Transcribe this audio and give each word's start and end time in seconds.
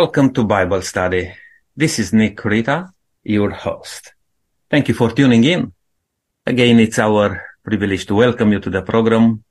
Welcome 0.00 0.32
to 0.34 0.44
Bible 0.44 0.82
study. 0.82 1.34
This 1.74 1.98
is 1.98 2.12
Nick 2.12 2.36
Creta, 2.36 2.88
your 3.24 3.50
host. 3.50 4.14
Thank 4.70 4.86
you 4.86 4.94
for 4.94 5.10
tuning 5.10 5.42
in. 5.42 5.72
Again, 6.46 6.78
it's 6.78 7.00
our 7.00 7.42
privilege 7.64 8.06
to 8.06 8.14
welcome 8.14 8.52
you 8.52 8.60
to 8.60 8.70
the 8.70 8.82
program. 8.82 9.42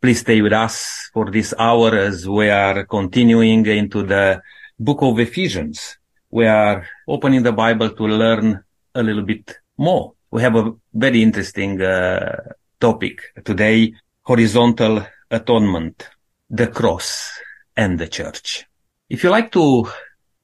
Please 0.00 0.20
stay 0.20 0.42
with 0.42 0.52
us 0.52 1.10
for 1.12 1.28
this 1.32 1.52
hour 1.58 1.96
as 1.96 2.28
we 2.28 2.48
are 2.50 2.84
continuing 2.84 3.66
into 3.66 4.04
the 4.04 4.40
book 4.78 5.02
of 5.02 5.18
Ephesians. 5.18 5.98
We 6.30 6.46
are 6.46 6.86
opening 7.08 7.42
the 7.42 7.52
Bible 7.64 7.90
to 7.90 8.04
learn 8.04 8.62
a 8.94 9.02
little 9.02 9.24
bit 9.24 9.58
more. 9.76 10.12
We 10.30 10.42
have 10.42 10.54
a 10.54 10.72
very 10.94 11.20
interesting 11.20 11.82
uh, 11.82 12.36
topic 12.78 13.22
today, 13.44 13.94
horizontal 14.22 15.04
atonement, 15.32 16.08
the 16.48 16.68
cross 16.68 17.32
and 17.76 17.98
the 17.98 18.06
church. 18.06 18.69
If 19.10 19.24
you 19.24 19.30
like 19.30 19.50
to 19.52 19.90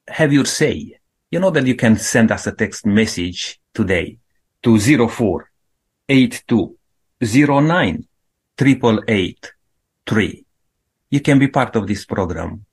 have 0.09 0.33
your 0.33 0.43
say, 0.43 0.99
you 1.31 1.39
know 1.39 1.51
that 1.51 1.65
you 1.65 1.75
can 1.75 1.95
send 1.95 2.33
us 2.33 2.47
a 2.47 2.51
text 2.51 2.85
message 2.85 3.61
today 3.73 4.17
to 4.61 4.77
04 4.77 5.49
82 6.09 6.77
09 7.21 8.07
888 8.59 9.53
You 11.11 11.21
can 11.21 11.39
be 11.39 11.47
part 11.47 11.77
of 11.77 11.87
this 11.87 12.03
program. 12.03 12.65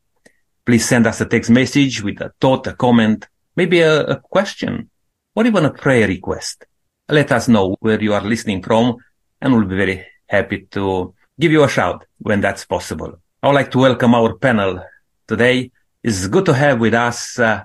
Please 0.67 0.85
send 0.85 1.07
us 1.07 1.21
a 1.21 1.27
text 1.27 1.51
message 1.51 2.03
with 2.03 2.21
a 2.21 2.33
thought, 2.41 2.67
a 2.67 2.73
comment, 2.73 3.29
maybe 3.55 3.79
a, 3.79 4.01
a 4.03 4.17
question, 4.19 4.91
or 5.37 5.47
even 5.47 5.65
a 5.65 5.71
prayer 5.71 6.09
request. 6.09 6.67
Let 7.09 7.31
us 7.31 7.47
know 7.47 7.77
where 7.79 8.03
you 8.03 8.15
are 8.15 8.25
listening 8.25 8.65
from 8.65 8.97
and 9.41 9.55
we'll 9.55 9.69
be 9.69 9.77
very 9.77 10.05
happy 10.27 10.67
to 10.73 11.15
give 11.39 11.53
you 11.53 11.63
a 11.63 11.69
shout 11.69 12.05
when 12.19 12.41
that's 12.41 12.65
possible. 12.65 13.15
I 13.41 13.47
would 13.47 13.55
like 13.55 13.71
to 13.71 13.79
welcome 13.79 14.17
our 14.17 14.35
panel 14.35 14.85
today. 15.29 15.71
It's 16.05 16.27
good 16.27 16.45
to 16.45 16.53
have 16.53 16.81
with 16.81 16.93
us 16.93 17.39
uh, 17.39 17.65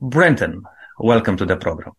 Brenton. 0.00 0.64
Welcome 0.98 1.36
to 1.36 1.46
the 1.46 1.56
program. 1.56 1.92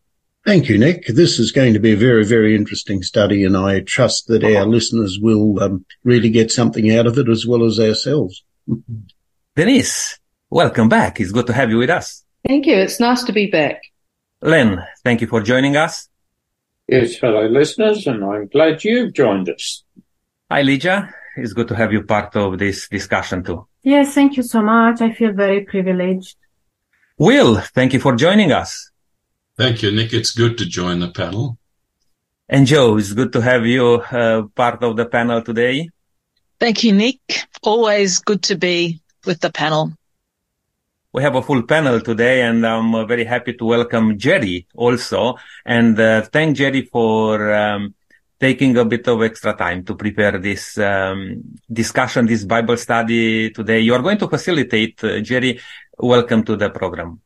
Thank 0.46 0.68
you, 0.68 0.78
Nick. 0.78 1.08
This 1.08 1.40
is 1.40 1.54
going 1.54 1.74
to 1.76 1.80
be 1.80 1.94
a 1.94 1.96
very, 1.96 2.26
very 2.26 2.58
interesting 2.58 3.02
study, 3.04 3.46
and 3.46 3.56
I 3.56 3.80
trust 3.80 4.28
that 4.28 4.44
our 4.44 4.66
listeners 4.66 5.18
will 5.22 5.64
um, 5.64 5.86
really 6.04 6.30
get 6.30 6.52
something 6.52 6.94
out 6.94 7.08
of 7.08 7.18
it 7.18 7.30
as 7.30 7.46
well 7.48 7.64
as 7.64 7.80
ourselves. 7.80 8.44
Denise, 9.56 10.20
welcome 10.50 10.90
back. 10.90 11.22
It's 11.22 11.32
good 11.32 11.48
to 11.48 11.54
have 11.54 11.70
you 11.70 11.78
with 11.78 11.90
us. 11.90 12.26
Thank 12.46 12.66
you. 12.66 12.76
It's 12.76 13.00
nice 13.00 13.24
to 13.24 13.32
be 13.32 13.48
back. 13.50 13.82
Len, 14.42 14.86
thank 15.06 15.22
you 15.22 15.28
for 15.28 15.42
joining 15.42 15.78
us. 15.78 16.10
Yes, 16.90 17.16
hello, 17.16 17.48
listeners, 17.48 18.06
and 18.08 18.26
I'm 18.26 18.48
glad 18.48 18.84
you've 18.84 19.14
joined 19.14 19.48
us. 19.48 19.86
Hi, 20.52 20.64
Lydia. 20.64 21.14
It's 21.38 21.54
good 21.54 21.70
to 21.70 21.76
have 21.76 21.94
you 21.94 22.04
part 22.04 22.36
of 22.36 22.58
this 22.58 22.90
discussion 22.90 23.42
too. 23.42 23.68
Yes, 23.88 24.14
thank 24.14 24.36
you 24.36 24.44
so 24.44 24.62
much. 24.62 25.00
I 25.00 25.14
feel 25.14 25.32
very 25.32 25.62
privileged. 25.62 26.36
Will, 27.18 27.62
thank 27.74 27.94
you 27.94 28.02
for 28.02 28.18
joining 28.18 28.52
us. 28.52 28.92
Thank 29.56 29.82
you, 29.82 29.94
Nick. 29.94 30.12
It's 30.12 30.32
good 30.32 30.58
to 30.58 30.66
join 30.66 31.00
the 31.00 31.08
panel. 31.08 31.58
And 32.50 32.68
Joe, 32.68 32.98
it's 32.98 33.14
good 33.14 33.32
to 33.32 33.40
have 33.40 33.66
you 33.66 34.04
uh, 34.12 34.42
part 34.54 34.84
of 34.84 34.98
the 34.98 35.06
panel 35.06 35.42
today. 35.42 35.90
Thank 36.60 36.84
you, 36.84 36.92
Nick. 36.92 37.22
Always 37.64 38.20
good 38.20 38.44
to 38.50 38.58
be 38.58 39.00
with 39.26 39.40
the 39.40 39.52
panel. 39.54 39.94
We 41.14 41.24
have 41.24 41.36
a 41.36 41.42
full 41.42 41.64
panel 41.64 42.02
today 42.02 42.42
and 42.42 42.68
I'm 42.68 42.94
uh, 42.94 43.06
very 43.06 43.24
happy 43.24 43.54
to 43.54 43.64
welcome 43.64 44.20
Jerry 44.20 44.68
also 44.76 45.38
and 45.66 45.98
uh, 45.98 46.24
thank 46.24 46.58
Jerry 46.58 46.82
for 46.82 47.54
um, 47.54 47.96
taking 48.40 48.78
a 48.78 48.86
bit 48.86 49.08
of 49.08 49.22
extra 49.24 49.54
time 49.54 49.84
to 49.84 49.96
prepare 49.96 50.38
this 50.38 50.78
um, 50.78 51.42
discussion, 51.72 52.26
this 52.26 52.44
Bible 52.44 52.78
study 52.78 53.52
today. 53.52 53.80
You 53.80 53.94
are 53.96 54.02
going 54.02 54.18
to 54.20 54.28
facilitate, 54.28 55.04
uh, 55.04 55.20
Jerry. 55.22 55.60
Welcome 55.98 56.44
to 56.44 56.56
the 56.56 56.70
program. 56.70 57.20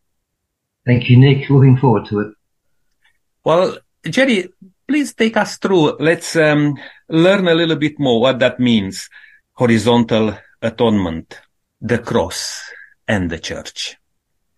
Thank 0.85 1.09
you, 1.09 1.17
Nick. 1.17 1.49
Looking 1.49 1.77
forward 1.77 2.05
to 2.07 2.19
it. 2.21 2.33
Well, 3.43 3.77
Jerry, 4.03 4.49
please 4.87 5.13
take 5.13 5.37
us 5.37 5.57
through. 5.57 5.97
Let's 5.97 6.35
um, 6.35 6.77
learn 7.09 7.47
a 7.47 7.55
little 7.55 7.75
bit 7.75 7.99
more 7.99 8.21
what 8.21 8.39
that 8.39 8.59
means. 8.59 9.09
Horizontal 9.53 10.37
atonement, 10.61 11.39
the 11.81 11.99
cross 11.99 12.63
and 13.07 13.29
the 13.29 13.37
church. 13.37 13.97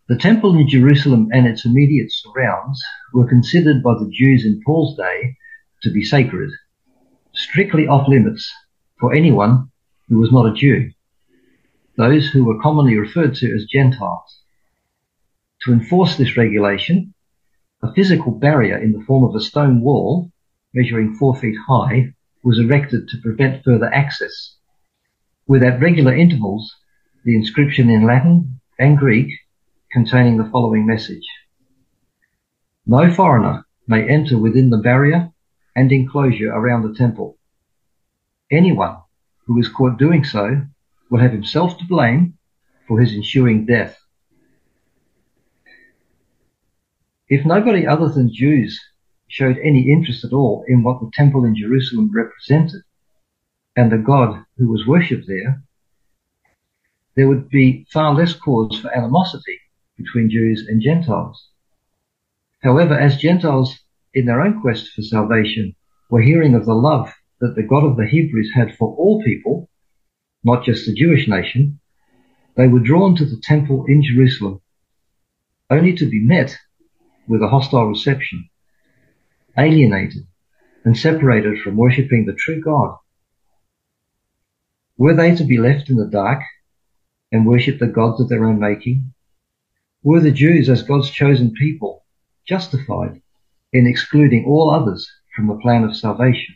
The 0.07 0.17
temple 0.17 0.55
in 0.55 0.67
Jerusalem 0.67 1.29
and 1.31 1.47
its 1.47 1.65
immediate 1.65 2.11
surrounds 2.11 2.81
were 3.13 3.27
considered 3.27 3.81
by 3.81 3.93
the 3.93 4.09
Jews 4.11 4.45
in 4.45 4.61
Paul's 4.65 4.95
day 4.97 5.35
to 5.83 5.91
be 5.91 6.03
sacred, 6.03 6.49
strictly 7.33 7.87
off 7.87 8.07
limits 8.07 8.51
for 8.99 9.13
anyone 9.13 9.69
who 10.07 10.17
was 10.17 10.31
not 10.31 10.45
a 10.45 10.53
Jew, 10.53 10.91
those 11.97 12.29
who 12.29 12.45
were 12.45 12.61
commonly 12.61 12.97
referred 12.97 13.35
to 13.35 13.53
as 13.53 13.65
Gentiles. 13.65 14.41
To 15.63 15.73
enforce 15.73 16.17
this 16.17 16.37
regulation, 16.37 17.13
a 17.81 17.93
physical 17.93 18.31
barrier 18.31 18.77
in 18.77 18.93
the 18.93 19.03
form 19.05 19.23
of 19.23 19.35
a 19.35 19.43
stone 19.43 19.81
wall 19.81 20.31
measuring 20.73 21.15
four 21.15 21.35
feet 21.35 21.57
high 21.67 22.13
was 22.43 22.59
erected 22.59 23.07
to 23.09 23.21
prevent 23.21 23.63
further 23.63 23.93
access, 23.93 24.55
with 25.47 25.63
at 25.63 25.81
regular 25.81 26.15
intervals 26.15 26.75
the 27.25 27.35
inscription 27.35 27.89
in 27.89 28.05
Latin 28.05 28.59
and 28.79 28.97
Greek 28.97 29.29
containing 29.91 30.37
the 30.37 30.49
following 30.49 30.85
message. 30.85 31.27
No 32.85 33.13
foreigner 33.13 33.65
may 33.87 34.07
enter 34.07 34.37
within 34.37 34.69
the 34.69 34.77
barrier 34.77 35.32
and 35.75 35.91
enclosure 35.91 36.51
around 36.51 36.83
the 36.83 36.95
temple. 36.95 37.37
Anyone 38.51 38.97
who 39.45 39.59
is 39.59 39.69
caught 39.69 39.97
doing 39.97 40.23
so 40.23 40.61
will 41.09 41.19
have 41.19 41.31
himself 41.31 41.77
to 41.77 41.85
blame 41.85 42.37
for 42.87 42.99
his 42.99 43.13
ensuing 43.13 43.65
death. 43.65 43.97
If 47.27 47.45
nobody 47.45 47.87
other 47.87 48.09
than 48.09 48.33
Jews 48.33 48.79
showed 49.27 49.57
any 49.57 49.91
interest 49.91 50.23
at 50.23 50.33
all 50.33 50.63
in 50.67 50.83
what 50.83 50.99
the 50.99 51.09
temple 51.13 51.45
in 51.45 51.55
Jerusalem 51.55 52.11
represented 52.13 52.81
and 53.75 53.91
the 53.91 53.97
God 53.97 54.45
who 54.57 54.67
was 54.69 54.85
worshipped 54.85 55.27
there, 55.27 55.63
there 57.15 57.27
would 57.27 57.49
be 57.49 57.87
far 57.91 58.13
less 58.13 58.33
cause 58.33 58.79
for 58.79 58.95
animosity 58.95 59.59
between 59.97 60.29
Jews 60.29 60.65
and 60.67 60.81
Gentiles. 60.81 61.47
However, 62.61 62.93
as 62.97 63.17
Gentiles 63.17 63.82
in 64.13 64.25
their 64.25 64.41
own 64.41 64.61
quest 64.61 64.89
for 64.93 65.01
salvation 65.01 65.75
were 66.09 66.21
hearing 66.21 66.53
of 66.53 66.65
the 66.65 66.73
love 66.73 67.11
that 67.39 67.55
the 67.55 67.63
God 67.63 67.83
of 67.83 67.97
the 67.97 68.07
Hebrews 68.07 68.51
had 68.53 68.75
for 68.75 68.95
all 68.95 69.23
people, 69.23 69.69
not 70.43 70.63
just 70.63 70.85
the 70.85 70.93
Jewish 70.93 71.27
nation, 71.27 71.79
they 72.55 72.67
were 72.67 72.79
drawn 72.79 73.15
to 73.15 73.25
the 73.25 73.41
temple 73.41 73.85
in 73.87 74.03
Jerusalem, 74.03 74.61
only 75.69 75.93
to 75.95 76.07
be 76.07 76.23
met 76.23 76.55
with 77.27 77.41
a 77.41 77.47
hostile 77.47 77.87
reception, 77.87 78.49
alienated 79.57 80.27
and 80.85 80.97
separated 80.97 81.61
from 81.61 81.77
worshipping 81.77 82.25
the 82.25 82.33
true 82.33 82.61
God. 82.61 82.97
Were 84.97 85.15
they 85.15 85.35
to 85.35 85.43
be 85.43 85.57
left 85.57 85.89
in 85.89 85.95
the 85.95 86.07
dark 86.07 86.41
and 87.31 87.47
worship 87.47 87.79
the 87.79 87.87
gods 87.87 88.21
of 88.21 88.29
their 88.29 88.45
own 88.45 88.59
making? 88.59 89.13
Were 90.03 90.19
the 90.19 90.31
Jews, 90.31 90.69
as 90.69 90.83
God's 90.83 91.09
chosen 91.09 91.53
people, 91.53 92.05
justified 92.45 93.22
in 93.73 93.87
excluding 93.87 94.45
all 94.45 94.71
others 94.71 95.09
from 95.35 95.47
the 95.47 95.57
plan 95.57 95.83
of 95.83 95.95
salvation? 95.97 96.55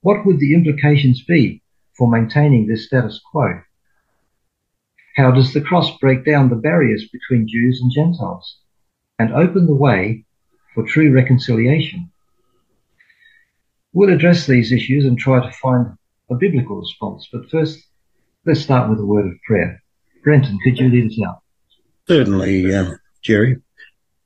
What 0.00 0.26
would 0.26 0.40
the 0.40 0.54
implications 0.54 1.22
be 1.22 1.62
for 1.96 2.10
maintaining 2.10 2.66
this 2.66 2.86
status 2.86 3.20
quo? 3.30 3.60
How 5.14 5.30
does 5.30 5.52
the 5.52 5.60
cross 5.60 5.96
break 5.98 6.24
down 6.24 6.48
the 6.48 6.56
barriers 6.56 7.08
between 7.12 7.46
Jews 7.46 7.80
and 7.80 7.92
Gentiles? 7.92 8.58
and 9.22 9.32
open 9.34 9.66
the 9.66 9.74
way 9.74 10.24
for 10.74 10.84
true 10.84 11.12
reconciliation. 11.12 12.10
We'll 13.92 14.12
address 14.12 14.46
these 14.46 14.72
issues 14.72 15.04
and 15.04 15.18
try 15.18 15.44
to 15.44 15.56
find 15.58 15.96
a 16.30 16.34
biblical 16.34 16.80
response, 16.80 17.28
but 17.32 17.48
first, 17.50 17.78
let's 18.46 18.60
start 18.60 18.90
with 18.90 18.98
a 18.98 19.06
word 19.06 19.26
of 19.26 19.34
prayer. 19.46 19.82
Brenton, 20.24 20.58
could 20.64 20.78
you 20.78 20.88
lead 20.88 21.10
us 21.10 21.18
out? 21.26 21.38
Certainly, 22.08 22.74
uh, 22.74 22.94
Jerry. 23.22 23.58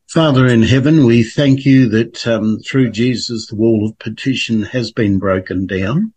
Father 0.08 0.46
in 0.46 0.62
heaven, 0.62 1.04
we 1.04 1.24
thank 1.24 1.66
you 1.66 1.88
that 1.88 2.24
um, 2.28 2.60
through 2.60 2.90
Jesus 2.90 3.48
the 3.48 3.56
wall 3.56 3.88
of 3.88 3.98
petition 3.98 4.62
has 4.62 4.92
been 4.92 5.18
broken 5.18 5.66
down. 5.66 6.12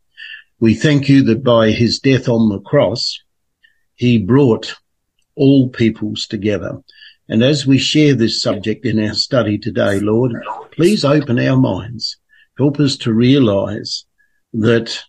We 0.60 0.76
thank 0.76 1.10
you 1.10 1.24
that 1.24 1.44
by 1.44 1.72
his 1.72 1.98
death 1.98 2.30
on 2.30 2.50
the 2.50 2.60
cross, 2.60 3.20
he 3.96 4.20
brought 4.20 4.76
all 5.36 5.70
peoples 5.70 6.28
together. 6.28 6.84
And 7.28 7.44
as 7.44 7.66
we 7.66 7.80
share 7.80 8.14
this 8.14 8.40
subject 8.40 8.86
in 8.86 9.00
our 9.00 9.16
study 9.16 9.58
today, 9.58 10.00
Lord, 10.00 10.34
please 10.72 11.04
open 11.04 11.40
our 11.40 11.58
minds. 11.58 12.16
Help 12.60 12.80
us 12.80 12.96
to 12.98 13.12
realize 13.12 14.06
that 14.54 15.04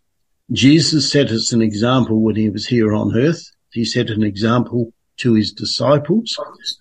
Jesus 0.53 1.13
set 1.13 1.31
us 1.31 1.53
an 1.53 1.61
example 1.61 2.23
when 2.23 2.37
he 2.37 2.49
was 2.49 2.67
here 2.67 2.95
on 2.95 3.15
earth. 3.15 3.43
He 3.73 3.85
set 3.85 4.09
an 4.09 4.23
example 4.23 4.95
to 5.21 5.35
his 5.35 5.53
disciples 5.53 6.39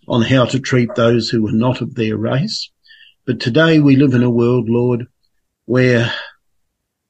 on 0.07 0.21
how 0.21 0.45
to 0.45 0.59
treat 0.59 0.93
those 0.95 1.29
who 1.29 1.43
were 1.43 1.51
not 1.51 1.81
of 1.81 1.95
their 1.95 2.17
race. 2.17 2.71
But 3.25 3.39
today 3.39 3.79
we 3.79 3.95
live 3.95 4.13
in 4.13 4.23
a 4.23 4.29
world, 4.29 4.69
Lord, 4.69 5.07
where, 5.65 6.11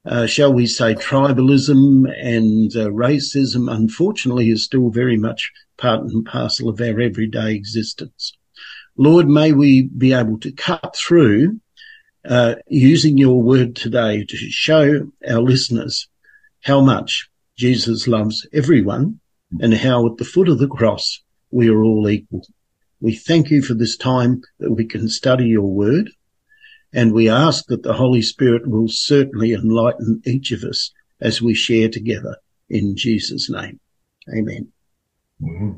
uh, 0.06 0.26
shall 0.26 0.54
we 0.54 0.68
say, 0.68 0.96
tribalism 0.96 2.12
and 2.22 2.76
uh, 2.76 2.90
racism, 2.90 3.72
unfortunately, 3.72 4.50
is 4.50 4.66
still 4.66 4.90
very 4.90 5.18
much 5.18 5.52
part 5.78 6.02
and 6.02 6.26
parcel 6.26 6.68
of 6.68 6.82
our 6.82 7.00
everyday 7.00 7.54
existence. 7.54 8.34
Lord, 8.98 9.28
may 9.28 9.54
we 9.54 9.84
be 9.84 10.12
able 10.14 10.40
to 10.40 10.52
cut 10.52 10.96
through 10.96 11.60
uh, 12.26 12.56
using 12.68 13.18
your 13.18 13.42
word 13.42 13.76
today 13.76 14.26
to 14.26 14.36
show 14.36 15.10
our 15.28 15.42
listeners 15.42 16.10
how 16.62 16.82
much 16.82 17.30
Jesus 17.56 18.08
loves 18.08 18.46
everyone 18.52 19.20
and 19.60 19.74
how 19.74 20.06
at 20.06 20.18
the 20.18 20.26
foot 20.26 20.50
of 20.50 20.60
the 20.60 20.68
cross 20.68 21.22
we 21.52 21.70
are 21.70 21.82
all 21.82 22.10
equal. 22.10 22.46
We 23.02 23.16
thank 23.16 23.50
you 23.50 23.62
for 23.62 23.74
this 23.74 23.98
time 23.98 24.42
that 24.60 24.72
we 24.72 24.86
can 24.86 25.08
study 25.10 25.46
your 25.46 25.68
word 25.68 26.10
and 26.94 27.14
we 27.14 27.30
ask 27.30 27.66
that 27.68 27.84
the 27.84 27.94
Holy 27.94 28.22
Spirit 28.22 28.68
will 28.68 28.88
certainly 28.88 29.54
enlighten 29.54 30.22
each 30.26 30.52
of 30.52 30.64
us 30.64 30.92
as 31.22 31.42
we 31.42 31.54
share 31.54 31.90
together 31.90 32.38
in 32.70 32.96
Jesus 32.96 33.50
name. 33.50 33.80
Amen. 34.36 34.72
Mm-hmm. 35.42 35.72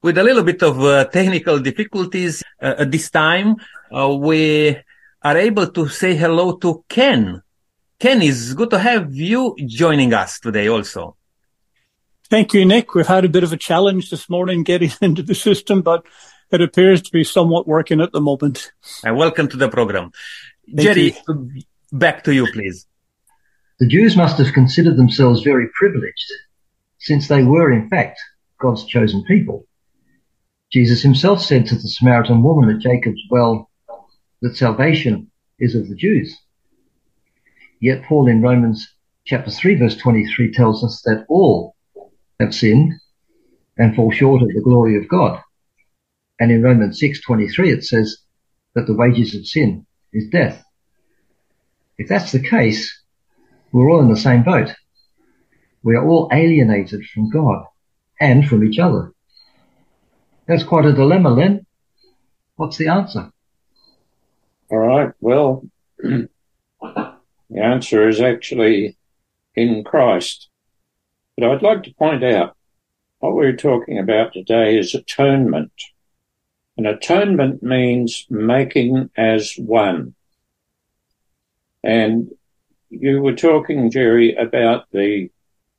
With 0.00 0.16
a 0.16 0.22
little 0.22 0.44
bit 0.44 0.62
of 0.62 0.80
uh, 0.80 1.04
technical 1.06 1.58
difficulties 1.58 2.42
uh, 2.62 2.74
at 2.78 2.90
this 2.90 3.10
time, 3.10 3.56
uh, 3.92 4.14
we 4.14 4.76
are 5.22 5.36
able 5.36 5.66
to 5.66 5.88
say 5.88 6.14
hello 6.14 6.56
to 6.58 6.84
Ken. 6.88 7.42
Ken, 7.98 8.22
it's 8.22 8.52
good 8.54 8.70
to 8.70 8.78
have 8.78 9.12
you 9.12 9.56
joining 9.66 10.14
us 10.14 10.38
today 10.38 10.68
also. 10.68 11.17
Thank 12.30 12.52
you, 12.52 12.66
Nick. 12.66 12.94
We've 12.94 13.06
had 13.06 13.24
a 13.24 13.28
bit 13.28 13.42
of 13.42 13.54
a 13.54 13.56
challenge 13.56 14.10
this 14.10 14.28
morning 14.28 14.62
getting 14.62 14.90
into 15.00 15.22
the 15.22 15.34
system, 15.34 15.80
but 15.80 16.04
it 16.50 16.60
appears 16.60 17.00
to 17.02 17.10
be 17.10 17.24
somewhat 17.24 17.66
working 17.66 18.02
at 18.02 18.12
the 18.12 18.20
moment. 18.20 18.70
And 19.02 19.16
welcome 19.16 19.48
to 19.48 19.56
the 19.56 19.70
program. 19.70 20.12
Thank 20.66 20.80
Jerry, 20.80 21.16
you. 21.26 21.62
back 21.90 22.24
to 22.24 22.34
you, 22.34 22.46
please. 22.52 22.86
The 23.80 23.88
Jews 23.88 24.14
must 24.14 24.36
have 24.38 24.52
considered 24.52 24.98
themselves 24.98 25.42
very 25.42 25.68
privileged, 25.78 26.30
since 26.98 27.28
they 27.28 27.44
were, 27.44 27.72
in 27.72 27.88
fact, 27.88 28.20
God's 28.60 28.84
chosen 28.84 29.24
people. 29.24 29.66
Jesus 30.70 31.00
himself 31.00 31.40
said 31.40 31.64
to 31.66 31.76
the 31.76 31.88
Samaritan 31.88 32.42
woman 32.42 32.68
at 32.68 32.82
Jacob's 32.82 33.22
well 33.30 33.70
that 34.42 34.56
salvation 34.56 35.30
is 35.58 35.74
of 35.74 35.88
the 35.88 35.94
Jews. 35.94 36.36
Yet 37.80 38.02
Paul 38.04 38.28
in 38.28 38.42
Romans 38.42 38.86
chapter 39.24 39.50
3 39.50 39.76
verse 39.76 39.96
23 39.96 40.52
tells 40.52 40.84
us 40.84 41.00
that 41.06 41.24
all 41.28 41.74
have 42.40 42.54
sinned 42.54 42.94
and 43.76 43.94
fall 43.94 44.10
short 44.10 44.42
of 44.42 44.48
the 44.48 44.60
glory 44.60 44.96
of 44.96 45.08
God. 45.08 45.40
And 46.40 46.50
in 46.52 46.62
Romans 46.62 47.00
6:23 47.00 47.70
it 47.72 47.84
says 47.84 48.18
that 48.74 48.86
the 48.86 48.94
wages 48.94 49.34
of 49.34 49.46
sin 49.46 49.86
is 50.12 50.28
death. 50.28 50.64
If 51.96 52.08
that's 52.08 52.32
the 52.32 52.40
case, 52.40 53.02
we're 53.72 53.90
all 53.90 54.00
in 54.00 54.08
the 54.08 54.16
same 54.16 54.44
boat. 54.44 54.74
We 55.82 55.96
are 55.96 56.06
all 56.06 56.28
alienated 56.32 57.04
from 57.06 57.30
God 57.30 57.64
and 58.20 58.46
from 58.46 58.64
each 58.64 58.78
other. 58.78 59.12
That's 60.46 60.64
quite 60.64 60.86
a 60.86 60.92
dilemma, 60.92 61.30
Len. 61.30 61.66
What's 62.56 62.78
the 62.78 62.88
answer? 62.88 63.30
All 64.70 64.78
right. 64.78 65.12
Well, 65.20 65.64
the 65.98 66.28
answer 67.54 68.08
is 68.08 68.20
actually 68.20 68.96
in 69.54 69.84
Christ. 69.84 70.48
But 71.38 71.52
I'd 71.52 71.62
like 71.62 71.84
to 71.84 71.94
point 71.94 72.24
out 72.24 72.56
what 73.20 73.36
we're 73.36 73.54
talking 73.54 73.96
about 73.96 74.32
today 74.32 74.76
is 74.76 74.92
atonement. 74.92 75.70
And 76.76 76.84
atonement 76.84 77.62
means 77.62 78.26
making 78.28 79.10
as 79.16 79.54
one. 79.56 80.16
And 81.84 82.32
you 82.90 83.22
were 83.22 83.36
talking, 83.36 83.88
Jerry, 83.88 84.34
about 84.34 84.90
the 84.90 85.30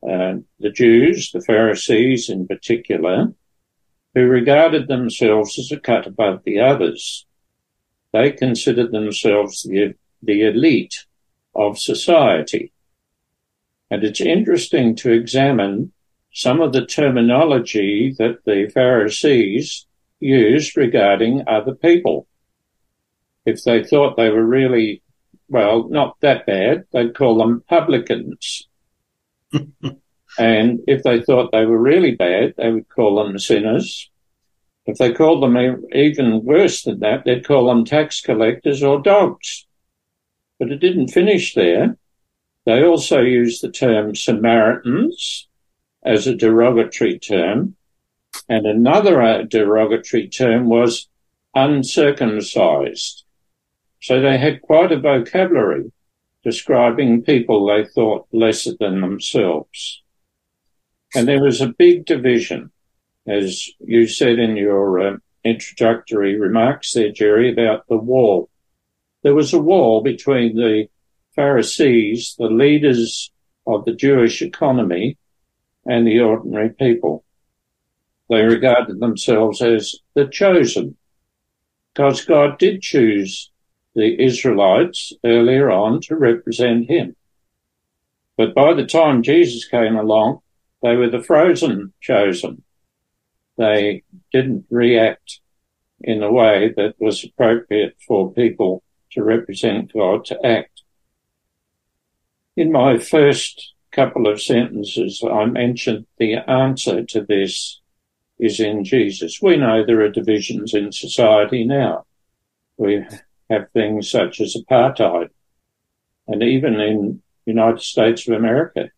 uh, 0.01 0.35
the 0.61 0.69
Jews, 0.69 1.31
the 1.33 1.41
Pharisees 1.41 2.29
in 2.29 2.47
particular, 2.47 3.33
who 4.15 4.27
regarded 4.27 4.87
themselves 4.87 5.59
as 5.59 5.73
a 5.73 5.79
cut 5.79 6.07
above 6.07 6.43
the 6.45 6.61
others. 6.61 7.25
They 8.13 8.31
considered 8.31 8.93
themselves 8.93 9.63
the, 9.63 9.95
the 10.23 10.43
elite 10.43 11.05
of 11.53 11.77
society. 11.77 12.71
And 13.91 14.03
it's 14.03 14.21
interesting 14.21 14.95
to 14.97 15.11
examine 15.11 15.91
some 16.31 16.61
of 16.61 16.73
the 16.73 16.85
terminology 16.85 18.15
that 18.19 18.45
the 18.45 18.69
Pharisees 18.73 19.85
used 20.19 20.77
regarding 20.77 21.43
other 21.47 21.73
people. 21.73 22.27
If 23.45 23.63
they 23.63 23.83
thought 23.83 24.15
they 24.15 24.29
were 24.29 24.45
really, 24.45 25.01
well, 25.47 25.87
not 25.89 26.19
that 26.21 26.45
bad, 26.45 26.85
they'd 26.91 27.15
call 27.15 27.37
them 27.37 27.63
publicans. 27.67 28.67
and 29.51 30.79
if 30.87 31.03
they 31.03 31.21
thought 31.21 31.51
they 31.51 31.65
were 31.65 31.81
really 31.81 32.15
bad, 32.15 32.53
they 32.57 32.71
would 32.71 32.89
call 32.89 33.23
them 33.23 33.39
sinners. 33.39 34.09
If 34.85 34.97
they 34.97 35.13
called 35.13 35.43
them 35.43 35.85
even 35.93 36.43
worse 36.43 36.83
than 36.83 36.99
that, 36.99 37.23
they'd 37.23 37.45
call 37.45 37.67
them 37.67 37.85
tax 37.85 38.21
collectors 38.21 38.83
or 38.83 39.01
dogs. 39.01 39.67
But 40.57 40.71
it 40.71 40.77
didn't 40.77 41.09
finish 41.09 41.53
there. 41.53 41.97
They 42.69 42.83
also 42.83 43.21
used 43.21 43.63
the 43.63 43.71
term 43.71 44.15
Samaritans 44.15 45.47
as 46.03 46.27
a 46.27 46.35
derogatory 46.35 47.17
term. 47.17 47.75
And 48.47 48.67
another 48.67 49.19
uh, 49.23 49.41
derogatory 49.41 50.27
term 50.27 50.69
was 50.69 51.07
uncircumcised. 51.55 53.23
So 54.03 54.21
they 54.21 54.37
had 54.37 54.61
quite 54.61 54.91
a 54.91 54.99
vocabulary 54.99 55.91
describing 56.43 57.23
people 57.23 57.65
they 57.65 57.85
thought 57.85 58.27
lesser 58.31 58.73
than 58.79 59.01
themselves. 59.01 60.03
And 61.15 61.27
there 61.27 61.41
was 61.41 61.61
a 61.61 61.73
big 61.75 62.05
division, 62.05 62.69
as 63.25 63.67
you 63.79 64.05
said 64.05 64.37
in 64.37 64.55
your 64.57 64.99
uh, 64.99 65.17
introductory 65.43 66.39
remarks 66.39 66.93
there, 66.93 67.11
Jerry, 67.11 67.51
about 67.51 67.87
the 67.87 67.97
wall. 67.97 68.47
There 69.23 69.33
was 69.33 69.53
a 69.53 69.59
wall 69.59 70.03
between 70.03 70.55
the 70.55 70.87
Pharisees, 71.39 72.35
the 72.37 72.49
leaders 72.49 73.31
of 73.65 73.85
the 73.85 73.95
Jewish 73.95 74.41
economy, 74.41 75.17
and 75.85 76.05
the 76.05 76.19
ordinary 76.19 76.71
people. 76.71 77.23
They 78.29 78.41
regarded 78.41 78.99
themselves 78.99 79.61
as 79.61 79.95
the 80.15 80.27
chosen, 80.27 80.97
because 81.93 82.25
God 82.25 82.59
did 82.59 82.81
choose 82.81 83.51
the 83.95 84.21
Israelites 84.21 85.13
earlier 85.23 85.71
on 85.71 86.01
to 86.01 86.17
represent 86.17 86.89
him. 86.89 87.15
But 88.35 88.53
by 88.53 88.73
the 88.73 88.85
time 88.85 89.23
Jesus 89.23 89.65
came 89.65 89.95
along, 89.95 90.39
they 90.83 90.97
were 90.97 91.09
the 91.09 91.23
frozen 91.23 91.93
chosen. 92.01 92.63
They 93.57 94.03
didn't 94.33 94.65
react 94.69 95.39
in 96.01 96.21
a 96.21 96.33
way 96.33 96.73
that 96.75 96.95
was 96.99 97.23
appropriate 97.23 97.95
for 98.05 98.33
people 98.33 98.83
to 99.13 99.23
represent 99.23 99.93
God 99.93 100.25
to 100.25 100.45
act. 100.45 100.78
In 102.59 102.73
my 102.73 102.97
first 102.97 103.73
couple 103.93 104.27
of 104.27 104.41
sentences, 104.41 105.23
I 105.23 105.45
mentioned 105.45 106.05
the 106.17 106.33
answer 106.35 107.05
to 107.05 107.21
this 107.21 107.79
is 108.37 108.59
in 108.59 108.83
Jesus. 108.83 109.39
We 109.41 109.55
know 109.55 109.85
there 109.85 110.01
are 110.01 110.09
divisions 110.09 110.73
in 110.73 110.91
society 110.91 111.63
now. 111.63 112.03
We 112.75 113.05
have 113.49 113.71
things 113.71 114.11
such 114.11 114.41
as 114.41 114.57
apartheid. 114.57 115.29
And 116.27 116.43
even 116.43 116.81
in 116.81 117.21
United 117.45 117.81
States 117.81 118.27
of 118.27 118.35
America, 118.35 118.89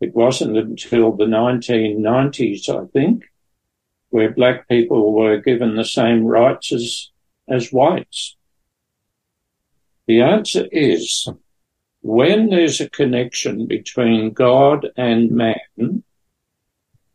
it 0.00 0.14
wasn't 0.14 0.56
until 0.56 1.16
the 1.16 1.24
1990s, 1.24 2.68
I 2.68 2.86
think, 2.92 3.24
where 4.10 4.30
black 4.30 4.68
people 4.68 5.12
were 5.12 5.38
given 5.38 5.74
the 5.74 5.84
same 5.84 6.24
rights 6.24 6.72
as, 6.72 7.10
as 7.48 7.72
whites. 7.72 8.36
The 10.06 10.20
answer 10.20 10.68
is 10.70 11.28
when 12.04 12.50
there's 12.50 12.82
a 12.82 12.90
connection 12.90 13.66
between 13.66 14.34
God 14.34 14.86
and 14.94 15.30
man, 15.30 16.04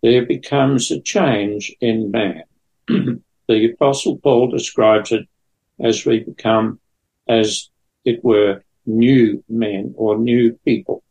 there 0.02 0.26
becomes 0.26 0.90
a 0.90 1.00
change 1.00 1.72
in 1.80 2.10
man. 2.10 2.42
the 2.88 3.72
apostle 3.72 4.18
Paul 4.18 4.50
describes 4.50 5.12
it 5.12 5.30
as 5.80 6.08
we 6.08 6.22
become, 6.22 6.80
as 7.28 7.70
it 8.04 8.24
were, 8.24 8.64
new 8.88 9.44
men 9.48 9.94
or 9.96 10.18
new 10.18 10.54
people. 10.66 11.04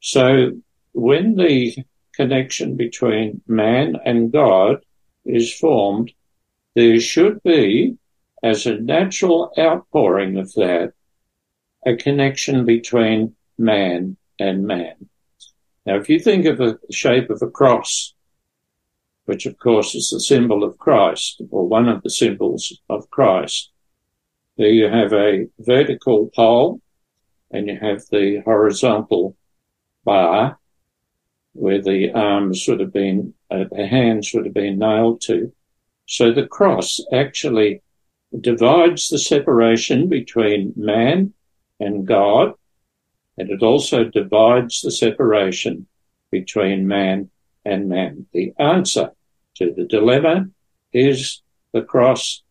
So 0.00 0.50
when 0.94 1.36
the 1.36 1.76
connection 2.12 2.76
between 2.76 3.40
man 3.46 3.94
and 4.04 4.32
God 4.32 4.84
is 5.24 5.54
formed, 5.54 6.12
there 6.74 6.98
should 6.98 7.40
be, 7.44 7.98
as 8.42 8.66
a 8.66 8.80
natural 8.80 9.52
outpouring 9.56 10.38
of 10.38 10.52
that, 10.54 10.94
a 11.84 11.96
connection 11.96 12.64
between 12.64 13.34
man 13.58 14.16
and 14.38 14.66
man. 14.66 15.08
Now, 15.84 15.96
if 15.96 16.08
you 16.08 16.18
think 16.18 16.46
of 16.46 16.58
the 16.58 16.78
shape 16.90 17.30
of 17.30 17.42
a 17.42 17.50
cross, 17.50 18.14
which 19.24 19.46
of 19.46 19.58
course 19.58 19.94
is 19.94 20.10
the 20.10 20.20
symbol 20.20 20.64
of 20.64 20.78
Christ, 20.78 21.42
or 21.50 21.66
one 21.66 21.88
of 21.88 22.02
the 22.02 22.10
symbols 22.10 22.72
of 22.88 23.10
Christ, 23.10 23.70
there 24.56 24.68
you 24.68 24.88
have 24.88 25.12
a 25.12 25.46
vertical 25.58 26.30
pole 26.34 26.80
and 27.50 27.68
you 27.68 27.78
have 27.80 28.02
the 28.10 28.42
horizontal 28.44 29.36
bar. 30.04 30.58
where 31.54 31.82
the 31.82 32.10
arms 32.12 32.64
would 32.66 32.80
have 32.80 32.94
been, 32.94 33.34
uh, 33.50 33.64
the 33.70 33.86
hands 33.86 34.30
would 34.32 34.46
have 34.46 34.54
been 34.54 34.78
nailed 34.78 35.20
to. 35.20 35.52
So 36.06 36.32
the 36.32 36.46
cross 36.46 36.98
actually 37.12 37.82
divides 38.40 39.08
the 39.08 39.18
separation 39.18 40.08
between 40.08 40.72
man 40.76 41.34
and 41.82 42.06
God, 42.06 42.52
and 43.36 43.50
it 43.50 43.62
also 43.62 44.04
divides 44.04 44.80
the 44.80 44.90
separation 44.90 45.86
between 46.30 46.86
man 46.86 47.30
and 47.64 47.88
man. 47.88 48.26
The 48.32 48.52
answer 48.58 49.10
to 49.56 49.72
the 49.76 49.84
dilemma 49.84 50.46
is 50.92 51.42
the 51.72 51.82
cross, 51.82 52.42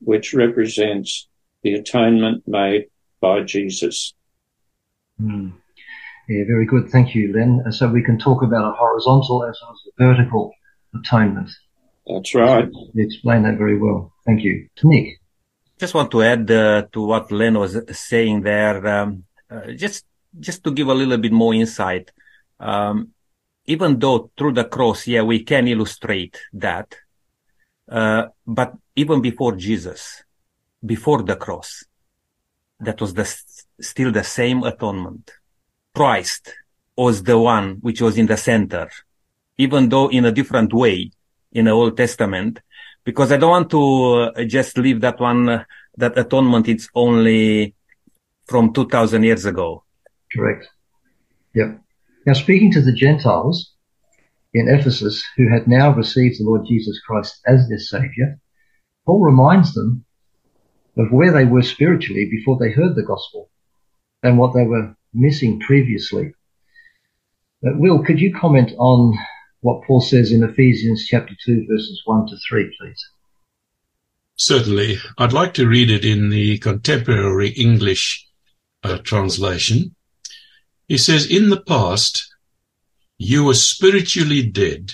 which 0.00 0.32
represents 0.34 1.28
the 1.62 1.74
atonement 1.74 2.44
made 2.46 2.86
by 3.20 3.42
Jesus. 3.42 4.14
Mm. 5.20 5.52
Yeah, 6.28 6.44
very 6.46 6.66
good. 6.66 6.88
Thank 6.88 7.14
you, 7.14 7.32
Len. 7.34 7.62
Uh, 7.66 7.70
so 7.70 7.88
we 7.88 8.02
can 8.02 8.18
talk 8.18 8.42
about 8.42 8.72
a 8.72 8.76
horizontal 8.76 9.44
as 9.44 9.58
well 9.60 9.72
as 9.72 9.80
a 9.86 10.04
vertical 10.04 10.52
atonement. 10.98 11.50
That's 12.06 12.34
right. 12.34 12.68
You 12.94 13.04
explained 13.04 13.44
that 13.44 13.58
very 13.58 13.78
well. 13.78 14.12
Thank 14.26 14.42
you. 14.42 14.68
Nick. 14.82 15.20
Just 15.78 15.94
want 15.94 16.10
to 16.12 16.22
add 16.22 16.50
uh, 16.50 16.82
to 16.92 17.02
what 17.02 17.32
Len 17.32 17.58
was 17.58 17.80
saying 17.90 18.42
there, 18.42 18.86
um, 18.86 19.24
uh, 19.50 19.72
just 19.72 20.04
just 20.38 20.62
to 20.64 20.70
give 20.70 20.88
a 20.88 20.94
little 20.94 21.18
bit 21.18 21.32
more 21.32 21.54
insight. 21.54 22.12
Um, 22.60 23.10
even 23.66 23.98
though 23.98 24.30
through 24.36 24.52
the 24.52 24.64
cross, 24.64 25.06
yeah, 25.06 25.22
we 25.22 25.42
can 25.42 25.66
illustrate 25.66 26.40
that, 26.52 26.94
uh, 27.88 28.26
but 28.46 28.74
even 28.94 29.20
before 29.20 29.56
Jesus, 29.56 30.22
before 30.84 31.22
the 31.22 31.36
cross, 31.36 31.84
that 32.80 33.00
was 33.00 33.14
the 33.14 33.24
still 33.80 34.12
the 34.12 34.24
same 34.24 34.62
atonement. 34.62 35.32
Christ 35.94 36.52
was 36.96 37.22
the 37.22 37.38
one 37.38 37.78
which 37.80 38.00
was 38.00 38.16
in 38.16 38.26
the 38.26 38.36
center, 38.36 38.90
even 39.58 39.88
though 39.88 40.08
in 40.08 40.24
a 40.24 40.32
different 40.32 40.72
way 40.72 41.10
in 41.52 41.64
the 41.64 41.70
Old 41.70 41.96
Testament, 41.96 42.60
because 43.04 43.32
I 43.32 43.36
don't 43.36 43.50
want 43.50 43.70
to 43.70 44.32
uh, 44.36 44.44
just 44.44 44.78
leave 44.78 45.00
that 45.02 45.20
one, 45.20 45.48
uh, 45.48 45.64
that 45.96 46.18
atonement 46.18 46.68
it's 46.68 46.88
only 46.94 47.74
from 48.46 48.72
2000 48.72 49.22
years 49.22 49.44
ago. 49.44 49.84
Correct. 50.32 50.66
Yep. 51.54 51.80
Now 52.26 52.32
speaking 52.32 52.72
to 52.72 52.80
the 52.80 52.92
Gentiles 52.92 53.72
in 54.52 54.68
Ephesus 54.68 55.22
who 55.36 55.48
had 55.48 55.68
now 55.68 55.94
received 55.94 56.40
the 56.40 56.44
Lord 56.44 56.66
Jesus 56.66 57.00
Christ 57.06 57.40
as 57.46 57.68
their 57.68 57.78
savior, 57.78 58.38
Paul 59.06 59.20
reminds 59.20 59.74
them 59.74 60.04
of 60.96 61.10
where 61.10 61.32
they 61.32 61.44
were 61.44 61.62
spiritually 61.62 62.28
before 62.30 62.58
they 62.58 62.70
heard 62.70 62.94
the 62.94 63.02
gospel 63.02 63.50
and 64.22 64.38
what 64.38 64.54
they 64.54 64.64
were 64.64 64.96
missing 65.12 65.60
previously. 65.60 66.32
But 67.62 67.78
Will, 67.78 68.02
could 68.02 68.20
you 68.20 68.34
comment 68.34 68.72
on 68.78 69.16
what 69.64 69.82
Paul 69.86 70.02
says 70.02 70.30
in 70.30 70.44
Ephesians 70.44 71.06
chapter 71.08 71.34
2 71.46 71.66
verses 71.66 72.02
1 72.04 72.26
to 72.26 72.36
3, 72.50 72.76
please? 72.78 73.08
Certainly. 74.36 74.98
I'd 75.16 75.32
like 75.32 75.54
to 75.54 75.66
read 75.66 75.90
it 75.90 76.04
in 76.04 76.28
the 76.28 76.58
contemporary 76.58 77.48
English 77.48 78.28
uh, 78.82 78.98
translation. 78.98 79.94
He 80.86 80.98
says, 80.98 81.24
in 81.24 81.48
the 81.48 81.62
past, 81.62 82.30
you 83.16 83.44
were 83.44 83.54
spiritually 83.54 84.42
dead 84.42 84.92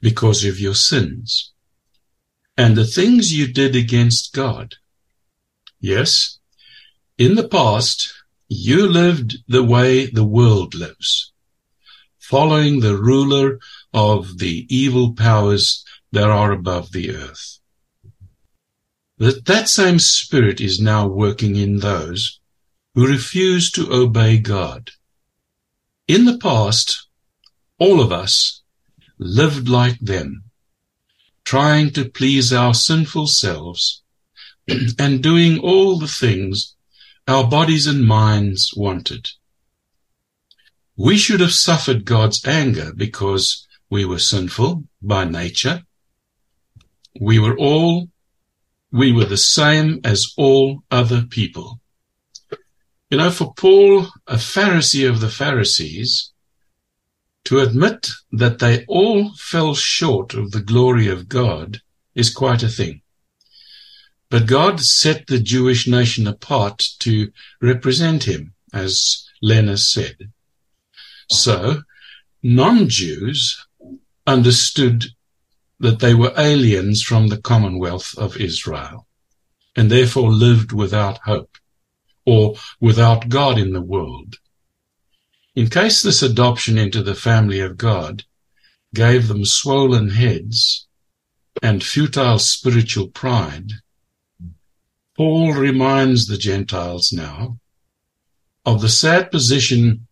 because 0.00 0.44
of 0.44 0.60
your 0.60 0.76
sins 0.76 1.52
and 2.56 2.76
the 2.76 2.86
things 2.86 3.32
you 3.32 3.52
did 3.52 3.74
against 3.74 4.32
God. 4.32 4.76
Yes, 5.80 6.38
in 7.18 7.34
the 7.34 7.48
past, 7.48 8.14
you 8.46 8.86
lived 8.86 9.38
the 9.48 9.64
way 9.64 10.06
the 10.06 10.24
world 10.24 10.76
lives, 10.76 11.32
following 12.28 12.80
the 12.80 12.94
ruler 12.96 13.58
of 13.94 14.38
the 14.38 14.66
evil 14.68 15.14
powers 15.14 15.82
that 16.12 16.28
are 16.28 16.52
above 16.52 16.92
the 16.92 17.10
earth. 17.10 17.58
That 19.16 19.46
that 19.46 19.68
same 19.68 19.98
spirit 19.98 20.60
is 20.60 20.78
now 20.78 21.06
working 21.06 21.56
in 21.56 21.78
those 21.78 22.38
who 22.94 23.06
refuse 23.06 23.70
to 23.72 23.90
obey 23.90 24.36
God. 24.38 24.90
In 26.06 26.26
the 26.26 26.36
past, 26.36 27.06
all 27.78 27.98
of 27.98 28.12
us 28.12 28.60
lived 29.18 29.68
like 29.68 29.98
them, 29.98 30.44
trying 31.44 31.90
to 31.92 32.10
please 32.10 32.52
our 32.52 32.74
sinful 32.74 33.28
selves 33.28 34.02
and 34.98 35.22
doing 35.22 35.58
all 35.60 35.98
the 35.98 36.14
things 36.22 36.74
our 37.26 37.48
bodies 37.48 37.86
and 37.86 38.06
minds 38.06 38.72
wanted. 38.76 39.30
We 41.00 41.16
should 41.16 41.38
have 41.38 41.52
suffered 41.52 42.04
God's 42.04 42.44
anger 42.44 42.92
because 42.92 43.68
we 43.88 44.04
were 44.04 44.18
sinful 44.18 44.82
by 45.00 45.26
nature. 45.26 45.84
We 47.20 47.38
were 47.38 47.56
all, 47.56 48.08
we 48.90 49.12
were 49.12 49.24
the 49.24 49.36
same 49.36 50.00
as 50.02 50.34
all 50.36 50.82
other 50.90 51.22
people. 51.22 51.80
You 53.10 53.18
know, 53.18 53.30
for 53.30 53.54
Paul, 53.54 54.08
a 54.26 54.38
Pharisee 54.38 55.08
of 55.08 55.20
the 55.20 55.30
Pharisees, 55.30 56.32
to 57.44 57.60
admit 57.60 58.10
that 58.32 58.58
they 58.58 58.84
all 58.86 59.32
fell 59.36 59.76
short 59.76 60.34
of 60.34 60.50
the 60.50 60.60
glory 60.60 61.06
of 61.06 61.28
God 61.28 61.80
is 62.16 62.34
quite 62.34 62.64
a 62.64 62.68
thing. 62.68 63.02
But 64.30 64.46
God 64.46 64.80
set 64.80 65.28
the 65.28 65.38
Jewish 65.38 65.86
nation 65.86 66.26
apart 66.26 66.84
to 66.98 67.30
represent 67.62 68.24
him, 68.24 68.54
as 68.74 69.24
Lena 69.40 69.76
said. 69.76 70.32
So, 71.30 71.82
non-Jews 72.42 73.66
understood 74.26 75.06
that 75.80 76.00
they 76.00 76.14
were 76.14 76.32
aliens 76.36 77.02
from 77.02 77.28
the 77.28 77.40
commonwealth 77.40 78.16
of 78.18 78.36
Israel 78.36 79.06
and 79.76 79.90
therefore 79.90 80.32
lived 80.32 80.72
without 80.72 81.18
hope 81.18 81.56
or 82.26 82.56
without 82.80 83.28
God 83.28 83.58
in 83.58 83.72
the 83.72 83.80
world. 83.80 84.38
In 85.54 85.70
case 85.70 86.02
this 86.02 86.22
adoption 86.22 86.78
into 86.78 87.02
the 87.02 87.14
family 87.14 87.60
of 87.60 87.76
God 87.76 88.24
gave 88.94 89.28
them 89.28 89.44
swollen 89.44 90.10
heads 90.10 90.86
and 91.62 91.82
futile 91.82 92.38
spiritual 92.38 93.08
pride, 93.08 93.72
Paul 95.16 95.52
reminds 95.52 96.26
the 96.26 96.38
Gentiles 96.38 97.12
now 97.12 97.58
of 98.64 98.80
the 98.80 98.88
sad 98.88 99.30
position 99.30 100.07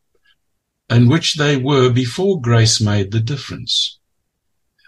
in 0.88 1.08
which 1.08 1.34
they 1.34 1.56
were 1.56 1.90
before 1.90 2.40
grace 2.40 2.80
made 2.80 3.10
the 3.10 3.20
difference. 3.20 3.98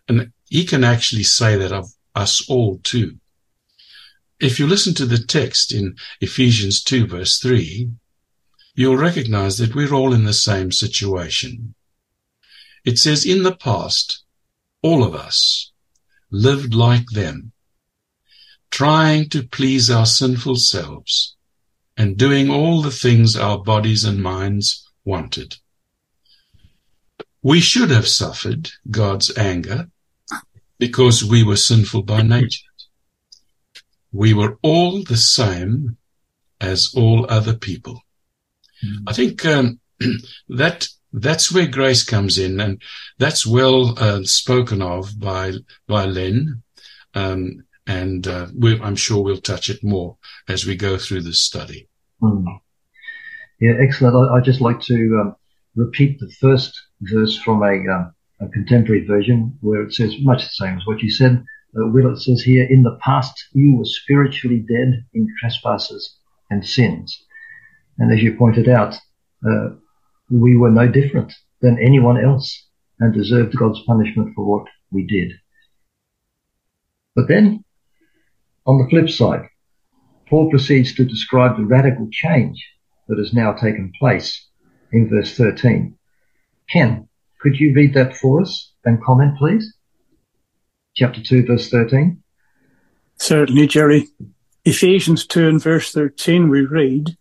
And 0.08 0.32
he 0.48 0.64
can 0.64 0.84
actually 0.84 1.24
say 1.24 1.56
that 1.56 1.72
of 1.72 1.90
us 2.14 2.48
all 2.48 2.78
too. 2.82 3.18
If 4.40 4.58
you 4.58 4.66
listen 4.66 4.94
to 4.94 5.06
the 5.06 5.18
text 5.18 5.72
in 5.72 5.96
Ephesians 6.20 6.82
2 6.82 7.06
verse 7.06 7.38
3, 7.40 7.90
you'll 8.74 8.96
recognize 8.96 9.58
that 9.58 9.74
we're 9.74 9.92
all 9.92 10.14
in 10.14 10.24
the 10.24 10.32
same 10.32 10.70
situation. 10.70 11.74
It 12.84 12.98
says, 12.98 13.26
in 13.26 13.42
the 13.42 13.56
past, 13.56 14.22
all 14.82 15.02
of 15.02 15.14
us 15.14 15.72
lived 16.30 16.74
like 16.74 17.10
them, 17.10 17.52
trying 18.70 19.28
to 19.30 19.42
please 19.42 19.90
our 19.90 20.06
sinful 20.06 20.56
selves 20.56 21.36
and 21.96 22.16
doing 22.16 22.48
all 22.48 22.80
the 22.80 22.92
things 22.92 23.34
our 23.34 23.58
bodies 23.58 24.04
and 24.04 24.22
minds 24.22 24.88
wanted. 25.04 25.56
We 27.42 27.60
should 27.60 27.90
have 27.90 28.08
suffered 28.08 28.70
God's 28.90 29.36
anger 29.36 29.88
because 30.78 31.24
we 31.24 31.44
were 31.44 31.56
sinful 31.56 32.02
by 32.02 32.22
nature. 32.22 32.66
We 34.12 34.34
were 34.34 34.58
all 34.62 35.02
the 35.02 35.16
same 35.16 35.96
as 36.60 36.92
all 36.96 37.26
other 37.28 37.54
people. 37.54 38.02
Mm. 38.84 39.04
I 39.06 39.12
think 39.12 39.44
um, 39.44 39.80
that 40.48 40.88
that's 41.12 41.52
where 41.52 41.66
grace 41.66 42.04
comes 42.04 42.38
in, 42.38 42.60
and 42.60 42.82
that's 43.18 43.46
well 43.46 43.98
uh, 43.98 44.22
spoken 44.24 44.82
of 44.82 45.18
by 45.18 45.52
by 45.86 46.04
Len. 46.04 46.62
Um, 47.14 47.64
and 47.86 48.28
uh, 48.28 48.48
I'm 48.82 48.96
sure 48.96 49.22
we'll 49.22 49.38
touch 49.38 49.70
it 49.70 49.82
more 49.82 50.18
as 50.46 50.66
we 50.66 50.76
go 50.76 50.98
through 50.98 51.22
this 51.22 51.40
study. 51.40 51.88
Mm. 52.20 52.44
Yeah, 53.60 53.74
excellent. 53.80 54.14
I, 54.14 54.34
would 54.34 54.44
just 54.44 54.60
like 54.60 54.80
to 54.82 54.94
um, 55.20 55.36
repeat 55.74 56.20
the 56.20 56.30
first 56.30 56.78
verse 57.00 57.38
from 57.38 57.62
a, 57.62 57.84
uh, 57.90 58.10
a, 58.40 58.48
contemporary 58.48 59.04
version 59.06 59.56
where 59.60 59.82
it 59.82 59.94
says 59.94 60.14
much 60.20 60.42
the 60.42 60.50
same 60.50 60.76
as 60.76 60.86
what 60.86 61.00
you 61.00 61.10
said. 61.10 61.44
Uh, 61.76 61.88
Will, 61.88 62.12
it 62.12 62.18
says 62.18 62.42
here, 62.42 62.64
in 62.64 62.82
the 62.82 62.98
past 63.02 63.34
you 63.52 63.76
were 63.76 63.84
spiritually 63.84 64.64
dead 64.68 65.04
in 65.14 65.28
trespasses 65.40 66.18
and 66.50 66.64
sins. 66.66 67.24
And 67.98 68.12
as 68.12 68.22
you 68.22 68.36
pointed 68.36 68.68
out, 68.68 68.94
uh, 69.48 69.70
we 70.30 70.56
were 70.56 70.70
no 70.70 70.88
different 70.88 71.32
than 71.60 71.78
anyone 71.78 72.22
else 72.22 72.66
and 73.00 73.12
deserved 73.12 73.56
God's 73.56 73.82
punishment 73.86 74.34
for 74.34 74.44
what 74.44 74.68
we 74.90 75.06
did. 75.06 75.32
But 77.14 77.28
then 77.28 77.64
on 78.66 78.78
the 78.78 78.88
flip 78.88 79.10
side, 79.10 79.48
Paul 80.28 80.50
proceeds 80.50 80.94
to 80.94 81.04
describe 81.04 81.56
the 81.56 81.64
radical 81.64 82.08
change 82.12 82.62
that 83.08 83.18
has 83.18 83.32
now 83.32 83.52
taken 83.52 83.92
place 83.98 84.46
in 84.92 85.08
verse 85.08 85.36
13. 85.36 85.97
Ken, 86.70 87.08
could 87.40 87.58
you 87.58 87.72
read 87.74 87.94
that 87.94 88.16
for 88.16 88.42
us 88.42 88.72
and 88.84 89.02
comment, 89.02 89.38
please? 89.38 89.74
Chapter 90.96 91.22
2, 91.22 91.46
verse 91.46 91.70
13. 91.70 92.22
Certainly, 93.16 93.66
Jerry. 93.68 94.08
Ephesians 94.64 95.26
2 95.26 95.48
and 95.48 95.62
verse 95.62 95.92
13 95.92 96.50
we 96.50 96.60
read, 96.60 97.16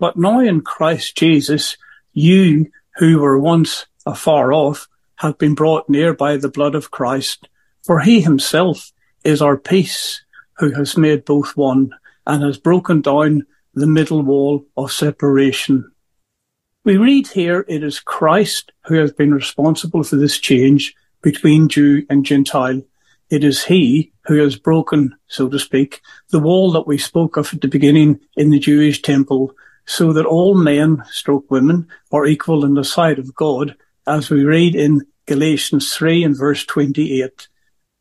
But 0.00 0.16
now 0.16 0.40
in 0.40 0.62
Christ 0.62 1.16
Jesus, 1.16 1.76
you 2.12 2.70
who 2.96 3.20
were 3.20 3.38
once 3.38 3.86
afar 4.04 4.52
off 4.52 4.88
have 5.16 5.38
been 5.38 5.54
brought 5.54 5.88
near 5.88 6.12
by 6.12 6.36
the 6.36 6.48
blood 6.48 6.74
of 6.74 6.90
Christ, 6.90 7.48
for 7.84 8.00
he 8.00 8.20
himself 8.20 8.90
is 9.22 9.40
our 9.40 9.56
peace, 9.56 10.24
who 10.58 10.72
has 10.72 10.96
made 10.96 11.24
both 11.24 11.56
one 11.56 11.90
and 12.26 12.42
has 12.42 12.58
broken 12.58 13.00
down 13.00 13.46
the 13.74 13.86
middle 13.86 14.22
wall 14.22 14.66
of 14.76 14.90
separation. 14.90 15.91
We 16.84 16.96
read 16.96 17.28
here 17.28 17.64
it 17.68 17.84
is 17.84 18.00
Christ 18.00 18.72
who 18.86 18.96
has 18.96 19.12
been 19.12 19.32
responsible 19.32 20.02
for 20.02 20.16
this 20.16 20.40
change 20.40 20.96
between 21.22 21.68
Jew 21.68 22.04
and 22.10 22.26
Gentile. 22.26 22.82
It 23.30 23.44
is 23.44 23.62
he 23.62 24.10
who 24.24 24.38
has 24.38 24.56
broken, 24.56 25.14
so 25.28 25.48
to 25.48 25.60
speak, 25.60 26.00
the 26.30 26.40
wall 26.40 26.72
that 26.72 26.88
we 26.88 26.98
spoke 26.98 27.36
of 27.36 27.54
at 27.54 27.60
the 27.60 27.68
beginning 27.68 28.18
in 28.36 28.50
the 28.50 28.58
Jewish 28.58 29.00
temple, 29.00 29.54
so 29.86 30.12
that 30.12 30.26
all 30.26 30.56
men, 30.56 31.04
stroke 31.08 31.48
women, 31.52 31.86
are 32.10 32.26
equal 32.26 32.64
in 32.64 32.74
the 32.74 32.82
sight 32.82 33.20
of 33.20 33.32
God, 33.36 33.76
as 34.08 34.28
we 34.28 34.42
read 34.42 34.74
in 34.74 35.06
Galatians 35.26 35.94
3 35.94 36.24
and 36.24 36.36
verse 36.36 36.66
28. 36.66 37.46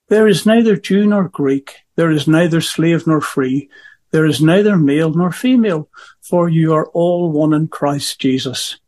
There 0.09 0.27
is 0.27 0.47
neither 0.47 0.75
Jew 0.75 1.05
nor 1.05 1.29
Greek, 1.29 1.75
there 1.97 2.09
is 2.09 2.27
neither 2.27 2.61
slave 2.61 3.05
nor 3.05 3.21
free, 3.21 3.69
there 4.09 4.25
is 4.25 4.41
neither 4.41 4.75
male 4.75 5.13
nor 5.13 5.31
female, 5.31 5.87
for 6.21 6.49
you 6.49 6.73
are 6.73 6.87
all 6.87 7.31
one 7.31 7.53
in 7.53 7.67
Christ 7.67 8.19
Jesus. 8.19 8.79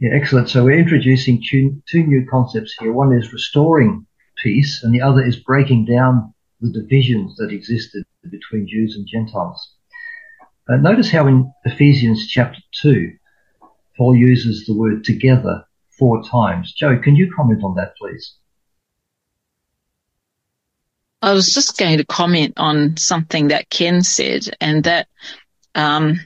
Yeah, 0.00 0.10
excellent. 0.14 0.48
So 0.48 0.64
we're 0.64 0.78
introducing 0.78 1.42
two, 1.46 1.82
two 1.90 2.04
new 2.04 2.26
concepts 2.30 2.74
here. 2.80 2.92
One 2.92 3.12
is 3.12 3.34
restoring 3.34 4.06
peace, 4.42 4.82
and 4.82 4.94
the 4.94 5.02
other 5.02 5.22
is 5.22 5.36
breaking 5.36 5.84
down 5.84 6.32
the 6.60 6.72
divisions 6.72 7.36
that 7.36 7.52
existed 7.52 8.04
between 8.30 8.66
Jews 8.66 8.96
and 8.96 9.06
Gentiles. 9.06 9.74
Uh, 10.68 10.76
notice 10.76 11.10
how 11.10 11.26
in 11.26 11.52
Ephesians 11.64 12.28
chapter 12.28 12.60
2, 12.80 13.12
Paul 13.96 14.16
uses 14.16 14.64
the 14.64 14.74
word 14.74 15.04
together 15.04 15.64
four 15.98 16.22
times. 16.22 16.72
Joe, 16.72 16.98
can 16.98 17.16
you 17.16 17.30
comment 17.34 17.62
on 17.62 17.74
that, 17.74 17.94
please? 17.96 18.36
I 21.22 21.32
was 21.34 21.52
just 21.52 21.76
going 21.76 21.98
to 21.98 22.04
comment 22.04 22.54
on 22.56 22.96
something 22.96 23.48
that 23.48 23.68
Ken 23.68 24.02
said, 24.02 24.48
and 24.60 24.84
that 24.84 25.06
um, 25.74 26.20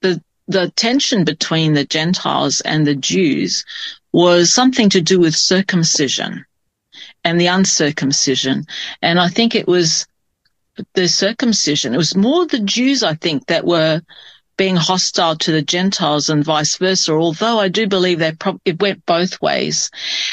the 0.00 0.22
the 0.48 0.70
tension 0.70 1.24
between 1.24 1.74
the 1.74 1.84
Gentiles 1.84 2.60
and 2.62 2.86
the 2.86 2.94
Jews 2.94 3.64
was 4.12 4.52
something 4.52 4.88
to 4.90 5.00
do 5.00 5.20
with 5.20 5.36
circumcision 5.36 6.44
and 7.22 7.40
the 7.40 7.48
uncircumcision, 7.48 8.64
and 9.02 9.20
I 9.20 9.28
think 9.28 9.54
it 9.54 9.68
was 9.68 10.06
the 10.94 11.06
circumcision. 11.06 11.94
It 11.94 11.98
was 11.98 12.16
more 12.16 12.46
the 12.46 12.60
Jews, 12.60 13.02
I 13.02 13.14
think, 13.14 13.46
that 13.46 13.66
were 13.66 14.00
being 14.56 14.76
hostile 14.76 15.36
to 15.36 15.52
the 15.52 15.62
Gentiles 15.62 16.30
and 16.30 16.44
vice 16.44 16.78
versa. 16.78 17.12
Although 17.12 17.58
I 17.58 17.68
do 17.68 17.86
believe 17.86 18.20
that 18.20 18.38
pro- 18.38 18.60
it 18.64 18.80
went 18.80 19.04
both 19.04 19.42
ways, 19.42 19.90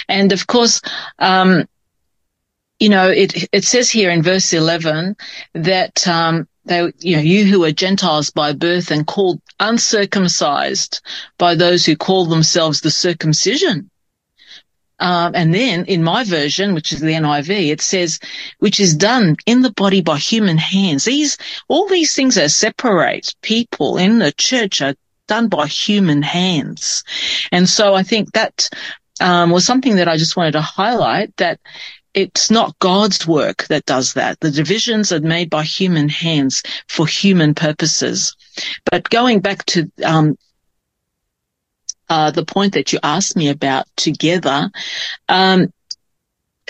and 0.08 0.32
of 0.32 0.48
course. 0.48 0.80
Um, 1.20 1.66
you 2.82 2.90
know, 2.90 3.10
it, 3.10 3.48
it 3.52 3.64
says 3.64 3.92
here 3.92 4.10
in 4.10 4.24
verse 4.24 4.54
11 4.54 5.16
that, 5.54 6.08
um, 6.08 6.48
they, 6.66 6.92
you 6.98 7.16
know, 7.16 7.22
you 7.22 7.46
who 7.46 7.64
are 7.64 7.72
Gentiles 7.72 8.32
by 8.32 8.54
birth 8.54 8.90
and 8.90 9.06
called 9.06 9.40
uncircumcised 9.60 11.00
by 11.38 11.54
those 11.54 11.86
who 11.86 11.96
call 11.96 12.26
themselves 12.26 12.82
the 12.82 12.90
circumcision. 12.90 13.92
Um, 15.00 15.34
and 15.36 15.54
then 15.54 15.86
in 15.86 16.04
my 16.04 16.24
version, 16.24 16.74
which 16.74 16.92
is 16.92 17.02
the 17.02 17.14
NIV, 17.14 17.72
it 17.72 17.82
says, 17.82 18.20
which 18.58 18.80
is 18.80 18.96
done 18.96 19.36
in 19.46 19.62
the 19.62 19.72
body 19.72 20.02
by 20.02 20.18
human 20.18 20.58
hands. 20.58 21.06
These, 21.06 21.38
all 21.68 21.88
these 21.88 22.16
things 22.16 22.34
that 22.34 22.50
separate 22.50 23.36
people 23.44 23.98
in 23.98 24.18
the 24.18 24.32
church 24.32 24.82
are 24.82 24.96
done 25.28 25.50
by 25.50 25.68
human 25.68 26.24
hands. 26.24 27.04
And 27.52 27.70
so 27.70 27.94
I 27.94 28.02
think 28.02 28.32
that, 28.32 28.70
um, 29.20 29.52
was 29.52 29.68
something 29.68 29.98
that 29.98 30.08
I 30.08 30.18
just 30.18 30.36
wanted 30.36 30.54
to 30.54 30.62
highlight 30.62 31.36
that 31.38 31.60
it's 32.14 32.52
not 32.52 32.78
God's 32.80 33.26
work 33.26 33.68
that 33.68 33.86
does 33.86 34.14
that. 34.14 34.40
The 34.40 34.52
divisions 34.52 35.12
are 35.12 35.22
made 35.22 35.50
by 35.50 35.64
human 35.64 36.10
hands 36.10 36.64
for 36.88 37.08
human 37.08 37.56
purposes. 37.56 38.36
But 38.90 39.10
going 39.10 39.40
back 39.40 39.66
to 39.68 39.92
um, 40.04 40.38
uh, 42.10 42.32
the 42.32 42.46
point 42.46 42.74
that 42.74 42.92
you 42.92 43.00
asked 43.04 43.38
me 43.38 43.50
about 43.50 43.86
together, 43.96 44.70
um, 45.30 45.72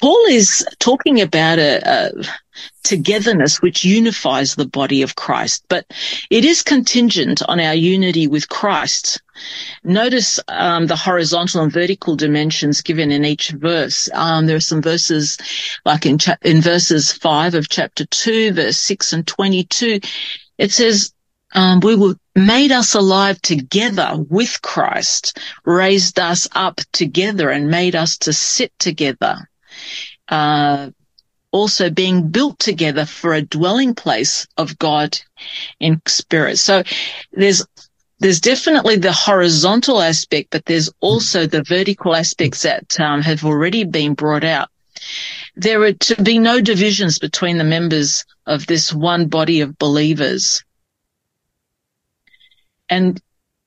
Paul 0.01 0.25
is 0.29 0.67
talking 0.79 1.21
about 1.21 1.59
a, 1.59 1.81
a, 1.85 2.11
togetherness 2.83 3.61
which 3.61 3.85
unifies 3.85 4.55
the 4.55 4.65
body 4.65 5.03
of 5.03 5.15
Christ, 5.15 5.63
but 5.69 5.85
it 6.29 6.43
is 6.43 6.63
contingent 6.63 7.41
on 7.47 7.59
our 7.59 7.75
unity 7.75 8.27
with 8.27 8.49
Christ. 8.49 9.21
Notice 9.83 10.39
um, 10.47 10.87
the 10.87 10.95
horizontal 10.95 11.61
and 11.61 11.71
vertical 11.71 12.15
dimensions 12.15 12.81
given 12.81 13.11
in 13.11 13.25
each 13.25 13.51
verse. 13.51 14.09
Um, 14.13 14.47
there 14.47 14.55
are 14.55 14.59
some 14.59 14.81
verses, 14.81 15.37
like 15.85 16.05
in 16.05 16.17
cha- 16.17 16.37
in 16.41 16.61
verses 16.61 17.11
five 17.11 17.53
of 17.53 17.69
chapter 17.69 18.05
two, 18.05 18.53
verse 18.53 18.77
six 18.77 19.13
and 19.13 19.25
twenty-two. 19.25 19.99
It 20.57 20.71
says, 20.71 21.13
um, 21.53 21.79
"We 21.79 21.95
were 21.95 22.15
made 22.35 22.71
us 22.71 22.95
alive 22.95 23.41
together 23.41 24.15
with 24.29 24.61
Christ, 24.61 25.39
raised 25.63 26.19
us 26.19 26.47
up 26.53 26.81
together, 26.91 27.49
and 27.51 27.69
made 27.69 27.95
us 27.95 28.17
to 28.19 28.33
sit 28.33 28.71
together." 28.79 29.47
Uh, 30.31 30.89
also 31.51 31.89
being 31.89 32.29
built 32.29 32.57
together 32.59 33.05
for 33.05 33.33
a 33.33 33.41
dwelling 33.41 33.93
place 33.93 34.47
of 34.57 34.79
God 34.79 35.19
in 35.79 36.01
spirit. 36.07 36.57
So 36.57 36.83
there's 37.33 37.65
there's 38.19 38.39
definitely 38.39 38.97
the 38.97 39.11
horizontal 39.11 39.99
aspect, 39.99 40.51
but 40.51 40.65
there's 40.65 40.91
also 40.99 41.47
the 41.47 41.63
vertical 41.63 42.15
aspects 42.15 42.61
that 42.61 42.99
um, 42.99 43.21
have 43.23 43.43
already 43.43 43.83
been 43.83 44.13
brought 44.13 44.43
out. 44.43 44.69
There 45.55 45.81
are 45.81 45.93
to 45.93 46.21
be 46.21 46.37
no 46.37 46.61
divisions 46.61 47.17
between 47.17 47.57
the 47.57 47.63
members 47.63 48.23
of 48.45 48.67
this 48.67 48.93
one 48.93 49.27
body 49.27 49.61
of 49.61 49.77
believers. 49.79 50.63
And 52.89 53.19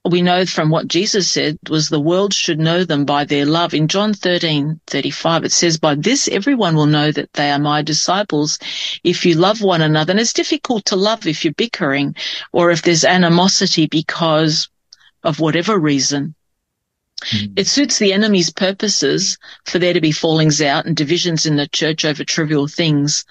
we 0.04 0.20
know 0.20 0.44
from 0.44 0.68
what 0.68 0.86
Jesus 0.86 1.30
said 1.30 1.58
was 1.70 1.88
the 1.88 2.00
world 2.00 2.34
should 2.34 2.58
know 2.58 2.84
them 2.84 3.06
by 3.06 3.24
their 3.24 3.46
love. 3.46 3.72
In 3.72 3.88
John 3.88 4.12
13, 4.12 4.80
35, 4.86 5.44
it 5.44 5.52
says, 5.52 5.78
by 5.78 5.94
this 5.94 6.28
everyone 6.28 6.76
will 6.76 6.86
know 6.86 7.10
that 7.10 7.32
they 7.32 7.50
are 7.50 7.58
my 7.58 7.80
disciples 7.80 8.58
if 9.02 9.24
you 9.24 9.34
love 9.34 9.62
one 9.62 9.80
another. 9.80 10.10
And 10.10 10.20
it's 10.20 10.34
difficult 10.34 10.84
to 10.86 10.96
love 10.96 11.26
if 11.26 11.42
you're 11.44 11.54
bickering 11.54 12.14
or 12.52 12.70
if 12.70 12.82
there's 12.82 13.04
animosity 13.04 13.86
because 13.86 14.68
of 15.22 15.40
whatever 15.40 15.78
reason. 15.78 16.34
Mm. 17.22 17.58
It 17.58 17.66
suits 17.66 17.98
the 17.98 18.12
enemy's 18.12 18.52
purposes 18.52 19.38
for 19.64 19.78
there 19.78 19.94
to 19.94 20.02
be 20.02 20.12
fallings 20.12 20.60
out 20.60 20.84
and 20.84 20.94
divisions 20.94 21.46
in 21.46 21.56
the 21.56 21.68
church 21.68 22.04
over 22.04 22.24
trivial 22.24 22.68
things. 22.68 23.24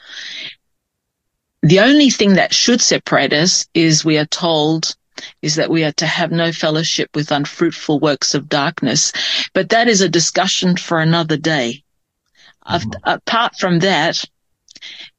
The 1.61 1.81
only 1.81 2.09
thing 2.09 2.33
that 2.33 2.53
should 2.53 2.81
separate 2.81 3.31
us 3.31 3.67
is 3.75 4.03
we 4.03 4.17
are 4.17 4.25
told 4.25 4.95
is 5.41 5.55
that 5.55 5.69
we 5.69 5.83
are 5.83 5.91
to 5.93 6.05
have 6.05 6.31
no 6.31 6.51
fellowship 6.51 7.09
with 7.15 7.31
unfruitful 7.31 7.99
works 7.99 8.33
of 8.33 8.49
darkness. 8.49 9.11
But 9.53 9.69
that 9.69 9.87
is 9.87 10.01
a 10.01 10.09
discussion 10.09 10.77
for 10.77 10.99
another 10.99 11.37
day. 11.37 11.83
Mm-hmm. 12.67 12.91
Apart 13.03 13.55
from 13.59 13.79
that, 13.79 14.23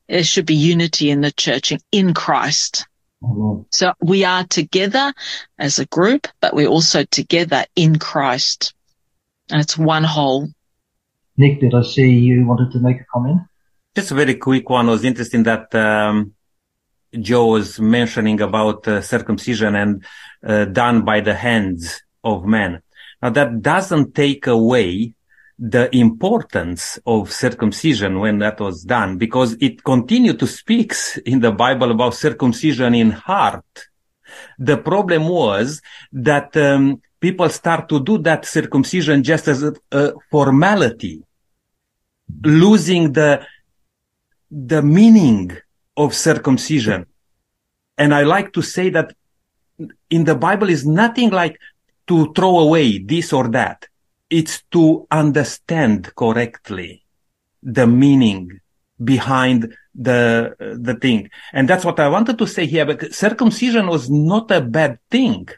there 0.09 0.25
should 0.25 0.47
be 0.47 0.55
unity 0.55 1.11
in 1.11 1.21
the 1.21 1.33
church 1.33 1.73
in 1.93 2.15
Christ. 2.15 2.87
Mm-hmm. 3.23 3.63
So 3.71 3.93
we 4.01 4.25
are 4.25 4.45
together 4.45 5.13
as 5.59 5.79
a 5.79 5.87
group, 5.87 6.27
but 6.41 6.55
we're 6.55 6.69
also 6.69 7.05
together 7.05 7.65
in 7.75 7.99
Christ. 7.99 8.75
And 9.51 9.61
it's 9.61 9.79
one 9.79 10.05
whole. 10.05 10.49
Nick, 11.37 11.61
did 11.61 11.75
I 11.75 11.83
see 11.83 12.11
you 12.11 12.47
wanted 12.47 12.73
to 12.73 12.79
make 12.79 13.01
a 13.01 13.05
comment? 13.13 13.41
Just 13.95 14.11
a 14.11 14.15
very 14.15 14.35
quick 14.35 14.69
one. 14.69 14.89
It 14.89 14.93
was 14.93 15.05
interesting 15.05 15.45
that 15.45 15.75
um, 15.75 16.35
Joe 17.21 17.47
was 17.47 17.81
mentioning 17.81 18.41
about 18.41 18.87
uh, 18.87 19.01
circumcision 19.01 19.75
and 19.75 20.05
uh, 20.45 20.65
done 20.67 21.05
by 21.05 21.21
the 21.21 21.35
hands 21.35 22.03
of 22.23 22.45
men. 22.45 22.83
Now 23.23 23.31
that 23.31 23.63
doesn't 23.63 24.15
take 24.15 24.47
away 24.47 25.15
the 25.59 25.95
importance 25.97 26.99
of 27.07 27.33
circumcision 27.33 28.19
when 28.19 28.39
that 28.39 28.59
was 28.61 28.83
done 28.83 29.19
because 29.19 29.57
it 29.61 29.85
continued 29.85 30.39
to 30.41 30.47
speak 30.47 30.93
in 31.25 31.41
the 31.41 31.53
Bible 31.53 31.91
about 31.93 32.15
circumcision 32.15 32.95
in 32.95 33.11
heart. 33.11 33.65
The 34.59 34.79
problem 34.79 35.29
was 35.29 35.81
that 36.13 36.57
um, 36.57 37.01
people 37.21 37.49
start 37.49 37.89
to 37.91 38.03
do 38.03 38.19
that 38.19 38.45
circumcision 38.45 39.23
just 39.23 39.47
as 39.47 39.63
a, 39.63 39.75
a 39.93 40.13
formality, 40.31 41.23
losing 42.43 43.13
the 43.13 43.47
the 44.51 44.83
meaning 44.83 45.57
of 45.97 46.15
circumcision. 46.15 47.07
And 47.97 48.15
I 48.15 48.23
like 48.23 48.53
to 48.55 48.63
say 48.63 48.91
that 48.91 49.15
in 50.11 50.25
the 50.25 50.35
Bible 50.35 50.69
is 50.69 50.87
nothing 50.87 51.31
like 51.31 51.59
to 52.07 52.33
throw 52.33 52.59
away 52.59 52.99
this 52.99 53.33
or 53.33 53.49
that. 53.49 53.87
It's 54.31 54.63
to 54.73 55.07
understand 55.11 56.15
correctly 56.17 57.05
the 57.63 57.87
meaning 57.87 58.61
behind 59.03 59.77
the 59.95 60.55
the 60.59 60.95
thing. 60.95 61.31
And 61.53 61.69
that's 61.69 61.85
what 61.85 62.01
I 62.01 62.09
wanted 62.09 62.39
to 62.39 62.47
say 62.47 62.67
here. 62.67 62.85
But 62.85 63.15
circumcision 63.15 63.87
was 63.87 64.11
not 64.11 64.51
a 64.51 64.61
bad 64.61 64.99
thing 65.11 65.49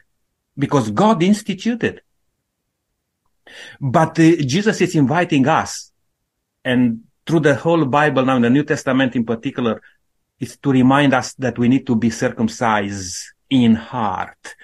because 0.57 0.91
God 0.91 1.23
instituted. 1.23 2.01
But 3.79 4.19
uh, 4.19 4.35
Jesus 4.37 4.81
is 4.81 4.95
inviting 4.95 5.47
us 5.47 5.91
and 6.65 7.03
through 7.25 7.41
the 7.41 7.55
whole 7.55 7.85
Bible 7.85 8.25
now 8.25 8.35
in 8.35 8.41
the 8.41 8.49
New 8.49 8.63
Testament 8.63 9.15
in 9.15 9.25
particular 9.25 9.81
is 10.39 10.57
to 10.57 10.71
remind 10.71 11.13
us 11.13 11.33
that 11.35 11.57
we 11.57 11.67
need 11.67 11.85
to 11.87 11.95
be 11.95 12.09
circumcised 12.09 13.17
in 13.49 13.75
heart, 13.75 14.55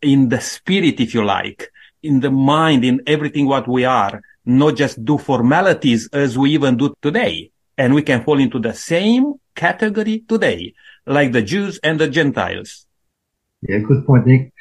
in 0.00 0.28
the 0.28 0.40
spirit, 0.40 1.00
if 1.00 1.14
you 1.14 1.24
like, 1.24 1.70
in 2.02 2.20
the 2.20 2.30
mind, 2.30 2.84
in 2.84 3.00
everything 3.06 3.46
what 3.46 3.68
we 3.68 3.84
are, 3.84 4.20
not 4.44 4.76
just 4.76 5.04
do 5.04 5.18
formalities 5.18 6.08
as 6.12 6.36
we 6.36 6.50
even 6.50 6.76
do 6.76 6.94
today. 7.00 7.50
And 7.78 7.94
we 7.94 8.02
can 8.02 8.22
fall 8.24 8.38
into 8.38 8.58
the 8.58 8.74
same 8.74 9.34
category 9.54 10.24
today, 10.28 10.74
like 11.06 11.32
the 11.32 11.42
Jews 11.42 11.78
and 11.82 11.98
the 11.98 12.08
Gentiles. 12.08 12.86
Yeah, 13.62 13.78
good 13.78 14.04
point, 14.04 14.26
Nick. 14.26 14.52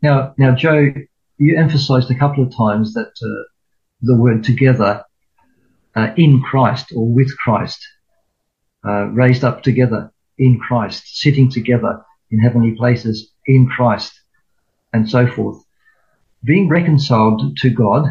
Now, 0.00 0.34
now, 0.38 0.54
Joe, 0.54 0.92
you 1.38 1.58
emphasized 1.58 2.10
a 2.10 2.14
couple 2.14 2.44
of 2.44 2.56
times 2.56 2.94
that 2.94 3.12
uh, 3.22 3.42
the 4.00 4.16
word 4.16 4.44
together 4.44 5.04
uh, 5.96 6.08
in 6.16 6.40
Christ 6.42 6.92
or 6.94 7.06
with 7.06 7.36
Christ, 7.38 7.84
uh, 8.86 9.06
raised 9.06 9.44
up 9.44 9.62
together 9.62 10.12
in 10.38 10.58
Christ, 10.58 11.18
sitting 11.18 11.50
together 11.50 12.04
in 12.30 12.40
heavenly 12.40 12.72
places 12.72 13.32
in 13.46 13.66
Christ, 13.68 14.12
and 14.92 15.08
so 15.08 15.26
forth. 15.26 15.64
Being 16.42 16.68
reconciled 16.68 17.56
to 17.58 17.70
God 17.70 18.06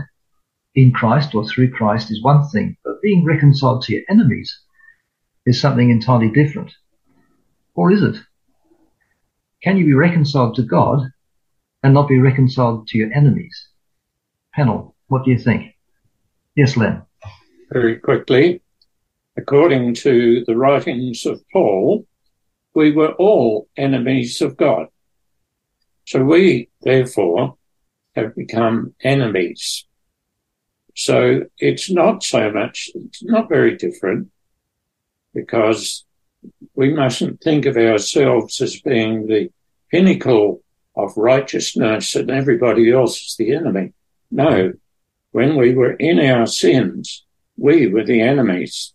in 0.75 0.91
Christ 0.91 1.35
or 1.35 1.45
through 1.45 1.71
Christ 1.71 2.09
is 2.09 2.23
one 2.23 2.47
thing, 2.47 2.77
but 2.83 3.01
being 3.01 3.25
reconciled 3.25 3.83
to 3.83 3.93
your 3.93 4.03
enemies 4.09 4.59
is 5.45 5.61
something 5.61 5.89
entirely 5.89 6.29
different. 6.29 6.71
Or 7.75 7.91
is 7.91 8.01
it? 8.01 8.15
Can 9.61 9.77
you 9.77 9.85
be 9.85 9.93
reconciled 9.93 10.55
to 10.55 10.63
God 10.63 11.11
and 11.83 11.93
not 11.93 12.07
be 12.07 12.17
reconciled 12.17 12.87
to 12.87 12.97
your 12.97 13.13
enemies? 13.13 13.67
Panel, 14.53 14.95
what 15.07 15.25
do 15.25 15.31
you 15.31 15.37
think? 15.37 15.75
Yes, 16.55 16.75
Len. 16.75 17.03
Very 17.71 17.97
quickly, 17.97 18.62
according 19.37 19.95
to 19.95 20.43
the 20.45 20.55
writings 20.55 21.25
of 21.25 21.41
Paul, 21.51 22.05
we 22.73 22.91
were 22.91 23.13
all 23.13 23.67
enemies 23.77 24.41
of 24.41 24.57
God. 24.57 24.87
So 26.05 26.23
we, 26.23 26.69
therefore, 26.81 27.57
have 28.15 28.35
become 28.35 28.93
enemies. 29.01 29.85
So 30.95 31.45
it's 31.57 31.89
not 31.89 32.23
so 32.23 32.51
much, 32.51 32.89
it's 32.93 33.23
not 33.23 33.49
very 33.49 33.75
different 33.77 34.29
because 35.33 36.05
we 36.75 36.93
mustn't 36.93 37.41
think 37.41 37.65
of 37.65 37.77
ourselves 37.77 38.61
as 38.61 38.79
being 38.81 39.27
the 39.27 39.49
pinnacle 39.89 40.61
of 40.95 41.17
righteousness 41.17 42.15
and 42.15 42.29
everybody 42.29 42.91
else 42.91 43.21
is 43.21 43.35
the 43.37 43.55
enemy. 43.55 43.93
No, 44.29 44.73
when 45.31 45.55
we 45.55 45.73
were 45.73 45.93
in 45.93 46.19
our 46.19 46.45
sins, 46.45 47.25
we 47.57 47.87
were 47.87 48.03
the 48.03 48.21
enemies. 48.21 48.93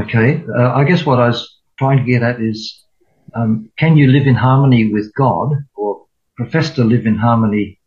Okay, 0.00 0.44
uh, 0.56 0.72
I 0.74 0.84
guess 0.84 1.04
what 1.04 1.18
I 1.18 1.26
was 1.26 1.58
trying 1.76 1.98
to 1.98 2.04
get 2.04 2.22
at 2.22 2.40
is, 2.40 2.84
um, 3.34 3.70
can 3.78 3.96
you 3.96 4.06
live 4.06 4.26
in 4.26 4.34
harmony 4.34 4.92
with 4.92 5.12
God 5.14 5.56
or 5.74 6.06
profess 6.36 6.70
to 6.76 6.84
live 6.84 7.04
in 7.04 7.16
harmony 7.16 7.80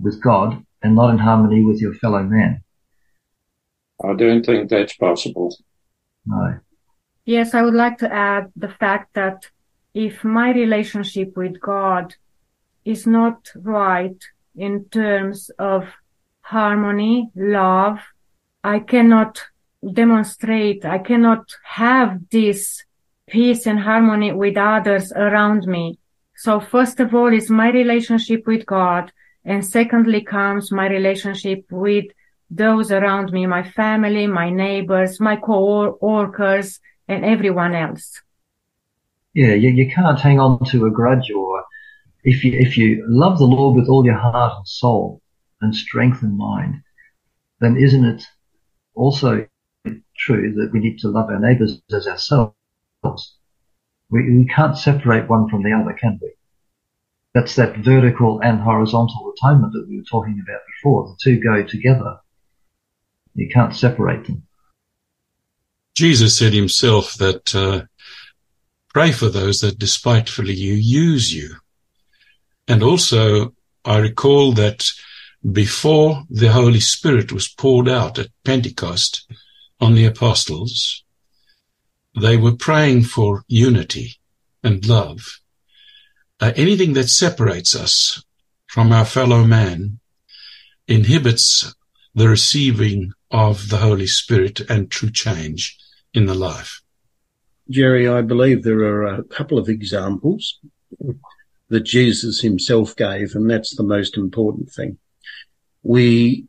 with 0.00 0.20
God 0.20 0.64
and 0.82 0.96
not 0.96 1.10
in 1.10 1.18
harmony 1.18 1.64
with 1.64 1.80
your 1.80 1.94
fellow 1.94 2.22
man? 2.22 2.62
I 4.04 4.14
don't 4.14 4.44
think 4.44 4.68
that's 4.68 4.96
possible. 4.96 5.56
No. 6.26 6.58
Yes, 7.24 7.54
I 7.54 7.62
would 7.62 7.74
like 7.74 7.98
to 7.98 8.12
add 8.12 8.50
the 8.56 8.68
fact 8.68 9.14
that 9.14 9.46
if 9.94 10.24
my 10.24 10.50
relationship 10.50 11.36
with 11.36 11.60
God 11.60 12.14
is 12.84 13.06
not 13.06 13.50
right 13.54 14.20
in 14.56 14.86
terms 14.86 15.50
of 15.58 15.84
harmony, 16.40 17.30
love, 17.36 17.98
I 18.64 18.80
cannot 18.80 19.40
demonstrate, 19.82 20.84
I 20.84 20.98
cannot 20.98 21.44
have 21.64 22.28
this 22.30 22.84
peace 23.28 23.66
and 23.66 23.78
harmony 23.78 24.32
with 24.32 24.56
others 24.56 25.12
around 25.12 25.66
me. 25.66 25.98
So 26.36 26.60
first 26.60 27.00
of 27.00 27.14
all 27.14 27.32
is 27.32 27.50
my 27.50 27.70
relationship 27.70 28.46
with 28.46 28.66
God. 28.66 29.12
And 29.44 29.64
secondly 29.64 30.22
comes 30.22 30.70
my 30.70 30.88
relationship 30.88 31.64
with 31.70 32.06
those 32.50 32.90
around 32.90 33.32
me, 33.32 33.46
my 33.46 33.62
family, 33.62 34.26
my 34.26 34.50
neighbors, 34.50 35.20
my 35.20 35.36
co-workers, 35.36 36.80
and 37.06 37.24
everyone 37.24 37.74
else. 37.74 38.20
Yeah, 39.34 39.54
you, 39.54 39.70
you 39.70 39.90
can't 39.90 40.20
hang 40.20 40.40
on 40.40 40.64
to 40.66 40.86
a 40.86 40.90
grudge 40.90 41.30
or 41.30 41.64
if 42.24 42.44
you, 42.44 42.52
if 42.58 42.76
you 42.76 43.04
love 43.08 43.38
the 43.38 43.46
Lord 43.46 43.76
with 43.76 43.88
all 43.88 44.04
your 44.04 44.16
heart 44.16 44.54
and 44.58 44.68
soul 44.68 45.22
and 45.60 45.74
strength 45.74 46.22
and 46.22 46.36
mind, 46.36 46.82
then 47.60 47.76
isn't 47.76 48.04
it 48.04 48.24
also 48.94 49.46
true 50.18 50.52
that 50.54 50.70
we 50.72 50.80
need 50.80 50.98
to 51.00 51.08
love 51.08 51.30
our 51.30 51.40
neighbors 51.40 51.80
as 51.92 52.06
ourselves? 52.06 52.54
We, 54.10 54.38
we 54.38 54.46
can't 54.46 54.76
separate 54.76 55.28
one 55.28 55.48
from 55.48 55.62
the 55.62 55.72
other, 55.72 55.96
can 55.98 56.18
we? 56.20 56.32
That's 57.34 57.56
that 57.56 57.76
vertical 57.76 58.40
and 58.42 58.60
horizontal 58.60 59.32
atonement 59.36 59.72
that 59.74 59.86
we 59.88 59.98
were 59.98 60.04
talking 60.10 60.42
about 60.42 60.60
before. 60.66 61.08
The 61.08 61.16
two 61.22 61.40
go 61.40 61.62
together. 61.62 62.18
You 63.34 63.48
can't 63.52 63.74
separate 63.74 64.26
them. 64.26 64.44
Jesus 65.94 66.36
said 66.38 66.52
himself 66.52 67.14
that 67.14 67.54
uh, 67.54 67.82
pray 68.88 69.12
for 69.12 69.28
those 69.28 69.60
that 69.60 69.78
despitefully 69.78 70.54
you 70.54 70.74
use 70.74 71.32
you. 71.32 71.56
And 72.66 72.82
also, 72.82 73.54
I 73.84 73.98
recall 73.98 74.52
that 74.52 74.88
before 75.52 76.24
the 76.28 76.50
Holy 76.52 76.80
Spirit 76.80 77.32
was 77.32 77.48
poured 77.48 77.88
out 77.88 78.18
at 78.18 78.28
Pentecost 78.44 79.30
on 79.80 79.94
the 79.94 80.04
apostles, 80.04 81.04
they 82.20 82.36
were 82.36 82.56
praying 82.56 83.04
for 83.04 83.44
unity 83.48 84.18
and 84.62 84.86
love. 84.86 85.40
Uh, 86.40 86.52
anything 86.56 86.92
that 86.94 87.08
separates 87.08 87.74
us 87.74 88.22
from 88.66 88.92
our 88.92 89.04
fellow 89.04 89.44
man 89.44 89.98
inhibits 90.86 91.74
the 92.14 92.28
receiving 92.28 93.12
of 93.30 93.68
the 93.68 93.78
Holy 93.78 94.06
Spirit 94.06 94.60
and 94.68 94.90
true 94.90 95.10
change 95.10 95.76
in 96.14 96.26
the 96.26 96.34
life. 96.34 96.80
Jerry, 97.70 98.08
I 98.08 98.22
believe 98.22 98.62
there 98.62 98.80
are 98.80 99.04
a 99.04 99.22
couple 99.24 99.58
of 99.58 99.68
examples 99.68 100.58
that 101.68 101.80
Jesus 101.80 102.40
himself 102.40 102.96
gave, 102.96 103.34
and 103.34 103.50
that's 103.50 103.76
the 103.76 103.82
most 103.82 104.16
important 104.16 104.70
thing. 104.70 104.98
We 105.82 106.46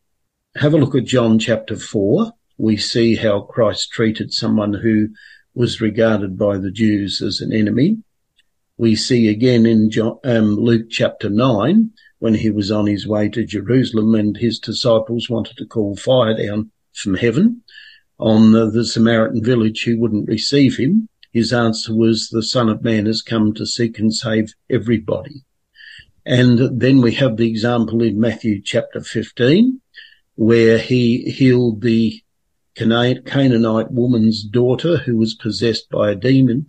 have 0.55 0.73
a 0.73 0.77
look 0.77 0.95
at 0.95 1.03
John 1.03 1.37
chapter 1.37 1.75
4. 1.75 2.31
We 2.59 2.75
see 2.75 3.15
how 3.15 3.39
Christ 3.39 3.89
treated 3.89 4.33
someone 4.33 4.73
who 4.73 5.07
was 5.55 5.79
regarded 5.79 6.37
by 6.37 6.57
the 6.57 6.71
Jews 6.71 7.21
as 7.21 7.39
an 7.39 7.53
enemy. 7.53 7.99
We 8.77 8.97
see 8.97 9.29
again 9.29 9.65
in 9.65 9.89
um, 10.25 10.55
Luke 10.57 10.87
chapter 10.89 11.29
9 11.29 11.91
when 12.19 12.33
he 12.33 12.51
was 12.51 12.69
on 12.69 12.85
his 12.85 13.07
way 13.07 13.29
to 13.29 13.45
Jerusalem 13.45 14.13
and 14.13 14.35
his 14.35 14.59
disciples 14.59 15.29
wanted 15.29 15.55
to 15.55 15.65
call 15.65 15.95
fire 15.95 16.35
down 16.35 16.69
from 16.93 17.13
heaven 17.13 17.63
on 18.19 18.51
the, 18.51 18.69
the 18.69 18.83
Samaritan 18.83 19.41
village 19.41 19.85
who 19.85 19.97
wouldn't 19.97 20.27
receive 20.27 20.75
him. 20.75 21.07
His 21.31 21.53
answer 21.53 21.95
was, 21.95 22.27
the 22.27 22.43
Son 22.43 22.67
of 22.67 22.83
Man 22.83 23.05
has 23.05 23.21
come 23.21 23.53
to 23.53 23.65
seek 23.65 23.99
and 23.99 24.13
save 24.13 24.53
everybody. 24.69 25.45
And 26.25 26.77
then 26.77 26.99
we 26.99 27.13
have 27.13 27.37
the 27.37 27.49
example 27.49 28.03
in 28.03 28.19
Matthew 28.19 28.61
chapter 28.61 28.99
15, 28.99 29.79
where 30.35 30.77
he 30.77 31.31
healed 31.31 31.81
the 31.81 32.21
Canaanite 32.79 33.91
woman's 33.91 34.43
daughter 34.43 34.97
who 34.97 35.17
was 35.17 35.35
possessed 35.35 35.89
by 35.89 36.11
a 36.11 36.15
demon 36.15 36.67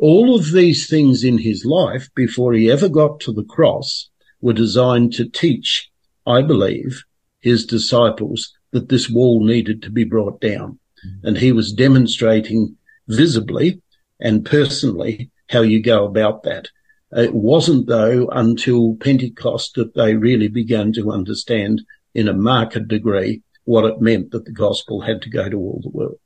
all 0.00 0.34
of 0.34 0.52
these 0.52 0.88
things 0.88 1.22
in 1.22 1.36
his 1.36 1.64
life 1.64 2.08
before 2.14 2.54
he 2.54 2.70
ever 2.70 2.88
got 2.88 3.20
to 3.20 3.32
the 3.32 3.44
cross 3.44 4.08
were 4.40 4.54
designed 4.54 5.12
to 5.12 5.28
teach, 5.28 5.90
I 6.26 6.40
believe, 6.40 7.04
his 7.40 7.66
disciples 7.66 8.50
that 8.70 8.88
this 8.88 9.10
wall 9.10 9.44
needed 9.44 9.82
to 9.82 9.90
be 9.90 10.04
brought 10.04 10.40
down. 10.40 10.78
Mm-hmm. 11.06 11.26
And 11.26 11.38
he 11.38 11.52
was 11.52 11.72
demonstrating 11.72 12.76
visibly 13.08 13.82
and 14.18 14.44
personally 14.44 15.30
how 15.50 15.60
you 15.60 15.82
go 15.82 16.06
about 16.06 16.44
that. 16.44 16.68
It 17.12 17.34
wasn't 17.34 17.86
though 17.86 18.26
until 18.28 18.96
Pentecost 18.96 19.74
that 19.74 19.94
they 19.94 20.14
really 20.14 20.48
began 20.48 20.92
to 20.94 21.12
understand 21.12 21.82
in 22.14 22.26
a 22.26 22.32
marked 22.32 22.88
degree 22.88 23.42
what 23.70 23.84
it 23.84 24.00
meant 24.00 24.32
that 24.32 24.44
the 24.44 24.50
gospel 24.50 25.00
had 25.00 25.22
to 25.22 25.30
go 25.30 25.48
to 25.48 25.56
all 25.56 25.80
the 25.80 25.90
world. 25.90 26.18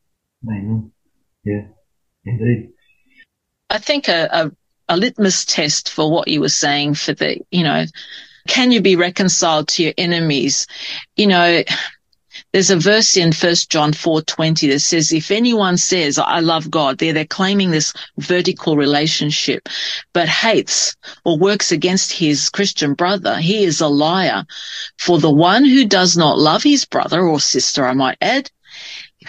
Amen. 0.49 0.91
Yeah, 1.45 1.67
indeed. 2.25 2.71
I 3.69 3.77
think 3.77 4.09
a, 4.09 4.29
a, 4.33 4.53
a 4.89 4.97
litmus 4.97 5.45
test 5.45 5.91
for 5.91 6.11
what 6.11 6.29
you 6.29 6.41
were 6.41 6.49
saying 6.49 6.95
for 6.95 7.13
the, 7.13 7.41
you 7.51 7.63
know, 7.63 7.85
can 8.49 8.73
you 8.73 8.81
be 8.81 8.97
reconciled 8.97 9.69
to 9.69 9.83
your 9.83 9.93
enemies? 9.99 10.67
You 11.17 11.27
know, 11.27 11.63
there's 12.55 12.71
a 12.71 12.77
verse 12.77 13.17
in 13.17 13.33
First 13.33 13.69
John 13.69 13.93
4:20 13.93 14.69
that 14.69 14.79
says, 14.79 15.11
"If 15.11 15.33
anyone 15.33 15.77
says 15.77 16.21
I 16.21 16.39
love 16.39 16.71
God, 16.71 16.99
they're 16.99 17.13
they're 17.13 17.25
claiming 17.25 17.73
this 17.73 17.93
vertical 18.19 18.77
relationship, 18.77 19.69
but 20.13 20.29
hates 20.29 20.95
or 21.25 21.37
works 21.37 21.73
against 21.73 22.13
his 22.13 22.49
Christian 22.51 22.95
brother, 22.95 23.39
he 23.39 23.65
is 23.65 23.81
a 23.81 23.89
liar. 23.89 24.45
For 25.01 25.19
the 25.19 25.33
one 25.33 25.65
who 25.65 25.85
does 25.85 26.17
not 26.17 26.39
love 26.39 26.63
his 26.63 26.85
brother 26.85 27.27
or 27.27 27.41
sister, 27.41 27.85
I 27.85 27.93
might 27.93 28.19
add, 28.21 28.53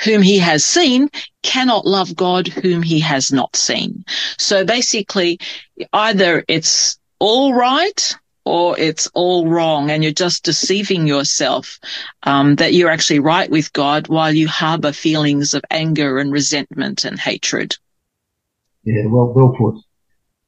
whom 0.04 0.22
he 0.22 0.38
has 0.38 0.64
seen, 0.64 1.10
cannot 1.42 1.88
love 1.88 2.16
God 2.16 2.48
whom 2.48 2.84
he 2.84 3.00
has 3.00 3.32
not 3.32 3.56
seen." 3.56 4.06
So 4.38 4.64
basically, 4.64 5.40
either 5.92 6.46
it's 6.48 7.00
all 7.18 7.56
right 7.56 8.16
or 8.46 8.78
it's 8.80 9.08
all 9.14 9.48
wrong 9.48 9.90
and 9.90 10.04
you're 10.04 10.14
just 10.14 10.44
deceiving 10.44 11.08
yourself 11.08 11.80
um, 12.24 12.56
that 12.56 12.74
you're 12.74 12.92
actually 12.92 13.20
right 13.20 13.50
with 13.50 13.74
God 13.74 14.08
while 14.08 14.34
you 14.34 14.48
harbor 14.48 14.92
feelings 14.92 15.54
of 15.54 15.64
anger 15.72 16.20
and 16.20 16.32
resentment 16.32 17.06
and 17.06 17.20
hatred. 17.20 17.76
Yeah, 18.84 19.08
well, 19.08 19.34
well 19.34 19.56
put. 19.58 19.82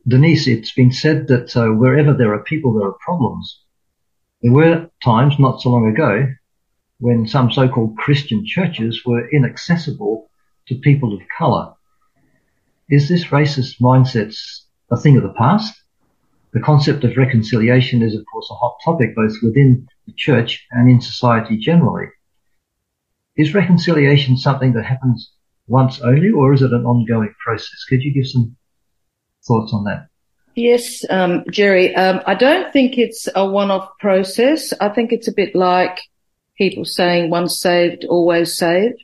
Denise, 0.07 0.47
it's 0.47 0.71
been 0.71 0.91
said 0.91 1.27
that 1.27 1.57
uh, 1.57 1.67
wherever 1.69 2.13
there 2.13 2.33
are 2.33 2.43
people, 2.43 2.73
there 2.73 2.87
are 2.87 2.97
problems. 3.03 3.59
There 4.41 4.53
were 4.53 4.89
times 5.03 5.33
not 5.39 5.61
so 5.61 5.69
long 5.69 5.89
ago 5.89 6.27
when 6.99 7.27
some 7.27 7.51
so-called 7.51 7.97
Christian 7.97 8.45
churches 8.45 9.03
were 9.05 9.29
inaccessible 9.29 10.29
to 10.67 10.75
people 10.75 11.13
of 11.13 11.21
colour. 11.37 11.73
Is 12.89 13.09
this 13.09 13.25
racist 13.25 13.81
mindset 13.81 14.35
a 14.91 14.97
thing 14.97 15.17
of 15.17 15.23
the 15.23 15.33
past? 15.37 15.73
The 16.53 16.61
concept 16.61 17.03
of 17.03 17.17
reconciliation 17.17 18.01
is, 18.01 18.15
of 18.15 18.25
course, 18.31 18.47
a 18.49 18.55
hot 18.55 18.77
topic 18.83 19.15
both 19.15 19.33
within 19.43 19.87
the 20.05 20.13
church 20.13 20.65
and 20.71 20.89
in 20.89 21.01
society 21.01 21.57
generally. 21.57 22.07
Is 23.35 23.53
reconciliation 23.53 24.37
something 24.37 24.73
that 24.73 24.85
happens 24.85 25.31
once 25.67 25.99
only, 26.01 26.29
or 26.29 26.53
is 26.53 26.61
it 26.61 26.71
an 26.71 26.85
ongoing 26.85 27.33
process? 27.43 27.83
Could 27.87 28.01
you 28.01 28.13
give 28.13 28.27
some 28.27 28.55
thoughts 29.45 29.73
on 29.73 29.83
that? 29.83 30.07
Yes, 30.55 31.05
um, 31.09 31.43
Jerry. 31.51 31.95
Um, 31.95 32.21
I 32.25 32.33
don't 32.33 32.73
think 32.73 32.97
it's 32.97 33.27
a 33.35 33.45
one-off 33.45 33.89
process. 33.99 34.73
I 34.81 34.89
think 34.89 35.11
it's 35.11 35.27
a 35.27 35.33
bit 35.33 35.53
like 35.53 35.99
people 36.57 36.83
saying 36.83 37.29
once 37.29 37.61
saved, 37.61 38.05
always 38.05 38.57
saved. 38.57 39.03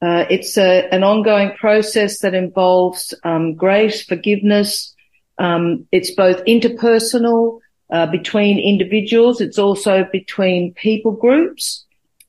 Uh, 0.00 0.24
it's 0.30 0.56
a, 0.56 0.88
an 0.92 1.04
ongoing 1.04 1.50
process 1.58 2.20
that 2.20 2.34
involves 2.34 3.12
um, 3.24 3.54
grace, 3.54 4.02
forgiveness, 4.04 4.94
um, 5.38 5.86
it's 5.92 6.14
both 6.14 6.44
interpersonal 6.44 7.60
uh, 7.90 8.06
between 8.06 8.58
individuals. 8.58 9.40
It's 9.40 9.58
also 9.58 10.06
between 10.10 10.74
people 10.74 11.12
groups. 11.12 11.84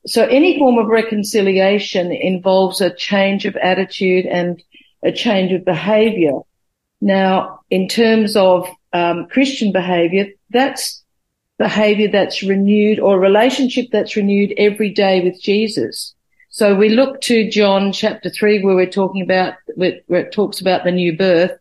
So 0.06 0.24
any 0.24 0.58
form 0.58 0.78
of 0.78 0.86
reconciliation 0.86 2.12
involves 2.12 2.80
a 2.80 2.94
change 2.94 3.44
of 3.46 3.56
attitude 3.56 4.26
and 4.26 4.62
a 5.02 5.12
change 5.12 5.52
of 5.52 5.64
behavior. 5.64 6.40
Now, 7.00 7.60
in 7.70 7.88
terms 7.88 8.36
of 8.36 8.68
um, 8.92 9.26
Christian 9.28 9.72
behavior, 9.72 10.28
that's 10.50 11.04
behavior 11.58 12.08
that's 12.08 12.42
renewed 12.42 13.00
or 13.00 13.18
relationship 13.18 13.86
that's 13.90 14.16
renewed 14.16 14.54
every 14.56 14.90
day 14.90 15.20
with 15.22 15.40
Jesus. 15.42 16.14
So 16.50 16.74
we 16.74 16.88
look 16.88 17.20
to 17.22 17.50
John 17.50 17.92
chapter 17.92 18.30
three 18.30 18.62
where 18.62 18.74
we're 18.74 18.86
talking 18.86 19.22
about, 19.22 19.54
where 19.74 20.00
it 20.08 20.32
talks 20.32 20.60
about 20.60 20.84
the 20.84 20.92
new 20.92 21.16
birth 21.16 21.52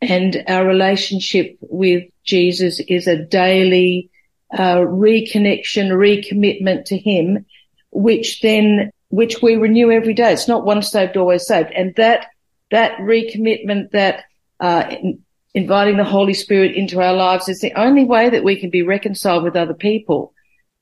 and 0.00 0.42
our 0.48 0.66
relationship 0.66 1.56
with 1.60 2.04
Jesus 2.24 2.80
is 2.80 3.06
a 3.06 3.22
daily 3.22 4.10
uh, 4.52 4.78
reconnection, 4.78 5.90
recommitment 5.90 6.86
to 6.86 6.98
Him, 6.98 7.44
which 7.90 8.40
then 8.40 8.90
which 9.08 9.42
we 9.42 9.56
renew 9.56 9.90
every 9.90 10.14
day. 10.14 10.32
It's 10.32 10.48
not 10.48 10.64
once 10.64 10.90
saved, 10.90 11.16
always 11.16 11.46
saved, 11.46 11.70
and 11.72 11.94
that 11.96 12.26
that 12.70 12.92
recommitment, 12.98 13.90
that 13.90 14.24
uh, 14.60 14.94
inviting 15.54 15.96
the 15.96 16.04
Holy 16.04 16.34
Spirit 16.34 16.76
into 16.76 17.00
our 17.00 17.14
lives, 17.14 17.48
is 17.48 17.60
the 17.60 17.74
only 17.74 18.04
way 18.04 18.30
that 18.30 18.44
we 18.44 18.58
can 18.58 18.70
be 18.70 18.82
reconciled 18.82 19.44
with 19.44 19.56
other 19.56 19.74
people. 19.74 20.32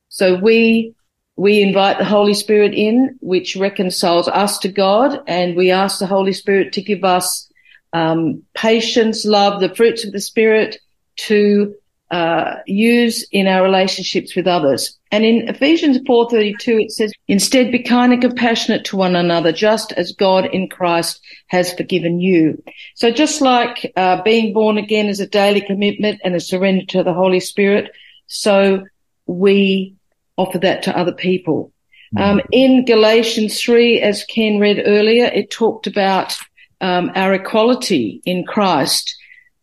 So 0.09 0.37
we 0.37 0.94
we 1.37 1.62
invite 1.62 1.98
the 1.98 2.04
Holy 2.04 2.35
Spirit 2.35 2.74
in, 2.74 3.16
which 3.20 3.57
reconciles 3.57 4.28
us 4.28 4.59
to 4.59 4.68
God, 4.68 5.22
and 5.26 5.57
we 5.57 5.70
ask 5.70 5.98
the 5.98 6.07
Holy 6.07 6.33
Spirit 6.33 6.72
to 6.74 6.83
give 6.83 7.04
us 7.04 7.48
um, 7.92 8.42
patience, 8.55 9.24
love, 9.24 9.61
the 9.61 9.74
fruits 9.74 10.05
of 10.05 10.12
the 10.12 10.20
spirit 10.20 10.79
to 11.16 11.74
uh, 12.11 12.57
use 12.66 13.27
in 13.33 13.46
our 13.46 13.62
relationships 13.62 14.35
with 14.35 14.46
others. 14.46 14.98
And 15.11 15.24
in 15.24 15.48
Ephesians 15.48 15.98
4:32 16.07 16.85
it 16.85 16.90
says, 16.92 17.12
"Instead 17.29 17.70
be 17.70 17.81
kind 17.81 18.12
and 18.12 18.22
compassionate 18.22 18.85
to 18.87 18.96
one 18.96 19.14
another, 19.14 19.53
just 19.53 19.92
as 19.92 20.12
God 20.12 20.46
in 20.46 20.68
Christ 20.68 21.20
has 21.48 21.72
forgiven 21.72 22.20
you." 22.20 22.62
So 22.94 23.11
just 23.11 23.40
like 23.40 23.92
uh, 23.96 24.22
being 24.22 24.53
born 24.53 24.79
again 24.79 25.07
is 25.07 25.20
a 25.20 25.27
daily 25.27 25.61
commitment 25.61 26.20
and 26.24 26.35
a 26.35 26.40
surrender 26.40 26.87
to 26.87 27.03
the 27.03 27.12
Holy 27.12 27.40
Spirit, 27.40 27.90
so 28.27 28.85
we 29.27 29.94
offer 30.37 30.59
that 30.59 30.85
to 30.85 30.96
other 30.96 31.12
people. 31.12 31.72
Mm-hmm. 32.14 32.38
Um, 32.38 32.40
in 32.53 32.85
Galatians 32.87 33.61
3, 33.61 34.01
as 34.01 34.24
Ken 34.24 34.59
read 34.59 34.83
earlier, 34.87 35.27
it 35.27 35.51
talked 35.51 35.87
about 35.87 36.38
um, 36.81 37.11
our 37.14 37.35
equality 37.35 38.21
in 38.25 38.45
Christ. 38.45 39.17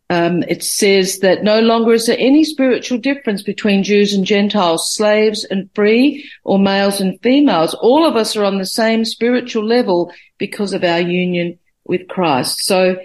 Um, 0.10 0.43
it 0.43 0.63
says 0.63 1.19
that 1.19 1.43
no 1.43 1.62
longer 1.62 1.93
is 1.93 2.06
there 2.06 2.17
any 2.19 2.43
spiritual 2.43 2.99
difference 2.99 3.41
between 3.41 3.84
Jews 3.84 4.13
and 4.13 4.23
Gentiles, 4.23 4.93
slaves 4.93 5.43
and 5.43 5.69
free, 5.73 6.30
or 6.43 6.60
males 6.60 7.01
and 7.01 7.19
females. 7.23 7.73
All 7.73 8.06
of 8.06 8.15
us 8.15 8.36
are 8.36 8.45
on 8.45 8.60
the 8.60 8.67
same 8.67 9.04
spiritual 9.04 9.65
level 9.65 10.13
because 10.38 10.73
of 10.73 10.84
our 10.84 10.99
union 10.99 11.58
with 11.86 12.08
Christ. 12.08 12.60
So 12.60 12.97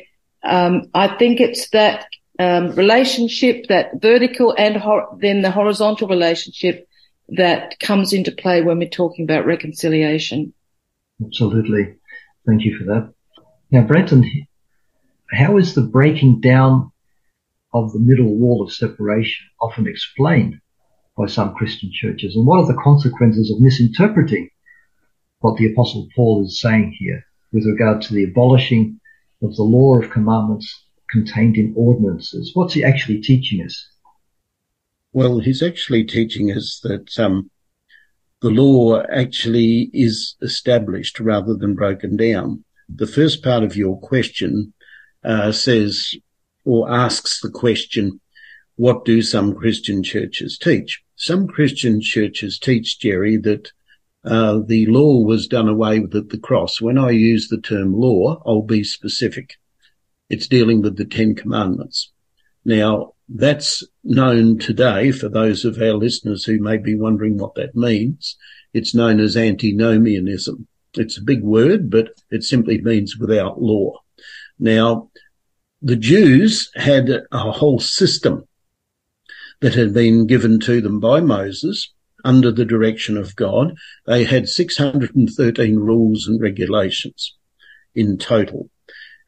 um, 0.45 0.91
I 0.93 1.17
think 1.17 1.41
it's 1.41 1.71
that 1.71 2.07
um, 2.39 2.73
relationship, 2.73 3.67
that 3.69 4.01
vertical 4.01 4.55
and 4.59 4.83
then 5.21 5.43
the 5.43 5.51
horizontal 5.51 6.09
relationship 6.09 6.87
that 7.29 7.79
comes 7.81 8.13
into 8.13 8.33
play 8.33 8.63
when 8.63 8.79
we're 8.79 8.89
talking 8.89 9.25
about 9.25 9.47
reconciliation. 9.47 10.53
Absolutely. 11.25 11.95
Thank 12.47 12.65
you 12.65 12.77
for 12.79 12.85
that. 12.85 13.13
Now, 13.73 13.83
Brenton, 13.83 14.29
how 15.31 15.57
is 15.57 15.75
the 15.75 15.83
breaking 15.83 16.41
down 16.41 16.91
of 17.73 17.93
the 17.93 18.01
middle 18.01 18.35
wall 18.35 18.63
of 18.63 18.73
separation 18.73 19.47
often 19.61 19.87
explained 19.87 20.61
by 21.17 21.27
some 21.27 21.55
Christian 21.55 21.91
churches? 21.93 22.35
And 22.35 22.47
what 22.47 22.59
are 22.61 22.67
the 22.67 22.83
consequences 22.83 23.49
of 23.51 23.61
misinterpreting 23.61 24.51
what 25.39 25.57
the 25.57 25.73
Apostle 25.73 26.09
Paul 26.17 26.45
is 26.45 26.61
saying 26.61 26.97
here 26.99 27.23
with 27.53 27.65
regard 27.65 28.03
to 28.03 28.15
the 28.15 28.25
abolishing 28.25 28.99
of 29.41 29.55
the 29.55 29.63
law 29.63 30.01
of 30.01 30.11
commandments 30.11 30.87
contained 31.09 31.57
in 31.57 31.73
ordinances? 31.77 32.51
What's 32.55 32.75
he 32.75 32.83
actually 32.83 33.21
teaching 33.21 33.65
us? 33.65 33.89
Well, 35.13 35.39
he's 35.39 35.63
actually 35.63 36.05
teaching 36.05 36.51
us 36.51 36.81
that 36.83 37.17
um, 37.21 37.51
the 38.43 38.51
law 38.51 39.01
actually 39.03 39.91
is 39.93 40.35
established 40.43 41.21
rather 41.21 41.55
than 41.55 41.77
broken 41.77 42.17
down 42.17 42.65
the 42.95 43.07
first 43.07 43.43
part 43.43 43.63
of 43.63 43.77
your 43.77 43.99
question 44.01 44.73
uh, 45.25 45.53
says 45.53 46.15
or 46.65 46.91
asks 46.91 47.41
the 47.41 47.51
question, 47.51 48.21
what 48.77 49.05
do 49.05 49.23
some 49.23 49.55
Christian 49.55 50.03
churches 50.03 50.59
teach? 50.59 51.03
Some 51.17 51.47
Christian 51.47 52.01
churches 52.01 52.59
teach, 52.59 52.99
Jerry, 52.99 53.37
that 53.39 53.73
uh, 54.25 54.61
the 54.67 54.87
law 54.87 55.23
was 55.23 55.47
done 55.47 55.69
away 55.69 56.01
with 56.01 56.15
at 56.15 56.29
the 56.31 56.39
cross. 56.39 56.81
When 56.81 56.99
I 56.99 57.11
use 57.11 57.49
the 57.49 57.61
term 57.61 57.95
law, 57.95 58.43
I'll 58.47 58.63
be 58.63 58.85
specific. 58.85 59.55
It's 60.29 60.47
dealing 60.47 60.83
with 60.83 60.97
the 60.97 61.05
Ten 61.05 61.35
Commandments. 61.35 62.11
Now, 62.65 63.15
that's 63.29 63.85
known 64.05 64.59
today 64.59 65.13
for 65.13 65.29
those 65.29 65.65
of 65.65 65.81
our 65.81 65.95
listeners 65.95 66.45
who 66.45 66.59
may 66.61 66.77
be 66.77 66.95
wondering 66.95 67.39
what 67.39 67.55
that 67.55 67.75
means. 67.75 68.37
It's 68.73 68.95
known 68.95 69.21
as 69.21 69.37
antinomianism. 69.37 70.69
It's 70.95 71.19
a 71.19 71.23
big 71.23 71.43
word, 71.43 71.91
but 71.91 72.15
it 72.31 72.43
simply 72.43 72.81
means 72.81 73.17
without 73.17 73.63
law. 73.63 73.99
Now, 74.59 75.11
the 75.83 75.97
Jews 75.97 76.71
had 76.75 77.11
a 77.33 77.53
whole 77.53 77.81
system 77.81 78.45
that 79.61 79.75
had 79.75 79.95
been 79.95 80.27
given 80.27 80.61
to 80.61 80.81
them 80.81 81.01
by 81.01 81.21
Moses 81.21 81.93
under 82.25 82.51
the 82.51 82.65
direction 82.65 83.17
of 83.17 83.37
God. 83.37 83.75
They 84.07 84.25
had 84.25 84.49
613 84.49 85.77
rules 85.77 86.27
and 86.27 86.41
regulations 86.41 87.37
in 87.95 88.19
total. 88.19 88.69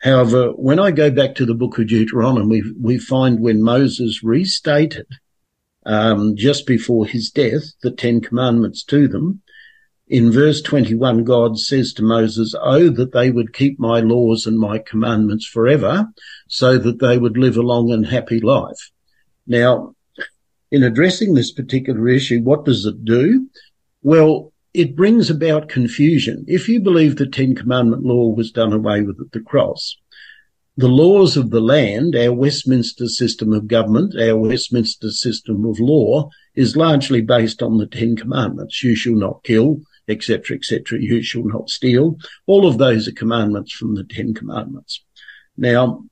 However, 0.03 0.51
when 0.51 0.81
I 0.81 0.91
go 0.91 1.11
back 1.11 1.35
to 1.37 1.47
the 1.47 1.55
book 1.55 1.79
of 1.79 1.87
Deuteronomy, 1.87 2.61
we 2.61 2.75
we 2.81 2.99
find 2.99 3.41
when 3.41 3.63
Moses 3.63 4.23
restated 4.23 5.07
um, 5.87 6.37
just 6.37 6.67
before 6.67 7.07
his 7.07 7.31
death 7.31 7.75
the 7.83 7.91
Ten 7.91 8.21
Commandments 8.21 8.83
to 8.85 9.07
them, 9.07 9.43
in 10.09 10.31
verse 10.31 10.61
21, 10.61 11.25
God 11.25 11.59
says 11.59 11.93
to 11.95 12.03
Moses, 12.03 12.55
Oh, 12.61 12.91
that 12.91 13.13
they 13.13 13.31
would 13.31 13.55
keep 13.55 13.79
my 13.79 14.01
laws 14.01 14.47
and 14.47 14.59
my 14.59 14.79
commandments 14.79 15.47
forever 15.47 16.09
so 16.49 16.77
that 16.79 16.99
they 17.01 17.19
would 17.19 17.39
live 17.39 17.57
a 17.57 17.63
long 17.63 17.91
and 17.91 18.07
happy 18.07 18.41
life. 18.41 18.91
Now, 19.47 19.95
in 20.71 20.83
addressing 20.83 21.35
this 21.35 21.53
particular 21.53 22.09
issue, 22.09 22.41
what 22.41 22.65
does 22.65 22.85
it 22.85 23.05
do? 23.05 23.49
Well, 24.03 24.53
it 24.75 24.97
brings 24.97 25.31
about 25.31 25.69
confusion. 25.69 26.45
If 26.49 26.69
you 26.69 26.81
believe 26.81 27.17
the 27.17 27.27
Ten 27.27 27.55
Commandment 27.55 28.05
law 28.05 28.35
was 28.35 28.51
done 28.51 28.73
away 28.73 29.03
with 29.03 29.21
at 29.21 29.33
the 29.33 29.41
cross, 29.41 29.97
the 30.77 30.89
laws 30.89 31.37
of 31.37 31.51
the 31.51 31.61
land, 31.61 32.17
our 32.17 32.33
Westminster 32.33 33.07
system 33.07 33.53
of 33.53 33.69
government, 33.69 34.19
our 34.19 34.37
Westminster 34.37 35.11
system 35.11 35.67
of 35.67 35.79
law 35.79 36.31
is 36.55 36.77
largely 36.77 37.21
based 37.21 37.63
on 37.63 37.77
the 37.77 37.87
Ten 37.87 38.17
Commandments. 38.17 38.83
You 38.83 38.95
shall 38.95 39.15
not 39.15 39.45
kill, 39.45 39.83
etc., 40.09 40.57
etc. 40.57 41.01
You 41.01 41.23
shall 41.23 41.45
not 41.45 41.71
steal. 41.71 42.17
All 42.47 42.67
of 42.67 42.79
those 42.79 43.09
are 43.09 43.13
commandments 43.13 43.73
from 43.73 43.95
the 43.95 44.05
Ten 44.05 44.35
Commandments. 44.35 45.03
Now, 45.57 46.05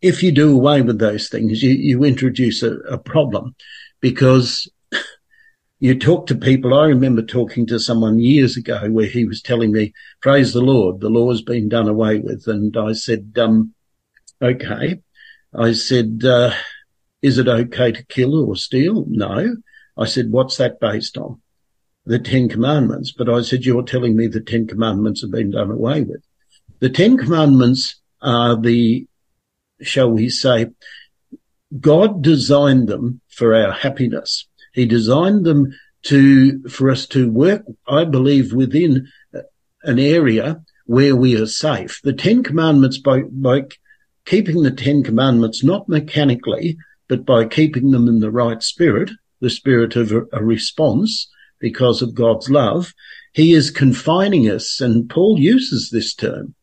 if 0.00 0.22
you 0.22 0.32
do 0.32 0.54
away 0.54 0.82
with 0.82 0.98
those 0.98 1.28
things, 1.28 1.62
you, 1.62 1.70
you 1.70 2.04
introduce 2.04 2.62
a, 2.62 2.74
a 2.88 2.98
problem 2.98 3.54
because 4.00 4.68
you 5.80 5.98
talk 5.98 6.26
to 6.26 6.34
people. 6.34 6.72
I 6.72 6.86
remember 6.86 7.22
talking 7.22 7.66
to 7.66 7.78
someone 7.78 8.18
years 8.18 8.56
ago 8.56 8.90
where 8.90 9.06
he 9.06 9.24
was 9.24 9.42
telling 9.42 9.72
me, 9.72 9.92
praise 10.22 10.52
the 10.52 10.62
Lord, 10.62 11.00
the 11.00 11.10
law 11.10 11.30
has 11.30 11.42
been 11.42 11.68
done 11.68 11.88
away 11.88 12.18
with. 12.18 12.46
And 12.46 12.74
I 12.76 12.92
said, 12.92 13.32
um, 13.36 13.74
okay. 14.40 15.00
I 15.54 15.72
said, 15.72 16.22
uh, 16.24 16.52
is 17.22 17.38
it 17.38 17.48
okay 17.48 17.92
to 17.92 18.06
kill 18.06 18.48
or 18.48 18.56
steal? 18.56 19.04
No. 19.08 19.56
I 19.96 20.06
said, 20.06 20.30
what's 20.30 20.56
that 20.56 20.80
based 20.80 21.16
on? 21.16 21.40
The 22.06 22.18
Ten 22.18 22.48
Commandments. 22.48 23.12
But 23.16 23.28
I 23.28 23.42
said, 23.42 23.64
you're 23.64 23.82
telling 23.82 24.16
me 24.16 24.26
the 24.26 24.40
Ten 24.40 24.66
Commandments 24.66 25.22
have 25.22 25.30
been 25.30 25.52
done 25.52 25.70
away 25.70 26.02
with. 26.02 26.22
The 26.80 26.90
Ten 26.90 27.16
Commandments 27.16 28.00
are 28.20 28.60
the, 28.60 29.06
shall 29.80 30.10
we 30.10 30.28
say, 30.28 30.68
God 31.80 32.22
designed 32.22 32.88
them 32.88 33.20
for 33.28 33.54
our 33.54 33.72
happiness. 33.72 34.46
He 34.72 34.86
designed 34.86 35.44
them 35.44 35.74
to, 36.04 36.68
for 36.68 36.90
us 36.90 37.06
to 37.06 37.30
work, 37.30 37.64
I 37.88 38.04
believe, 38.04 38.52
within 38.52 39.08
an 39.82 39.98
area 39.98 40.62
where 40.86 41.16
we 41.16 41.40
are 41.40 41.46
safe. 41.46 42.00
The 42.02 42.12
Ten 42.12 42.42
Commandments 42.42 42.98
by, 42.98 43.22
by 43.30 43.62
keeping 44.26 44.62
the 44.62 44.70
Ten 44.70 45.02
Commandments 45.02 45.64
not 45.64 45.88
mechanically, 45.88 46.76
but 47.08 47.24
by 47.24 47.46
keeping 47.46 47.90
them 47.90 48.08
in 48.08 48.20
the 48.20 48.30
right 48.30 48.62
spirit, 48.62 49.10
the 49.40 49.50
spirit 49.50 49.96
of 49.96 50.12
a, 50.12 50.22
a 50.32 50.44
response 50.44 51.28
because 51.64 52.02
of 52.02 52.14
God's 52.14 52.50
love, 52.50 52.92
he 53.32 53.54
is 53.54 53.70
confining 53.70 54.50
us, 54.50 54.82
and 54.82 55.08
Paul 55.08 55.38
uses 55.40 55.88
this 55.88 56.14
term, 56.14 56.54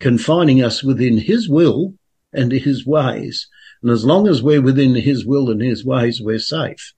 confining 0.00 0.60
us 0.60 0.82
within 0.82 1.18
his 1.18 1.48
will 1.48 1.94
and 2.32 2.50
his 2.50 2.84
ways. 2.84 3.46
And 3.80 3.92
as 3.92 4.04
long 4.04 4.26
as 4.26 4.42
we're 4.42 4.60
within 4.60 4.96
his 4.96 5.24
will 5.24 5.50
and 5.52 5.62
his 5.62 5.84
ways, 5.84 6.20
we're 6.20 6.40
safe. 6.40 6.94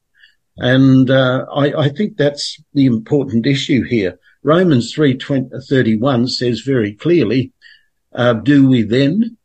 And 0.57 1.11
uh, 1.11 1.45
I, 1.55 1.75
I, 1.75 1.89
think 1.91 2.17
that's 2.17 2.59
the 2.73 2.87
important 2.87 3.47
issue 3.47 3.83
here. 3.83 4.19
Romans 4.43 4.95
3.31 4.95 6.31
says 6.31 6.61
very 6.61 6.95
clearly, 6.95 7.53
uh, 8.15 8.33
do 8.33 8.67
we 8.67 8.83
then 8.83 9.37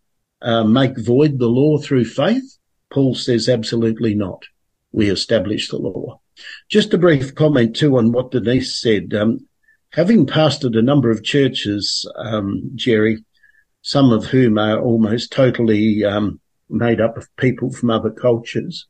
uh, 0.41 0.63
make 0.63 0.97
void 0.97 1.39
the 1.39 1.47
law 1.47 1.77
through 1.77 2.05
faith? 2.05 2.57
Paul 2.89 3.15
says 3.15 3.49
absolutely 3.49 4.15
not. 4.15 4.43
We 4.93 5.09
establish 5.09 5.67
the 5.67 5.77
law. 5.77 6.21
Just 6.69 6.93
a 6.93 6.97
brief 6.97 7.35
comment 7.35 7.75
too 7.75 7.97
on 7.97 8.11
what 8.11 8.31
Denise 8.31 8.79
said. 8.79 9.13
Um, 9.13 9.47
having 9.91 10.25
pastored 10.25 10.77
a 10.77 10.81
number 10.81 11.09
of 11.09 11.23
churches, 11.23 12.09
um, 12.15 12.71
Jerry, 12.75 13.23
some 13.81 14.11
of 14.11 14.25
whom 14.25 14.57
are 14.57 14.79
almost 14.79 15.31
totally 15.31 16.03
um, 16.03 16.39
made 16.69 16.99
up 16.99 17.17
of 17.17 17.33
people 17.37 17.71
from 17.71 17.89
other 17.89 18.11
cultures, 18.11 18.85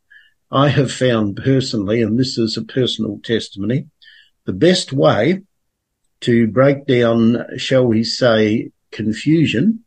I 0.52 0.70
have 0.70 0.92
found 0.92 1.38
personally, 1.44 2.02
and 2.02 2.18
this 2.18 2.38
is 2.38 2.58
a 2.58 2.64
personal 2.64 3.20
testimony, 3.24 3.88
the 4.46 4.54
best 4.54 4.94
way 4.94 5.42
to 6.22 6.48
break 6.48 6.86
down, 6.86 7.46
shall 7.58 7.86
we 7.86 8.04
say, 8.04 8.72
confusion 8.92 9.84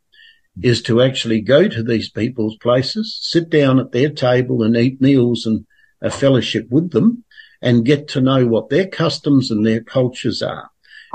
is 0.61 0.81
to 0.83 1.01
actually 1.01 1.41
go 1.41 1.67
to 1.67 1.81
these 1.81 2.09
people's 2.09 2.57
places, 2.57 3.17
sit 3.21 3.49
down 3.49 3.79
at 3.79 3.91
their 3.91 4.09
table 4.09 4.63
and 4.63 4.77
eat 4.77 5.01
meals 5.01 5.45
and 5.45 5.65
a 6.01 6.11
fellowship 6.11 6.67
with 6.69 6.91
them 6.91 7.23
and 7.61 7.85
get 7.85 8.07
to 8.09 8.21
know 8.21 8.45
what 8.47 8.69
their 8.69 8.87
customs 8.87 9.51
and 9.51 9.65
their 9.65 9.81
cultures 9.81 10.41
are 10.41 10.69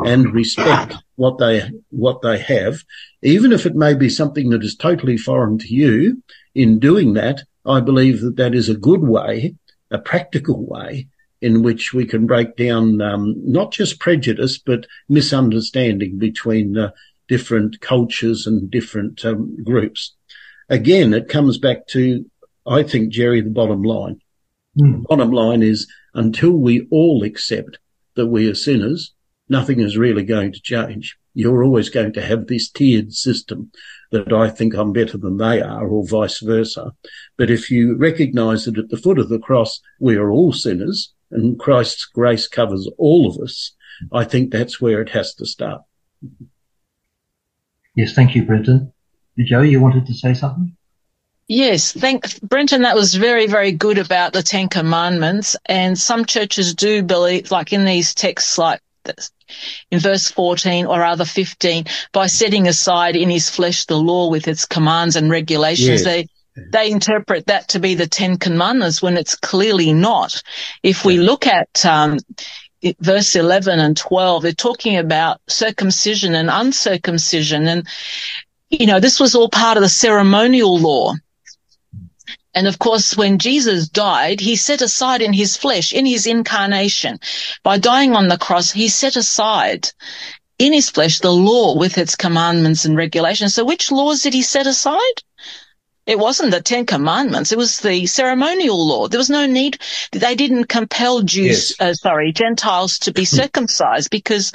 and 0.04 0.34
respect 0.34 0.94
what 1.16 1.38
they, 1.38 1.70
what 1.90 2.20
they 2.22 2.38
have, 2.38 2.84
even 3.22 3.52
if 3.52 3.64
it 3.64 3.74
may 3.74 3.94
be 3.94 4.08
something 4.08 4.50
that 4.50 4.62
is 4.62 4.76
totally 4.76 5.16
foreign 5.16 5.58
to 5.58 5.74
you. 5.74 6.22
In 6.54 6.78
doing 6.78 7.14
that, 7.14 7.42
I 7.64 7.80
believe 7.80 8.20
that 8.20 8.36
that 8.36 8.54
is 8.54 8.68
a 8.68 8.76
good 8.76 9.02
way, 9.02 9.54
a 9.90 9.98
practical 9.98 10.66
way 10.66 11.08
in 11.40 11.62
which 11.62 11.92
we 11.92 12.06
can 12.06 12.26
break 12.26 12.56
down 12.56 13.00
um, 13.00 13.34
not 13.44 13.70
just 13.70 14.00
prejudice 14.00 14.58
but 14.58 14.86
misunderstanding 15.08 16.18
between 16.18 16.78
uh, 16.78 16.90
different 17.28 17.80
cultures 17.80 18.46
and 18.46 18.70
different 18.70 19.24
um, 19.24 19.62
groups. 19.62 20.14
Again, 20.68 21.12
it 21.12 21.28
comes 21.28 21.58
back 21.58 21.86
to, 21.88 22.24
I 22.66 22.82
think, 22.82 23.12
Jerry, 23.12 23.40
the 23.40 23.50
bottom 23.50 23.82
line. 23.82 24.20
Mm. 24.78 25.02
The 25.02 25.04
bottom 25.08 25.30
line 25.30 25.62
is 25.62 25.86
until 26.16 26.52
we 26.52 26.88
all 26.90 27.22
accept 27.22 27.78
that 28.14 28.26
we 28.26 28.50
are 28.50 28.54
sinners, 28.54 29.14
nothing 29.48 29.80
is 29.80 29.98
really 29.98 30.24
going 30.24 30.52
to 30.52 30.60
change. 30.60 31.16
You're 31.34 31.62
always 31.62 31.90
going 31.90 32.14
to 32.14 32.22
have 32.22 32.46
this 32.46 32.70
tiered 32.70 33.12
system 33.12 33.70
that 34.10 34.32
I 34.32 34.48
think 34.48 34.74
I'm 34.74 34.92
better 34.92 35.18
than 35.18 35.36
they 35.36 35.60
are 35.60 35.86
or 35.86 36.08
vice 36.08 36.40
versa. 36.40 36.92
But 37.36 37.50
if 37.50 37.70
you 37.70 37.96
recognize 37.96 38.64
that 38.64 38.78
at 38.78 38.88
the 38.88 38.96
foot 38.96 39.18
of 39.18 39.28
the 39.28 39.38
cross, 39.38 39.80
we 40.00 40.16
are 40.16 40.30
all 40.30 40.52
sinners 40.52 41.12
and 41.30 41.58
Christ's 41.58 42.06
grace 42.06 42.48
covers 42.48 42.88
all 42.98 43.28
of 43.28 43.38
us, 43.42 43.74
I 44.12 44.24
think 44.24 44.50
that's 44.50 44.80
where 44.80 45.02
it 45.02 45.10
has 45.10 45.34
to 45.34 45.46
start. 45.46 45.82
Yes, 47.94 48.14
thank 48.14 48.34
you, 48.34 48.44
Brenton. 48.44 48.92
Joe, 49.38 49.62
you 49.62 49.80
wanted 49.80 50.06
to 50.06 50.14
say 50.14 50.34
something? 50.34 50.76
Yes, 51.48 51.92
thank 51.92 52.40
Brenton. 52.40 52.82
That 52.82 52.96
was 52.96 53.14
very, 53.14 53.46
very 53.46 53.70
good 53.70 53.98
about 53.98 54.32
the 54.32 54.42
Ten 54.42 54.68
Commandments. 54.68 55.56
And 55.66 55.96
some 55.96 56.24
churches 56.24 56.74
do 56.74 57.02
believe, 57.02 57.52
like 57.52 57.72
in 57.72 57.84
these 57.84 58.14
texts, 58.14 58.58
like 58.58 58.80
in 59.92 60.00
verse 60.00 60.28
14 60.28 60.86
or 60.86 60.98
rather 60.98 61.24
15, 61.24 61.84
by 62.12 62.26
setting 62.26 62.66
aside 62.66 63.14
in 63.14 63.30
his 63.30 63.48
flesh 63.48 63.84
the 63.84 63.96
law 63.96 64.28
with 64.28 64.48
its 64.48 64.64
commands 64.64 65.14
and 65.14 65.30
regulations, 65.30 66.02
yes. 66.02 66.04
they 66.04 66.26
they 66.72 66.90
interpret 66.90 67.46
that 67.46 67.68
to 67.68 67.78
be 67.78 67.94
the 67.94 68.06
Ten 68.06 68.38
Commandments 68.38 69.02
when 69.02 69.16
it's 69.16 69.36
clearly 69.36 69.92
not. 69.92 70.42
If 70.82 71.04
we 71.04 71.18
look 71.18 71.46
at 71.46 71.84
um, 71.84 72.18
verse 72.98 73.36
11 73.36 73.78
and 73.78 73.96
12, 73.96 74.42
they're 74.42 74.52
talking 74.52 74.96
about 74.96 75.40
circumcision 75.48 76.34
and 76.34 76.48
uncircumcision. 76.50 77.68
And, 77.68 77.86
you 78.70 78.86
know, 78.86 79.00
this 79.00 79.20
was 79.20 79.34
all 79.34 79.50
part 79.50 79.76
of 79.76 79.82
the 79.82 79.88
ceremonial 79.88 80.78
law. 80.78 81.14
And 82.56 82.66
of 82.66 82.78
course, 82.78 83.14
when 83.18 83.38
Jesus 83.38 83.86
died, 83.86 84.40
he 84.40 84.56
set 84.56 84.80
aside 84.80 85.20
in 85.20 85.34
his 85.34 85.58
flesh, 85.58 85.92
in 85.92 86.06
his 86.06 86.26
incarnation, 86.26 87.20
by 87.62 87.76
dying 87.76 88.16
on 88.16 88.28
the 88.28 88.38
cross, 88.38 88.72
he 88.72 88.88
set 88.88 89.14
aside 89.14 89.90
in 90.58 90.72
his 90.72 90.88
flesh 90.88 91.18
the 91.18 91.30
law 91.30 91.76
with 91.76 91.98
its 91.98 92.16
commandments 92.16 92.86
and 92.86 92.96
regulations. 92.96 93.54
So 93.54 93.62
which 93.62 93.92
laws 93.92 94.22
did 94.22 94.32
he 94.32 94.40
set 94.40 94.66
aside? 94.66 95.22
It 96.06 96.18
wasn't 96.18 96.52
the 96.52 96.62
Ten 96.62 96.86
Commandments. 96.86 97.50
It 97.50 97.58
was 97.58 97.80
the 97.80 98.06
ceremonial 98.06 98.86
law. 98.86 99.08
There 99.08 99.18
was 99.18 99.28
no 99.28 99.46
need. 99.46 99.78
They 100.12 100.36
didn't 100.36 100.66
compel 100.66 101.22
Jews, 101.22 101.74
yes. 101.78 101.80
uh, 101.80 101.94
sorry, 101.94 102.32
Gentiles 102.32 103.00
to 103.00 103.12
be 103.12 103.24
circumcised 103.40 104.10
because 104.10 104.52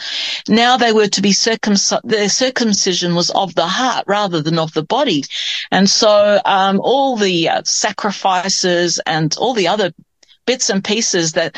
now 0.47 0.78
they 0.78 0.93
were 0.93 1.10
to 1.10 1.22
be 1.22 1.34
circumcised. 1.34 2.04
Their 2.08 2.30
circumcision 2.30 3.16
was 3.16 3.30
of 3.32 3.54
the 3.54 3.68
heart 3.68 4.06
rather 4.08 4.41
than 4.41 4.60
of 4.60 4.74
the 4.74 4.84
body. 4.84 5.26
And 5.72 5.89
so, 5.89 6.39
um, 6.45 6.80
all 6.82 7.18
the 7.18 7.49
uh, 7.49 7.62
sacrifices 7.66 8.99
and 9.06 9.36
all 9.38 9.54
the 9.54 9.68
other 9.68 9.93
bits 10.45 10.70
and 10.70 10.84
pieces 10.84 11.34
that 11.34 11.58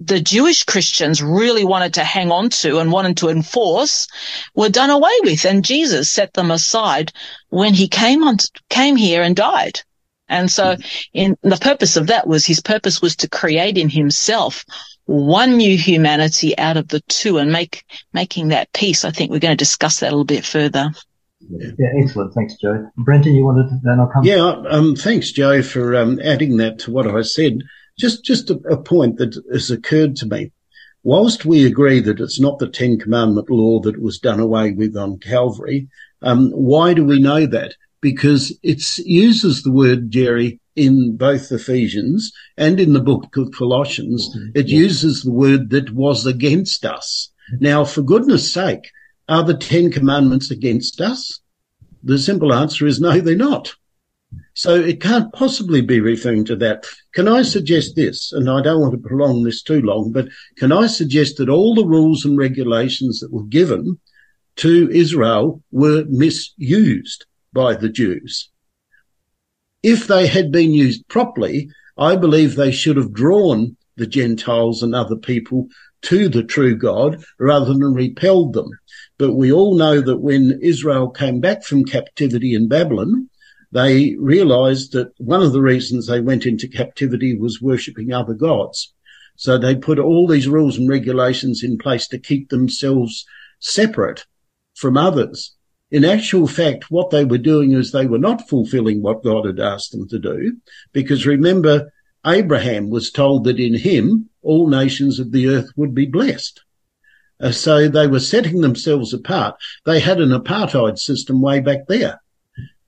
the 0.00 0.20
Jewish 0.20 0.64
Christians 0.64 1.22
really 1.22 1.64
wanted 1.64 1.94
to 1.94 2.04
hang 2.04 2.32
on 2.32 2.48
to 2.50 2.78
and 2.78 2.90
wanted 2.90 3.18
to 3.18 3.28
enforce 3.28 4.08
were 4.54 4.70
done 4.70 4.90
away 4.90 5.12
with. 5.22 5.44
And 5.44 5.64
Jesus 5.64 6.10
set 6.10 6.32
them 6.32 6.50
aside 6.50 7.12
when 7.50 7.74
he 7.74 7.86
came 7.86 8.24
on, 8.24 8.38
came 8.70 8.96
here 8.96 9.22
and 9.22 9.36
died. 9.36 9.80
And 10.28 10.50
so 10.50 10.76
in 11.12 11.36
the 11.42 11.56
purpose 11.56 11.96
of 11.96 12.06
that 12.06 12.26
was 12.26 12.46
his 12.46 12.60
purpose 12.60 13.02
was 13.02 13.16
to 13.16 13.28
create 13.28 13.76
in 13.76 13.88
himself 13.88 14.64
one 15.06 15.56
new 15.56 15.76
humanity 15.76 16.56
out 16.56 16.76
of 16.76 16.88
the 16.88 17.00
two 17.00 17.38
and 17.38 17.50
make, 17.52 17.84
making 18.14 18.48
that 18.48 18.72
peace. 18.72 19.04
I 19.04 19.10
think 19.10 19.30
we're 19.30 19.40
going 19.40 19.56
to 19.56 19.64
discuss 19.64 20.00
that 20.00 20.06
a 20.08 20.10
little 20.10 20.24
bit 20.24 20.44
further. 20.44 20.92
Yeah, 21.50 21.88
excellent. 22.00 22.32
Thanks, 22.32 22.54
Joe. 22.62 22.90
Brenton, 22.96 23.34
you 23.34 23.44
wanted 23.44 23.70
to, 23.70 23.80
then 23.82 23.98
I'll 23.98 24.06
come. 24.06 24.22
Yeah, 24.24 24.62
um, 24.68 24.94
thanks, 24.94 25.32
Joe, 25.32 25.62
for 25.62 25.96
um, 25.96 26.20
adding 26.22 26.58
that 26.58 26.78
to 26.80 26.92
what 26.92 27.08
I 27.08 27.22
said. 27.22 27.62
Just, 28.00 28.24
just 28.24 28.50
a, 28.50 28.54
a 28.70 28.76
point 28.76 29.18
that 29.18 29.34
has 29.52 29.70
occurred 29.70 30.16
to 30.16 30.26
me. 30.26 30.52
Whilst 31.02 31.44
we 31.44 31.64
agree 31.64 32.00
that 32.00 32.20
it's 32.20 32.40
not 32.40 32.58
the 32.58 32.68
Ten 32.68 32.98
Commandment 32.98 33.50
law 33.50 33.80
that 33.80 34.02
was 34.02 34.18
done 34.18 34.40
away 34.40 34.72
with 34.72 34.96
on 34.96 35.18
Calvary, 35.18 35.88
um, 36.22 36.50
why 36.50 36.94
do 36.94 37.04
we 37.04 37.20
know 37.20 37.46
that? 37.46 37.74
Because 38.00 38.58
it 38.62 38.82
uses 38.98 39.62
the 39.62 39.72
word, 39.72 40.10
Jerry, 40.10 40.60
in 40.76 41.16
both 41.16 41.52
Ephesians 41.52 42.32
and 42.56 42.80
in 42.80 42.92
the 42.92 43.00
book 43.00 43.36
of 43.36 43.52
Colossians, 43.52 44.34
it 44.54 44.68
uses 44.68 45.22
the 45.22 45.32
word 45.32 45.70
that 45.70 45.92
was 45.92 46.26
against 46.26 46.84
us. 46.84 47.30
Now, 47.58 47.84
for 47.84 48.02
goodness 48.02 48.52
sake, 48.52 48.90
are 49.28 49.42
the 49.42 49.56
Ten 49.56 49.90
Commandments 49.90 50.50
against 50.50 51.00
us? 51.00 51.40
The 52.02 52.18
simple 52.18 52.54
answer 52.54 52.86
is 52.86 53.00
no, 53.00 53.20
they're 53.20 53.36
not. 53.36 53.74
So 54.60 54.74
it 54.74 55.00
can't 55.00 55.32
possibly 55.32 55.80
be 55.80 56.00
referring 56.00 56.44
to 56.44 56.56
that. 56.56 56.84
Can 57.14 57.26
I 57.28 57.40
suggest 57.40 57.96
this? 57.96 58.30
And 58.30 58.50
I 58.50 58.60
don't 58.60 58.82
want 58.82 58.92
to 58.92 59.08
prolong 59.08 59.42
this 59.42 59.62
too 59.62 59.80
long, 59.80 60.12
but 60.12 60.28
can 60.58 60.70
I 60.70 60.86
suggest 60.86 61.38
that 61.38 61.48
all 61.48 61.74
the 61.74 61.86
rules 61.86 62.26
and 62.26 62.36
regulations 62.36 63.20
that 63.20 63.32
were 63.32 63.46
given 63.46 63.98
to 64.56 64.90
Israel 64.90 65.62
were 65.70 66.04
misused 66.10 67.24
by 67.54 67.72
the 67.72 67.88
Jews? 67.88 68.50
If 69.82 70.06
they 70.06 70.26
had 70.26 70.52
been 70.52 70.74
used 70.74 71.08
properly, 71.08 71.70
I 71.96 72.16
believe 72.16 72.54
they 72.56 72.70
should 72.70 72.98
have 72.98 73.14
drawn 73.14 73.78
the 73.96 74.06
Gentiles 74.06 74.82
and 74.82 74.94
other 74.94 75.16
people 75.16 75.68
to 76.02 76.28
the 76.28 76.44
true 76.44 76.76
God 76.76 77.24
rather 77.38 77.72
than 77.72 77.94
repelled 77.94 78.52
them. 78.52 78.68
But 79.16 79.32
we 79.32 79.50
all 79.50 79.78
know 79.78 80.02
that 80.02 80.18
when 80.18 80.58
Israel 80.60 81.08
came 81.08 81.40
back 81.40 81.64
from 81.64 81.86
captivity 81.86 82.52
in 82.52 82.68
Babylon, 82.68 83.29
they 83.72 84.16
realized 84.18 84.92
that 84.92 85.12
one 85.18 85.42
of 85.42 85.52
the 85.52 85.62
reasons 85.62 86.06
they 86.06 86.20
went 86.20 86.46
into 86.46 86.68
captivity 86.68 87.36
was 87.36 87.62
worshipping 87.62 88.12
other 88.12 88.34
gods. 88.34 88.92
So 89.36 89.56
they 89.56 89.74
put 89.74 89.98
all 89.98 90.26
these 90.26 90.48
rules 90.48 90.76
and 90.76 90.88
regulations 90.88 91.62
in 91.62 91.78
place 91.78 92.06
to 92.08 92.18
keep 92.18 92.48
themselves 92.48 93.24
separate 93.58 94.26
from 94.74 94.96
others. 94.96 95.54
In 95.90 96.04
actual 96.04 96.46
fact, 96.46 96.90
what 96.90 97.10
they 97.10 97.24
were 97.24 97.38
doing 97.38 97.72
is 97.72 97.90
they 97.90 98.06
were 98.06 98.18
not 98.18 98.48
fulfilling 98.48 99.02
what 99.02 99.24
God 99.24 99.44
had 99.46 99.58
asked 99.58 99.92
them 99.92 100.08
to 100.08 100.18
do, 100.18 100.56
because 100.92 101.26
remember, 101.26 101.92
Abraham 102.26 102.90
was 102.90 103.10
told 103.10 103.44
that 103.44 103.58
in 103.58 103.74
him 103.74 104.28
all 104.42 104.68
nations 104.68 105.18
of 105.18 105.32
the 105.32 105.48
earth 105.48 105.70
would 105.76 105.94
be 105.94 106.06
blessed. 106.06 106.60
Uh, 107.40 107.50
so 107.50 107.88
they 107.88 108.06
were 108.06 108.20
setting 108.20 108.60
themselves 108.60 109.14
apart. 109.14 109.56
They 109.84 110.00
had 110.00 110.20
an 110.20 110.30
apartheid 110.30 110.98
system 110.98 111.40
way 111.40 111.60
back 111.60 111.86
there. 111.88 112.20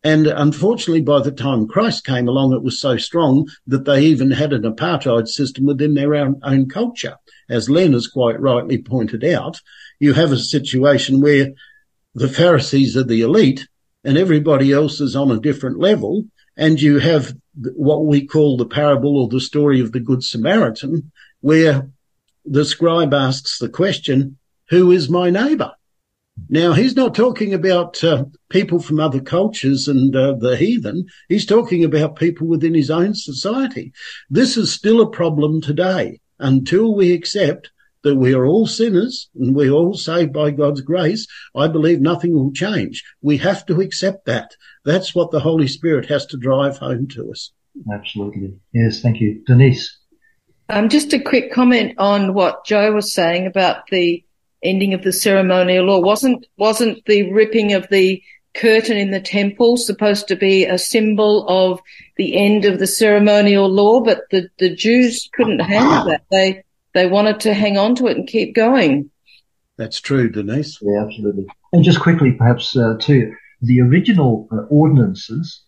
And 0.05 0.26
unfortunately, 0.26 1.03
by 1.03 1.22
the 1.22 1.30
time 1.30 1.68
Christ 1.68 2.05
came 2.05 2.26
along, 2.26 2.53
it 2.53 2.62
was 2.62 2.80
so 2.80 2.96
strong 2.96 3.48
that 3.68 3.84
they 3.84 4.03
even 4.03 4.32
had 4.32 4.53
an 4.53 4.62
apartheid 4.62 5.28
system 5.28 5.66
within 5.66 5.94
their 5.94 6.14
own, 6.14 6.40
own 6.42 6.68
culture. 6.68 7.16
As 7.48 7.70
Len 7.70 7.92
has 7.92 8.09
quite 8.09 8.40
rightly 8.40 8.82
pointed 8.82 9.24
out, 9.24 9.61
you 10.00 10.14
have 10.14 10.32
a 10.32 10.38
situation 10.38 11.20
where 11.20 11.50
the 12.14 12.28
Pharisees 12.28 12.96
are 12.96 13.05
the 13.05 13.20
elite 13.20 13.68
and 14.05 14.18
everybody 14.18 14.72
else 14.72 15.00
is 15.00 15.14
on 15.14 15.30
a 15.30 15.40
different 15.40 15.78
level. 15.78 16.24
And 16.57 16.80
you 16.82 16.98
have 16.98 17.34
what 17.55 18.05
we 18.05 18.26
call 18.26 18.57
the 18.57 18.66
parable 18.66 19.18
or 19.18 19.28
the 19.28 19.40
story 19.40 19.80
of 19.80 19.92
the 19.92 20.00
Good 20.00 20.24
Samaritan, 20.24 21.12
where 21.40 21.88
the 22.44 22.64
scribe 22.64 23.14
asks 23.14 23.59
the 23.59 23.68
question, 23.68 24.38
who 24.68 24.90
is 24.90 25.09
my 25.09 25.30
neighbor? 25.30 25.72
Now, 26.48 26.72
he's 26.72 26.96
not 26.96 27.14
talking 27.14 27.54
about 27.54 28.02
uh, 28.04 28.24
people 28.50 28.78
from 28.78 29.00
other 29.00 29.20
cultures 29.20 29.88
and 29.88 30.14
uh, 30.14 30.34
the 30.34 30.56
heathen. 30.56 31.06
He's 31.28 31.46
talking 31.46 31.84
about 31.84 32.16
people 32.16 32.46
within 32.46 32.74
his 32.74 32.90
own 32.90 33.14
society. 33.14 33.92
This 34.28 34.56
is 34.56 34.72
still 34.72 35.00
a 35.00 35.10
problem 35.10 35.60
today 35.60 36.20
until 36.38 36.94
we 36.94 37.12
accept 37.12 37.70
that 38.02 38.16
we 38.16 38.34
are 38.34 38.44
all 38.44 38.66
sinners 38.66 39.30
and 39.34 39.54
we're 39.54 39.70
all 39.70 39.94
saved 39.94 40.32
by 40.32 40.50
God's 40.50 40.80
grace. 40.80 41.26
I 41.54 41.68
believe 41.68 42.00
nothing 42.00 42.34
will 42.34 42.52
change. 42.52 43.02
We 43.22 43.38
have 43.38 43.64
to 43.66 43.80
accept 43.80 44.26
that. 44.26 44.56
That's 44.84 45.14
what 45.14 45.30
the 45.30 45.40
Holy 45.40 45.68
Spirit 45.68 46.06
has 46.10 46.26
to 46.26 46.36
drive 46.36 46.78
home 46.78 47.08
to 47.08 47.30
us. 47.30 47.52
Absolutely. 47.92 48.54
Yes, 48.72 49.00
thank 49.00 49.20
you. 49.20 49.42
Denise. 49.46 49.98
Um, 50.68 50.88
just 50.88 51.12
a 51.12 51.20
quick 51.20 51.52
comment 51.52 51.94
on 51.98 52.34
what 52.34 52.66
Joe 52.66 52.92
was 52.92 53.14
saying 53.14 53.46
about 53.46 53.86
the 53.90 54.24
ending 54.62 54.94
of 54.94 55.02
the 55.02 55.12
ceremonial 55.12 55.84
law. 55.84 56.00
Wasn't, 56.00 56.46
wasn't 56.56 57.04
the 57.06 57.32
ripping 57.32 57.72
of 57.72 57.88
the 57.90 58.22
curtain 58.54 58.96
in 58.96 59.10
the 59.10 59.20
temple 59.20 59.76
supposed 59.76 60.28
to 60.28 60.36
be 60.36 60.66
a 60.66 60.78
symbol 60.78 61.46
of 61.48 61.80
the 62.16 62.36
end 62.36 62.64
of 62.64 62.78
the 62.78 62.86
ceremonial 62.86 63.68
law? 63.68 64.00
But 64.00 64.22
the, 64.30 64.48
the 64.58 64.74
Jews 64.74 65.28
couldn't 65.32 65.60
handle 65.60 66.04
that. 66.06 66.22
They, 66.30 66.64
they 66.94 67.06
wanted 67.06 67.40
to 67.40 67.54
hang 67.54 67.78
on 67.78 67.94
to 67.96 68.06
it 68.06 68.16
and 68.16 68.28
keep 68.28 68.54
going. 68.54 69.10
That's 69.78 70.00
true, 70.00 70.30
Denise. 70.30 70.78
Yeah, 70.82 71.04
absolutely. 71.04 71.46
And 71.72 71.82
just 71.82 72.00
quickly, 72.00 72.32
perhaps, 72.32 72.76
uh, 72.76 72.96
too, 73.00 73.34
the 73.62 73.80
original 73.80 74.48
uh, 74.52 74.66
ordinances 74.68 75.62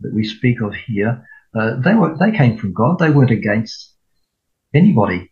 that 0.00 0.14
we 0.14 0.24
speak 0.24 0.62
of 0.62 0.74
here, 0.74 1.26
uh, 1.54 1.76
they 1.80 1.94
were, 1.94 2.16
they 2.18 2.32
came 2.32 2.56
from 2.56 2.72
God. 2.72 2.98
They 2.98 3.10
weren't 3.10 3.30
against 3.30 3.92
anybody. 4.72 5.30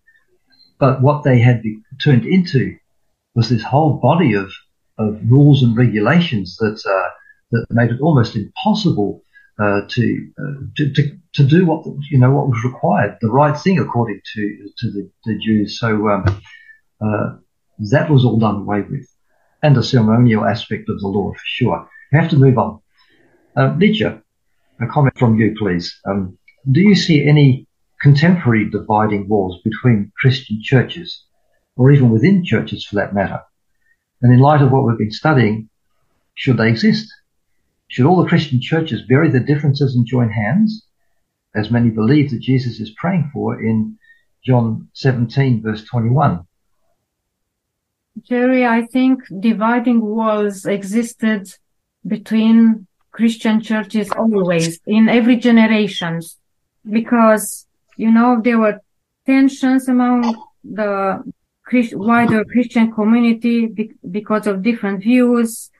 But 0.78 1.00
what 1.00 1.24
they 1.24 1.40
had 1.40 1.62
turned 2.03 2.26
into 2.26 2.76
was 3.35 3.49
this 3.49 3.62
whole 3.62 3.95
body 3.95 4.35
of, 4.35 4.51
of 4.99 5.18
rules 5.28 5.62
and 5.62 5.76
regulations 5.76 6.57
that, 6.59 6.83
uh, 6.87 7.11
that 7.53 7.66
made 7.70 7.91
it 7.91 8.01
almost 8.01 8.37
impossible 8.37 9.22
uh, 9.61 9.83
to, 9.89 10.30
uh, 10.39 10.64
to, 10.76 10.93
to 10.93 11.18
to 11.35 11.45
do 11.45 11.64
what 11.64 11.85
you 12.11 12.18
know 12.18 12.30
what 12.30 12.49
was 12.49 12.64
required, 12.64 13.16
the 13.20 13.30
right 13.30 13.59
thing 13.59 13.78
according 13.78 14.20
to 14.35 14.70
to 14.78 14.91
the, 14.91 15.11
the 15.24 15.39
Jews. 15.39 15.78
So 15.78 16.09
um, 16.09 16.24
uh, 17.01 17.37
that 17.91 18.11
was 18.11 18.24
all 18.24 18.39
done 18.39 18.57
away 18.57 18.83
with, 18.83 19.09
and 19.62 19.74
the 19.74 19.83
ceremonial 19.83 20.45
aspect 20.45 20.89
of 20.89 21.01
the 21.01 21.09
law 21.09 21.33
for 21.33 21.45
sure. 21.45 21.89
We 22.12 22.18
have 22.18 22.30
to 22.30 22.37
move 22.37 22.59
on. 22.59 22.80
Uh, 23.57 23.74
Lydia, 23.78 24.22
a 24.80 24.87
comment 24.87 25.18
from 25.18 25.39
you, 25.39 25.55
please. 25.59 25.99
Um, 26.07 26.39
do 26.70 26.80
you 26.80 26.95
see 26.95 27.26
any 27.26 27.66
contemporary 28.01 28.68
dividing 28.70 29.28
walls 29.28 29.61
between 29.64 30.12
Christian 30.20 30.61
churches, 30.62 31.24
or 31.76 31.90
even 31.90 32.10
within 32.10 32.44
churches 32.44 32.84
for 32.84 32.96
that 32.96 33.14
matter? 33.14 33.40
And 34.20 34.32
in 34.32 34.40
light 34.40 34.62
of 34.62 34.70
what 34.70 34.84
we've 34.84 34.98
been 34.98 35.10
studying, 35.10 35.68
should 36.34 36.56
they 36.56 36.68
exist? 36.68 37.12
Should 37.88 38.06
all 38.06 38.22
the 38.22 38.28
Christian 38.28 38.60
churches 38.60 39.02
bury 39.02 39.30
their 39.30 39.44
differences 39.44 39.94
and 39.94 40.06
join 40.06 40.30
hands, 40.30 40.86
as 41.54 41.70
many 41.70 41.90
believe 41.90 42.30
that 42.30 42.40
Jesus 42.40 42.80
is 42.80 42.94
praying 42.96 43.30
for 43.32 43.60
in 43.60 43.98
John 44.44 44.88
17 44.94 45.62
verse 45.62 45.84
21? 45.84 46.46
Jerry, 48.22 48.66
I 48.66 48.86
think 48.86 49.20
dividing 49.40 50.00
walls 50.00 50.66
existed 50.66 51.52
between 52.06 52.86
Christian 53.10 53.60
churches 53.60 54.10
always 54.10 54.80
in 54.86 55.08
every 55.08 55.36
generations 55.36 56.38
because, 56.88 57.66
you 57.96 58.10
know, 58.10 58.40
there 58.42 58.58
were 58.58 58.80
tensions 59.26 59.88
among 59.88 60.34
the 60.64 61.22
Christ- 61.64 61.94
wider 61.96 62.44
Christian 62.44 62.92
community 62.92 63.66
be- 63.66 63.92
because 64.10 64.46
of 64.46 64.62
different 64.62 65.02
views, 65.02 65.70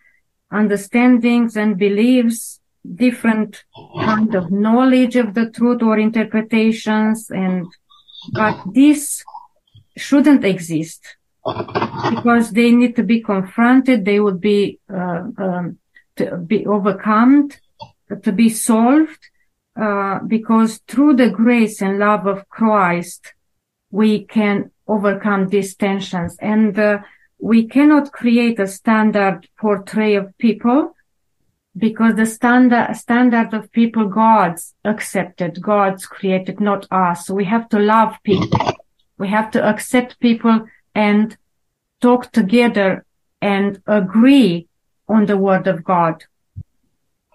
understandings 0.51 1.57
and 1.57 1.79
beliefs, 1.79 2.61
different 2.95 3.65
kind 3.97 4.35
of 4.35 4.51
knowledge 4.51 5.17
of 5.17 5.35
the 5.35 5.51
truth 5.51 5.83
or 5.83 5.99
interpretations. 5.99 7.31
And, 7.31 7.67
but 8.33 8.61
this 8.73 9.25
shouldn't 9.97 10.45
exist 10.45 11.17
because 12.11 12.51
they 12.51 12.71
need 12.73 12.97
to 12.97 13.03
be 13.03 13.21
confronted. 13.21 14.05
They 14.05 14.21
would 14.21 14.41
be, 14.41 14.81
uh, 14.93 15.23
um, 15.39 15.79
to 16.17 16.37
be 16.37 16.67
overcome, 16.67 17.51
to 18.23 18.33
be 18.33 18.49
solved, 18.51 19.29
uh, 19.81 20.19
because 20.27 20.81
through 20.87 21.17
the 21.17 21.31
grace 21.31 21.81
and 21.81 21.99
love 21.99 22.27
of 22.27 22.49
Christ, 22.49 23.33
we 23.91 24.25
can 24.25 24.71
overcome 24.87 25.49
these 25.49 25.75
tensions 25.75 26.37
and, 26.41 26.79
uh, 26.79 26.99
we 27.43 27.67
cannot 27.67 28.13
create 28.13 28.61
a 28.61 28.69
standard 28.69 29.49
portray 29.59 30.15
of 30.15 30.39
people 30.39 30.95
because 31.77 32.15
the 32.15 32.25
standard 32.27 32.95
standard 32.95 33.53
of 33.53 33.73
people 33.73 34.07
God's 34.07 34.75
accepted, 34.85 35.61
God's 35.61 36.07
created, 36.07 36.61
not 36.61 36.87
us. 36.93 37.27
So 37.27 37.35
we 37.35 37.45
have 37.47 37.69
to 37.71 37.81
love 37.81 38.15
people. 38.23 38.59
We 39.19 39.29
have 39.29 39.51
to 39.53 39.65
accept 39.69 40.21
people 40.21 40.67
and 40.95 41.37
talk 42.01 42.31
together 42.31 43.05
and 43.41 43.83
agree 43.89 44.69
on 45.09 45.27
the 45.27 45.37
word 45.37 45.67
of 45.67 45.83
God. 45.83 46.25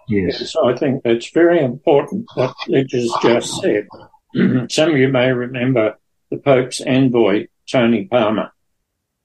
Yes. 0.08 0.52
So 0.52 0.70
I 0.70 0.74
think 0.74 1.02
it's 1.04 1.30
very 1.30 1.62
important 1.62 2.26
what 2.34 2.54
Lydia's 2.66 3.14
just 3.20 3.60
said. 3.60 3.88
Some 4.70 4.92
of 4.92 4.96
you 4.96 5.08
may 5.08 5.32
remember 5.32 5.97
the 6.30 6.36
Pope's 6.38 6.80
envoy, 6.80 7.46
Tony 7.70 8.06
Palmer, 8.06 8.52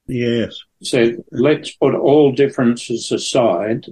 Yes. 0.07 0.57
said, 0.81 1.23
let's 1.31 1.71
put 1.75 1.95
all 1.95 2.31
differences 2.33 3.11
aside 3.11 3.85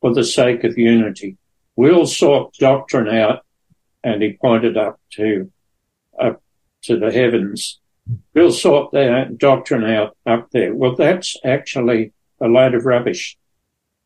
for 0.00 0.12
the 0.12 0.24
sake 0.24 0.64
of 0.64 0.76
unity. 0.76 1.36
We'll 1.76 2.06
sort 2.06 2.54
doctrine 2.54 3.08
out, 3.08 3.44
and 4.02 4.22
he 4.22 4.36
pointed 4.40 4.76
up 4.76 5.00
to, 5.12 5.50
up 6.20 6.42
to 6.82 6.98
the 6.98 7.12
heavens. 7.12 7.78
We'll 8.34 8.50
sort 8.52 8.92
that 8.92 9.38
doctrine 9.38 9.84
out 9.84 10.16
up 10.26 10.50
there. 10.50 10.74
Well, 10.74 10.96
that's 10.96 11.36
actually 11.44 12.12
a 12.40 12.46
load 12.46 12.74
of 12.74 12.84
rubbish 12.84 13.36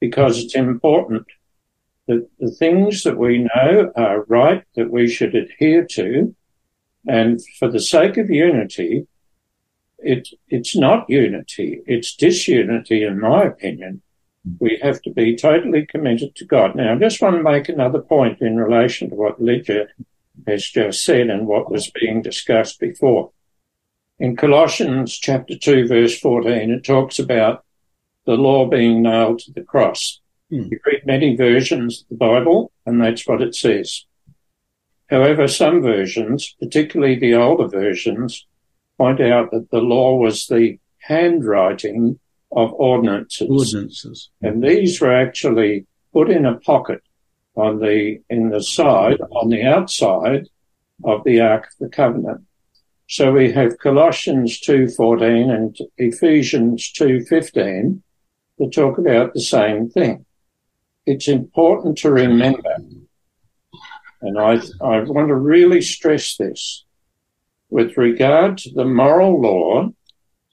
because 0.01 0.39
it's 0.39 0.55
important 0.55 1.25
that 2.07 2.29
the 2.39 2.51
things 2.51 3.03
that 3.05 3.17
we 3.17 3.39
know 3.55 3.91
are 3.97 4.25
right 4.29 4.63
that 4.77 4.91
we 4.91 5.09
should 5.09 5.35
adhere 5.35 5.85
to. 5.93 6.37
And 7.07 7.41
for 7.59 7.71
the 7.71 7.81
sake 7.81 8.17
of 8.17 8.31
unity, 8.31 9.07
it, 9.99 10.29
it's 10.49 10.77
not 10.77 11.09
unity. 11.09 11.83
It's 11.87 12.15
disunity, 12.15 13.05
in 13.05 13.21
my 13.21 13.45
opinion. 13.45 14.03
We 14.61 14.79
have 14.83 15.03
to 15.03 15.11
be 15.11 15.37
totally 15.37 15.87
committed 15.87 16.37
to 16.37 16.45
God. 16.45 16.77
Now, 16.77 16.95
I 16.95 16.99
just 16.99 17.21
want 17.21 17.37
to 17.37 17.43
make 17.43 17.69
another 17.69 18.01
point 18.01 18.41
in 18.41 18.57
relation 18.57 19.11
to 19.11 19.17
what 19.17 19.43
Lydia 19.43 19.89
has 20.47 20.65
just 20.65 21.05
said 21.05 21.29
and 21.29 21.47
what 21.47 21.71
was 21.71 21.91
being 21.91 22.23
discussed 22.23 22.79
before. 22.79 23.33
In 24.19 24.37
Colossians 24.37 25.19
chapter 25.19 25.57
2, 25.59 25.89
verse 25.89 26.19
14, 26.19 26.71
it 26.71 26.85
talks 26.85 27.19
about 27.19 27.65
the 28.25 28.35
law 28.35 28.67
being 28.67 29.03
nailed 29.03 29.41
to 29.41 29.53
the 29.53 29.63
cross. 29.63 30.21
Hmm. 30.51 30.69
You 30.71 30.81
read 30.87 31.07
many 31.07 31.37
versions 31.37 32.03
of 32.03 32.09
the 32.11 32.17
Bible, 32.17 32.73
and 32.85 33.01
that's 33.01 33.27
what 33.27 33.43
it 33.43 33.55
says. 33.55 34.05
However, 35.09 35.47
some 35.47 35.83
versions, 35.83 36.57
particularly 36.61 37.19
the 37.19 37.35
older 37.35 37.69
versions, 37.69 38.47
point 38.99 39.21
out 39.21 39.51
that 39.53 39.71
the 39.71 39.81
law 39.81 40.17
was 40.17 40.47
the 40.47 40.79
handwriting 40.99 42.19
of 42.53 42.73
ordinances. 42.73 43.49
Ordinances. 43.49 44.31
And 44.43 44.63
these 44.63 45.01
were 45.01 45.13
actually 45.15 45.87
put 46.13 46.31
in 46.31 46.47
a 46.47 46.59
pocket 46.59 47.03
on 47.57 47.79
the, 47.79 48.21
in 48.29 48.51
the 48.51 48.63
side, 48.63 49.21
on 49.31 49.51
the 49.51 49.63
outside 49.63 50.49
of 51.05 51.23
the 51.25 51.41
Ark 51.41 51.65
of 51.65 51.79
the 51.79 51.89
Covenant. 51.89 52.43
So 53.09 53.33
we 53.33 53.53
have 53.53 53.79
Colossians 53.79 54.61
2.14 54.61 55.55
and 55.55 55.77
Ephesians 55.97 56.93
2.15 56.99 58.01
that 58.59 58.73
talk 58.73 58.99
about 58.99 59.33
the 59.33 59.41
same 59.41 59.89
thing. 59.89 60.25
It's 61.05 61.29
important 61.29 61.99
to 61.99 62.11
remember, 62.11 62.77
and 64.23 64.39
I, 64.39 64.55
I 64.81 65.01
want 65.01 65.29
to 65.29 65.35
really 65.35 65.83
stress 65.83 66.37
this, 66.37 66.85
with 67.71 67.97
regard 67.97 68.59
to 68.59 68.71
the 68.71 68.85
moral 68.85 69.41
law, 69.41 69.91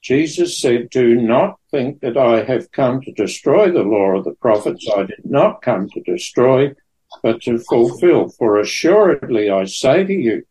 Jesus 0.02 0.58
said, 0.60 0.90
do 0.90 1.14
not 1.14 1.58
think 1.70 2.00
that 2.00 2.16
I 2.16 2.44
have 2.44 2.72
come 2.72 3.00
to 3.00 3.12
destroy 3.12 3.70
the 3.70 3.82
law 3.82 4.16
of 4.18 4.24
the 4.24 4.34
prophets. 4.34 4.86
I 4.94 5.04
did 5.04 5.24
not 5.24 5.62
come 5.62 5.88
to 5.90 6.00
destroy, 6.02 6.74
but 7.22 7.40
to 7.42 7.58
fulfill. 7.58 8.28
For 8.28 8.58
assuredly 8.58 9.48
I 9.48 9.64
say 9.64 10.04
to 10.04 10.12
you, 10.12 10.44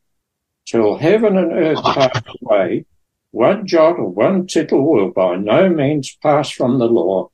till 0.65 0.97
heaven 0.97 1.37
and 1.37 1.51
earth 1.51 1.83
pass 1.83 2.21
away, 2.41 2.85
one 3.31 3.67
jot 3.67 3.99
or 3.99 4.09
one 4.09 4.47
tittle 4.47 4.89
will 4.91 5.11
by 5.11 5.35
no 5.35 5.69
means 5.69 6.17
pass 6.21 6.49
from 6.49 6.79
the 6.79 6.87
law 6.87 7.29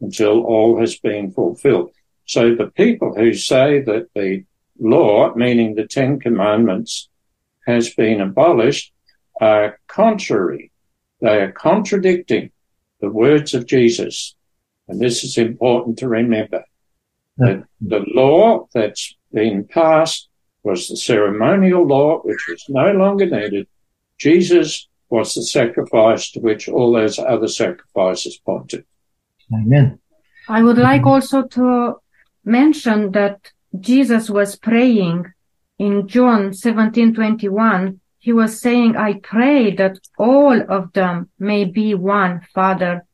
until 0.00 0.44
all 0.44 0.80
has 0.80 0.98
been 0.98 1.30
fulfilled. 1.30 1.92
So 2.26 2.54
the 2.54 2.70
people 2.74 3.14
who 3.14 3.32
say 3.32 3.80
that 3.80 4.08
the 4.14 4.44
law, 4.78 5.34
meaning 5.34 5.74
the 5.74 5.86
Ten 5.86 6.20
Commandments, 6.20 7.08
has 7.66 7.94
been 7.94 8.20
abolished 8.20 8.92
are 9.40 9.78
contrary. 9.86 10.70
They 11.20 11.40
are 11.40 11.52
contradicting 11.52 12.50
the 13.00 13.10
words 13.10 13.54
of 13.54 13.66
Jesus. 13.66 14.34
And 14.88 15.00
this 15.00 15.24
is 15.24 15.38
important 15.38 15.98
to 15.98 16.08
remember. 16.08 16.64
That 17.38 17.64
the 17.80 18.04
law 18.14 18.68
that's 18.74 19.16
been 19.32 19.66
passed 19.66 20.28
was 20.62 20.88
the 20.88 20.96
ceremonial 20.96 21.86
law, 21.86 22.20
which 22.20 22.46
was 22.48 22.64
no 22.68 22.92
longer 22.92 23.26
needed. 23.26 23.66
Jesus 24.18 24.88
was 25.08 25.34
the 25.34 25.42
sacrifice 25.42 26.30
to 26.32 26.40
which 26.40 26.68
all 26.68 26.92
those 26.92 27.18
other 27.18 27.48
sacrifices 27.48 28.38
pointed. 28.44 28.84
Amen. 29.52 29.98
I 30.48 30.62
would 30.62 30.78
like 30.78 31.04
also 31.04 31.46
to 31.48 31.96
mention 32.44 33.12
that 33.12 33.52
Jesus 33.78 34.28
was 34.28 34.56
praying 34.56 35.32
in 35.78 36.06
John 36.06 36.52
17:21. 36.52 38.00
He 38.18 38.32
was 38.32 38.60
saying, 38.60 38.96
I 38.96 39.14
pray 39.14 39.74
that 39.74 39.98
all 40.16 40.60
of 40.70 40.92
them 40.92 41.30
may 41.38 41.64
be 41.64 41.94
one, 41.94 42.42
Father, 42.54 43.04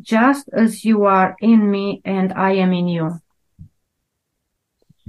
just 0.00 0.48
as 0.52 0.84
you 0.84 1.04
are 1.04 1.36
in 1.40 1.70
me 1.70 2.00
and 2.04 2.32
I 2.32 2.52
am 2.52 2.72
in 2.72 2.88
you. 2.88 3.20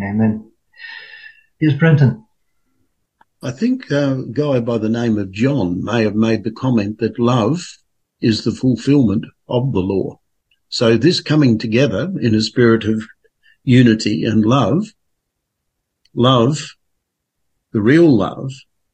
Amen. 0.01 0.51
Here's 1.57 1.75
Brenton. 1.75 2.25
I 3.41 3.51
think 3.51 3.91
uh, 3.91 4.17
a 4.19 4.25
guy 4.25 4.59
by 4.59 4.77
the 4.77 4.89
name 4.89 5.17
of 5.17 5.31
John 5.31 5.83
may 5.83 6.03
have 6.03 6.15
made 6.15 6.43
the 6.43 6.51
comment 6.51 6.99
that 6.99 7.19
love 7.19 7.61
is 8.19 8.43
the 8.43 8.51
fulfillment 8.51 9.25
of 9.47 9.71
the 9.71 9.79
law. 9.79 10.19
So 10.67 10.97
this 10.97 11.21
coming 11.21 11.57
together 11.57 12.11
in 12.19 12.35
a 12.35 12.41
spirit 12.41 12.83
of 12.83 13.05
unity 13.65 14.23
and 14.23 14.45
love, 14.45 14.87
love, 16.13 16.75
the 17.73 17.81
real 17.81 18.09
love, 18.09 18.51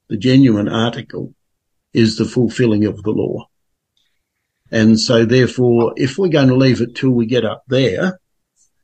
the 0.08 0.18
genuine 0.18 0.68
article 0.68 1.36
is 1.94 2.18
the 2.18 2.26
fulfilling 2.26 2.86
of 2.86 3.04
the 3.04 3.12
law. 3.12 3.48
And 4.72 5.00
so 5.00 5.26
therefore, 5.26 5.94
if 5.98 6.18
we're 6.18 6.30
going 6.30 6.48
to 6.48 6.56
leave 6.56 6.82
it 6.82 6.96
till 6.96 7.12
we 7.12 7.26
get 7.26 7.46
up 7.46 7.64
there 7.68 8.20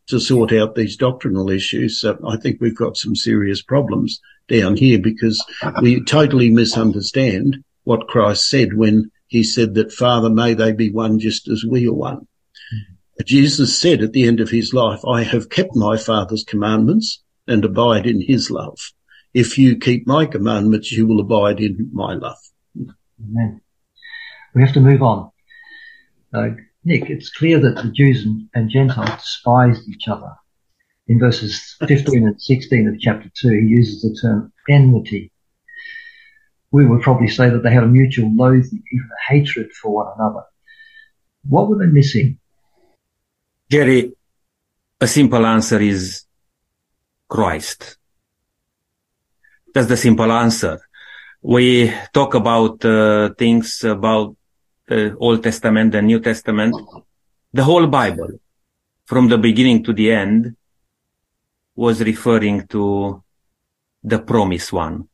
to 0.08 0.20
sort 0.20 0.54
out 0.54 0.76
these 0.76 0.98
doctrinal 0.98 1.50
issues, 1.50 2.04
I 2.06 2.38
think 2.38 2.60
we've 2.60 2.76
got 2.76 2.98
some 2.98 3.16
serious 3.16 3.62
problems 3.62 4.20
down 4.48 4.76
here 4.76 5.00
because 5.00 5.44
we 5.82 6.04
totally 6.04 6.50
misunderstand 6.50 7.64
what 7.86 8.08
Christ 8.08 8.48
said 8.50 8.74
when 8.74 9.12
he 9.28 9.44
said 9.44 9.76
that 9.76 9.92
Father, 9.92 10.30
may 10.30 10.54
they 10.54 10.72
be 10.74 10.92
one 10.92 11.20
just 11.20 11.48
as 11.48 11.66
we 11.66 11.88
are 11.88 11.94
one. 11.94 12.28
Jesus 13.26 13.80
said 13.80 14.02
at 14.02 14.14
the 14.14 14.28
end 14.28 14.40
of 14.40 14.50
his 14.50 14.74
life, 14.74 15.00
I 15.06 15.24
have 15.24 15.50
kept 15.50 15.76
my 15.76 15.98
Father's 15.98 16.44
commandments 16.44 17.24
and 17.48 17.66
abide 17.66 18.06
in 18.06 18.22
his 18.22 18.52
love. 18.52 18.78
If 19.34 19.58
you 19.58 19.78
keep 19.78 20.06
my 20.06 20.26
commandments, 20.26 20.92
you 20.92 21.08
will 21.08 21.20
abide 21.20 21.60
in 21.60 21.90
my 21.92 22.14
love. 22.14 22.38
Amen. 23.20 23.62
We 24.54 24.62
have 24.62 24.74
to 24.74 24.80
move 24.80 25.02
on. 25.02 25.32
Uh, 26.34 26.50
Nick, 26.84 27.10
it's 27.10 27.30
clear 27.30 27.60
that 27.60 27.76
the 27.76 27.92
Jews 27.92 28.26
and, 28.54 28.70
Gentiles 28.70 29.22
despised 29.22 29.90
each 29.90 30.08
other. 30.08 30.32
In 31.08 31.20
verses 31.20 31.76
15 31.88 32.28
and 32.28 32.42
16 32.42 32.88
of 32.88 33.00
chapter 33.00 33.30
2, 33.42 33.50
he 33.50 33.68
uses 33.68 34.02
the 34.02 34.18
term 34.22 34.52
enmity. 34.70 35.32
We 36.72 36.86
would 36.86 37.02
probably 37.02 37.30
say 37.30 37.50
that 37.50 37.64
they 37.64 37.72
had 37.72 37.84
a 37.84 37.88
mutual 37.88 38.34
loathing, 38.36 38.84
even 38.92 39.08
a 39.08 39.34
hatred 39.34 39.72
for 39.72 39.94
one 39.94 40.14
another. 40.18 40.44
What 41.48 41.70
were 41.70 41.78
they 41.78 41.92
missing? 41.92 42.40
Jerry, 43.70 44.14
a 45.02 45.08
simple 45.08 45.46
answer 45.46 45.82
is 45.82 46.26
Christ. 47.28 47.98
That's 49.74 49.88
the 49.88 49.98
simple 49.98 50.32
answer. 50.32 50.80
We 51.42 51.94
talk 52.14 52.34
about 52.34 52.84
uh, 52.86 53.34
things 53.34 53.84
about 53.84 54.38
the 54.88 55.18
Old 55.18 55.44
Testament 55.44 55.94
and 55.96 56.08
New 56.08 56.22
Testament. 56.22 56.76
The 57.52 57.66
whole 57.66 57.88
Bible, 57.88 58.40
from 59.06 59.28
the 59.28 59.38
beginning 59.38 59.84
to 59.84 59.92
the 59.92 60.12
end, 60.14 60.56
was 61.76 62.02
referring 62.02 62.68
to 62.68 63.22
the 64.02 64.20
promised 64.20 64.72
one. 64.72 65.10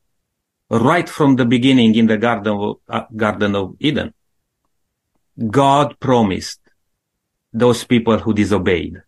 Right 0.70 1.08
from 1.08 1.34
the 1.34 1.44
beginning 1.44 1.96
in 1.96 2.06
the 2.06 2.18
Garden 2.18 2.56
of, 2.56 2.76
uh, 2.88 3.02
Garden 3.14 3.56
of 3.56 3.74
Eden, 3.80 4.14
God 5.50 5.98
promised 5.98 6.60
those 7.54 7.84
people 7.84 8.18
who 8.18 8.34
disobeyed 8.34 9.00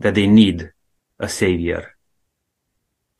that 0.00 0.14
they 0.16 0.26
need 0.26 0.72
a 1.18 1.28
savior. 1.28 1.94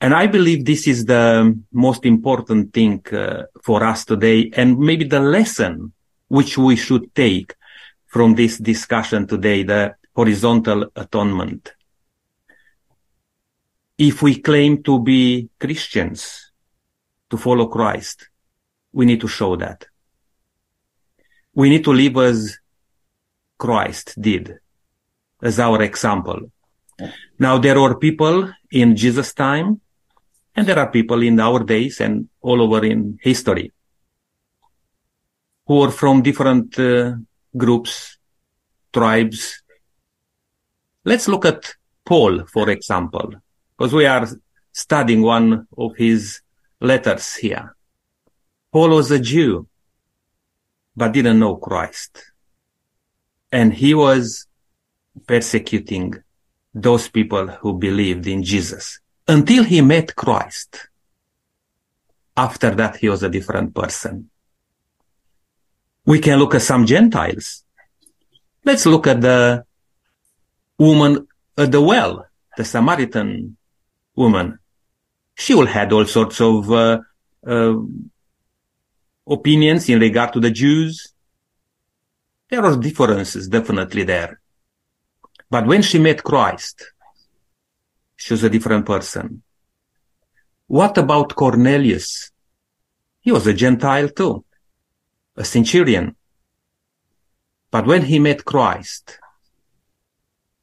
And 0.01 0.13
I 0.13 0.27
believe 0.27 0.65
this 0.65 0.87
is 0.87 1.05
the 1.05 1.57
most 1.73 2.05
important 2.05 2.75
thing 2.75 3.03
uh, 3.13 3.45
for 3.63 3.85
us 3.85 4.05
today 4.05 4.51
and 4.55 4.79
maybe 4.79 5.05
the 5.05 5.21
lesson 5.21 5.93
which 6.29 6.59
we 6.59 6.77
should 6.77 7.15
take 7.15 7.55
from 8.07 8.35
this 8.35 8.59
discussion 8.59 9.27
today, 9.27 9.63
the 9.63 9.95
horizontal 10.15 10.91
atonement. 10.95 11.73
If 13.97 14.23
we 14.23 14.41
claim 14.41 14.83
to 14.85 15.01
be 15.01 15.49
Christians, 15.59 16.53
to 17.31 17.37
follow 17.37 17.67
Christ, 17.67 18.29
we 18.93 19.07
need 19.07 19.21
to 19.21 19.29
show 19.29 19.57
that. 19.57 19.87
We 21.55 21.69
need 21.69 21.85
to 21.85 21.93
live 21.93 22.17
as 22.19 22.59
Christ 23.59 24.15
did 24.21 24.59
as 25.43 25.59
our 25.59 25.83
example. 25.83 26.51
Now 27.39 27.59
there 27.59 27.79
are 27.79 27.97
people 27.97 28.53
in 28.71 28.97
Jesus' 28.97 29.35
time 29.35 29.81
and 30.55 30.67
there 30.67 30.79
are 30.79 30.91
people 30.91 31.23
in 31.23 31.39
our 31.39 31.63
days 31.63 32.01
and 32.01 32.29
all 32.41 32.61
over 32.63 32.85
in 32.85 33.19
history 33.23 33.73
who 35.67 35.83
are 35.83 35.91
from 35.91 36.23
different 36.23 36.79
uh, 36.79 37.15
groups, 37.57 38.19
tribes. 38.93 39.63
Let's 41.05 41.29
look 41.29 41.45
at 41.45 41.75
Paul, 42.05 42.47
for 42.47 42.71
example, 42.71 43.35
because 43.77 43.93
we 43.93 44.07
are 44.07 44.27
studying 44.73 45.23
one 45.23 45.67
of 45.77 45.97
his 45.97 46.41
letters 46.81 47.37
here. 47.37 47.77
Paul 48.73 48.91
was 48.91 49.11
a 49.11 49.19
Jew, 49.19 49.69
but 50.97 51.13
didn't 51.13 51.39
know 51.39 51.57
Christ. 51.57 52.33
And 53.51 53.73
he 53.73 53.95
was 53.95 54.47
persecuting 55.27 56.15
those 56.75 57.09
people 57.09 57.47
who 57.47 57.79
believed 57.79 58.27
in 58.27 58.43
Jesus 58.43 59.01
until 59.27 59.65
he 59.65 59.81
met 59.81 60.15
Christ. 60.15 60.89
After 62.37 62.71
that, 62.75 62.97
he 62.97 63.09
was 63.09 63.23
a 63.23 63.29
different 63.29 63.75
person. 63.75 64.31
We 66.05 66.21
can 66.21 66.39
look 66.39 66.55
at 66.55 66.63
some 66.63 66.87
Gentiles. 66.87 67.65
Let's 68.65 68.87
look 68.87 69.07
at 69.07 69.21
the 69.21 69.65
woman 70.79 71.27
at 71.57 71.73
the 71.73 71.81
well, 71.81 72.27
the 72.57 72.65
Samaritan 72.65 73.57
woman. 74.15 74.59
She 75.35 75.55
will 75.55 75.67
had 75.67 75.93
all 75.93 76.07
sorts 76.07 76.41
of 76.41 76.71
uh, 76.71 77.01
uh, 77.47 77.75
opinions 79.27 79.89
in 79.89 80.01
regard 80.01 80.33
to 80.33 80.41
the 80.41 80.51
Jews. 80.51 81.13
There 82.51 82.65
are 82.65 82.77
differences 82.77 83.49
definitely 83.49 84.05
there. 84.05 84.41
But 85.51 85.67
when 85.67 85.83
she 85.83 85.99
met 85.99 86.23
Christ, 86.23 86.93
she 88.17 88.33
was 88.33 88.43
a 88.43 88.51
different 88.51 88.87
person. 88.87 89.43
What 90.67 90.99
about 90.99 91.35
Cornelius? 91.35 92.31
He 93.21 93.33
was 93.33 93.47
a 93.47 93.55
Gentile 93.55 94.09
too, 94.09 94.45
a 95.37 95.45
centurion. 95.45 96.17
But 97.71 97.87
when 97.87 98.03
he 98.03 98.19
met 98.19 98.45
Christ, 98.45 99.19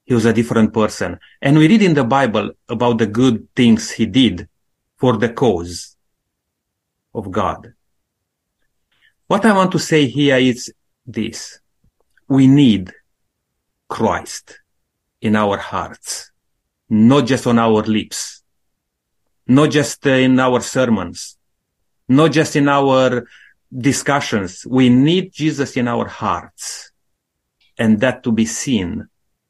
he 0.05 0.13
was 0.13 0.25
a 0.25 0.33
different 0.33 0.73
person. 0.73 1.19
And 1.41 1.57
we 1.57 1.67
read 1.67 1.81
in 1.81 1.93
the 1.93 2.03
Bible 2.03 2.51
about 2.69 2.97
the 2.97 3.07
good 3.07 3.47
things 3.55 3.91
he 3.91 4.05
did 4.05 4.47
for 4.97 5.17
the 5.17 5.29
cause 5.29 5.95
of 7.13 7.31
God. 7.31 7.73
What 9.27 9.45
I 9.45 9.53
want 9.53 9.71
to 9.71 9.79
say 9.79 10.05
here 10.07 10.38
is 10.38 10.71
this. 11.05 11.59
We 12.28 12.47
need 12.47 12.91
Christ 13.88 14.59
in 15.21 15.36
our 15.36 15.57
hearts, 15.57 16.32
not 16.89 17.26
just 17.28 17.45
on 17.47 17.59
our 17.59 17.84
lips, 17.84 18.43
not 19.47 19.69
just 19.71 20.05
in 20.05 20.39
our 20.39 20.59
sermons, 20.61 21.38
not 22.07 22.32
just 22.32 22.55
in 22.55 22.67
our 22.67 23.28
discussions. 23.71 24.65
We 24.67 24.89
need 24.89 25.34
Jesus 25.34 25.78
in 25.78 25.88
our 25.88 26.07
hearts 26.07 26.91
and 27.78 27.99
that 27.99 28.23
to 28.23 28.32
be 28.32 28.45
seen 28.45 29.07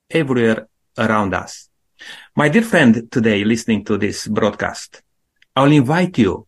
everywhere 0.09 0.67
around 0.97 1.33
us. 1.33 1.69
My 2.35 2.49
dear 2.49 2.63
friend 2.63 3.09
today 3.09 3.43
listening 3.43 3.85
to 3.85 3.97
this 3.97 4.27
broadcast, 4.27 5.01
I'll 5.55 5.71
invite 5.71 6.17
you 6.17 6.47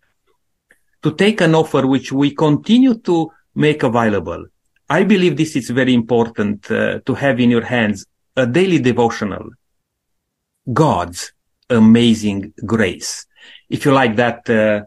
to 1.03 1.13
take 1.13 1.41
an 1.41 1.55
offer 1.55 1.87
which 1.87 2.11
we 2.11 2.35
continue 2.35 2.95
to 2.95 3.31
make 3.55 3.83
available. 3.83 4.47
I 4.89 5.03
believe 5.03 5.35
this 5.35 5.57
is 5.57 5.69
very 5.69 5.93
important 5.93 6.71
uh, 6.71 7.01
to 7.05 7.13
have 7.13 7.39
in 7.39 7.51
your 7.51 7.65
hands 7.65 8.07
a 8.35 8.47
daily 8.47 8.79
devotional. 8.79 9.49
God's 10.71 11.33
amazing 11.69 12.53
grace. 12.65 13.25
If 13.69 13.83
you 13.85 13.91
like 13.91 14.15
that 14.15 14.49
uh, 14.49 14.85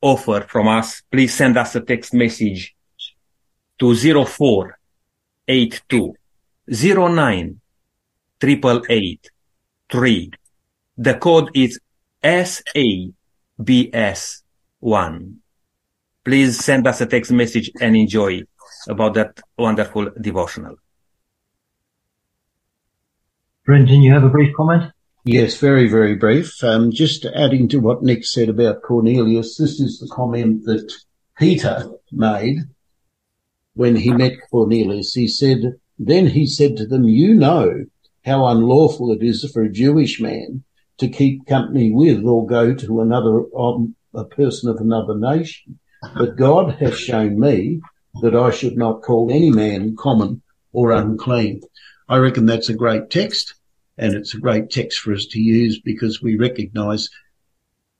offer 0.00 0.46
from 0.48 0.68
us, 0.68 1.02
please 1.10 1.34
send 1.34 1.58
us 1.58 1.74
a 1.74 1.82
text 1.82 2.14
message 2.14 2.74
to 3.78 3.94
0482 3.94 6.14
09 6.68 7.60
3. 8.40 8.56
The 10.96 11.14
code 11.14 11.50
is 11.54 11.78
SABS1. 12.22 13.12
Please 16.24 16.64
send 16.64 16.86
us 16.86 17.00
a 17.00 17.06
text 17.06 17.32
message 17.32 17.72
and 17.80 17.96
enjoy 17.96 18.42
about 18.88 19.14
that 19.14 19.40
wonderful 19.58 20.10
devotional. 20.20 20.76
Brenton, 23.64 24.02
you 24.02 24.12
have 24.12 24.24
a 24.24 24.28
brief 24.28 24.54
comment? 24.56 24.92
Yes, 25.24 25.58
very, 25.58 25.88
very 25.88 26.14
brief. 26.14 26.64
Um, 26.64 26.90
just 26.90 27.26
adding 27.26 27.68
to 27.68 27.78
what 27.78 28.02
Nick 28.02 28.24
said 28.24 28.48
about 28.48 28.82
Cornelius, 28.82 29.56
this 29.58 29.78
is 29.78 29.98
the 29.98 30.08
comment 30.08 30.64
that 30.64 30.92
Peter 31.38 31.90
made 32.10 32.58
when 33.74 33.96
he 33.96 34.12
met 34.12 34.38
Cornelius. 34.50 35.12
He 35.14 35.28
said, 35.28 35.78
then 35.98 36.26
he 36.26 36.46
said 36.46 36.76
to 36.78 36.86
them, 36.86 37.04
you 37.04 37.34
know 37.34 37.84
how 38.24 38.46
unlawful 38.46 39.12
it 39.12 39.22
is 39.22 39.48
for 39.52 39.62
a 39.62 39.72
Jewish 39.72 40.20
man 40.20 40.64
to 40.98 41.08
keep 41.08 41.46
company 41.46 41.92
with 41.92 42.24
or 42.24 42.46
go 42.46 42.74
to 42.74 43.00
another, 43.00 43.44
um, 43.56 43.94
a 44.14 44.24
person 44.24 44.70
of 44.70 44.78
another 44.78 45.16
nation. 45.16 45.78
But 46.16 46.36
God 46.36 46.76
has 46.80 46.98
shown 46.98 47.38
me 47.38 47.80
that 48.22 48.34
I 48.34 48.50
should 48.50 48.76
not 48.76 49.02
call 49.02 49.30
any 49.30 49.50
man 49.50 49.96
common 49.96 50.42
or 50.72 50.92
unclean. 50.92 51.62
I 52.08 52.18
reckon 52.18 52.46
that's 52.46 52.68
a 52.68 52.74
great 52.74 53.10
text 53.10 53.54
and 53.98 54.14
it's 54.14 54.34
a 54.34 54.40
great 54.40 54.70
text 54.70 55.00
for 55.00 55.12
us 55.12 55.26
to 55.26 55.40
use 55.40 55.80
because 55.80 56.22
we 56.22 56.36
recognize 56.36 57.08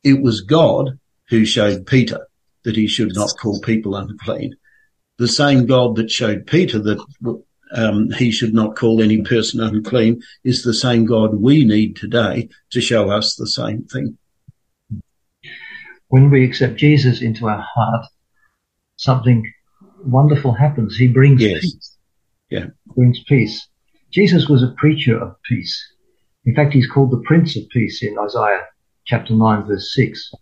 it 0.03 0.21
was 0.21 0.41
God 0.41 0.99
who 1.29 1.45
showed 1.45 1.87
Peter 1.87 2.27
that 2.65 2.77
he 2.77 2.87
should 2.87 3.15
not 3.15 3.35
call 3.41 3.61
people 3.61 3.95
unclean. 3.95 4.57
The 5.19 5.29
same 5.29 5.67
God 5.67 5.97
that 5.97 6.11
showed 6.11 6.47
Peter 6.47 6.79
that 6.79 7.45
um, 7.73 8.11
he 8.11 8.31
should 8.31 8.55
not 8.55 8.77
call 8.77 9.03
any 9.03 9.23
person 9.23 9.61
unclean 9.61 10.23
is 10.43 10.63
the 10.63 10.75
same 10.75 11.05
God 11.05 11.35
we 11.35 11.65
need 11.65 11.97
today 11.97 12.49
to 12.71 12.81
show 12.81 13.11
us 13.11 13.37
the 13.37 13.47
same 13.47 13.85
thing. 13.85 14.19
When 16.09 16.31
we 16.31 16.45
accept 16.45 16.77
Jesus 16.77 17.23
into 17.23 17.49
our 17.49 17.65
heart, 17.75 18.07
something 18.97 19.53
wonderful 20.05 20.53
happens. 20.53 20.97
He 20.97 21.09
brings 21.09 21.43
Yes. 21.43 21.61
peace. 21.61 21.99
Yeah. 22.51 22.67
Brings 22.95 23.23
peace. 23.25 23.67
Jesus 24.11 24.49
was 24.49 24.63
a 24.63 24.75
preacher 24.77 25.17
of 25.19 25.37
peace. 25.43 25.81
In 26.45 26.55
fact, 26.55 26.73
he's 26.73 26.89
called 26.91 27.11
the 27.11 27.23
Prince 27.25 27.57
of 27.57 27.69
Peace 27.69 28.03
in 28.03 28.19
Isaiah 28.19 28.67
chapter 29.05 29.35
9 29.35 29.67
verse 29.67 29.93
6. 29.95 30.33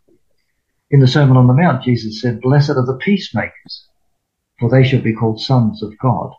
In 0.91 1.01
the 1.01 1.07
Sermon 1.07 1.37
on 1.37 1.47
the 1.47 1.53
Mount, 1.53 1.83
Jesus 1.85 2.21
said, 2.21 2.41
Blessed 2.41 2.71
are 2.71 2.87
the 2.87 2.97
peacemakers, 2.97 3.87
for 4.59 4.71
they 4.71 4.85
shall 4.85 5.03
be 5.03 5.15
called 5.15 5.41
sons 5.41 5.83
of 5.83 5.99
God. 5.99 6.33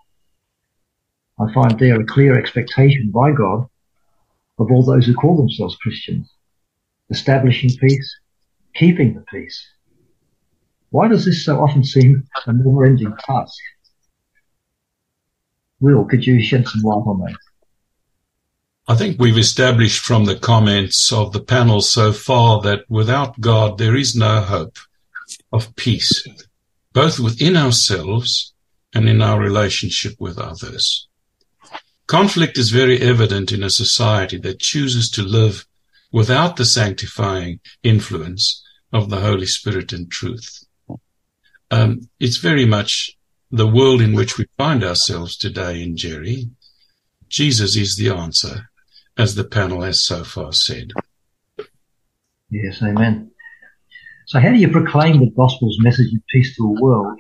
I 1.40 1.54
find 1.54 1.80
there 1.80 2.00
a 2.00 2.06
clear 2.06 2.38
expectation 2.38 3.12
by 3.12 3.32
God 3.32 3.68
of 4.58 4.72
all 4.72 4.84
those 4.84 5.06
who 5.06 5.14
call 5.14 5.38
themselves 5.38 5.78
Christians, 5.78 6.34
establishing 7.10 7.72
peace, 7.80 8.20
keeping 8.76 9.14
the 9.14 9.22
peace. 9.22 9.66
Why 10.92 11.08
does 11.08 11.26
this 11.26 11.46
so 11.46 11.60
often 11.60 11.84
seem 11.84 12.28
a 12.46 12.54
never-ending 12.54 13.16
task? 13.26 13.58
Will, 15.80 16.04
could 16.06 16.26
you 16.26 16.42
shed 16.42 16.68
some 16.68 16.82
light 16.82 17.04
on 17.06 17.20
that? 17.20 17.38
I 18.88 18.96
think 18.96 19.20
we've 19.20 19.38
established 19.38 20.04
from 20.04 20.26
the 20.26 20.36
comments 20.36 21.14
of 21.14 21.32
the 21.32 21.42
panel 21.42 21.82
so 21.82 22.12
far 22.12 22.60
that 22.62 22.86
without 22.90 23.40
God, 23.40 23.78
there 23.78 23.96
is 23.96 24.16
no 24.16 24.42
hope 24.42 24.78
of 25.54 25.76
peace, 25.76 26.28
both 26.92 27.20
within 27.20 27.56
ourselves 27.56 28.54
and 28.94 29.08
in 29.08 29.22
our 29.22 29.40
relationship 29.40 30.16
with 30.20 30.40
others. 30.40 31.08
Conflict 32.08 32.58
is 32.58 32.72
very 32.72 33.00
evident 33.00 33.52
in 33.52 33.62
a 33.62 33.70
society 33.70 34.40
that 34.40 34.60
chooses 34.60 35.12
to 35.12 35.22
live 35.22 35.68
without 36.12 36.56
the 36.56 36.66
sanctifying 36.66 37.60
influence 37.84 38.66
of 38.92 39.12
the 39.12 39.20
Holy 39.20 39.46
Spirit 39.46 39.94
and 39.94 40.12
truth. 40.12 40.66
Um, 41.72 42.10
it's 42.20 42.38
very 42.38 42.66
much 42.66 43.12
the 43.52 43.68
world 43.68 44.02
in 44.02 44.14
which 44.14 44.38
we 44.38 44.48
find 44.58 44.84
ourselves 44.84 45.38
today 45.38 45.82
in 45.82 45.96
Jerry. 45.96 46.50
Jesus 47.28 47.76
is 47.76 47.96
the 47.96 48.10
answer, 48.10 48.70
as 49.18 49.36
the 49.36 49.44
panel 49.44 49.82
has 49.82 50.02
so 50.02 50.24
far 50.24 50.52
said. 50.52 50.92
Yes, 52.50 52.82
amen. 52.82 53.32
So 54.26 54.40
how 54.40 54.50
do 54.50 54.56
you 54.56 54.70
proclaim 54.70 55.20
the 55.20 55.32
gospel's 55.36 55.78
message 55.82 56.14
of 56.14 56.22
peace 56.32 56.56
to 56.58 56.64
a 56.64 56.82
world 56.82 57.20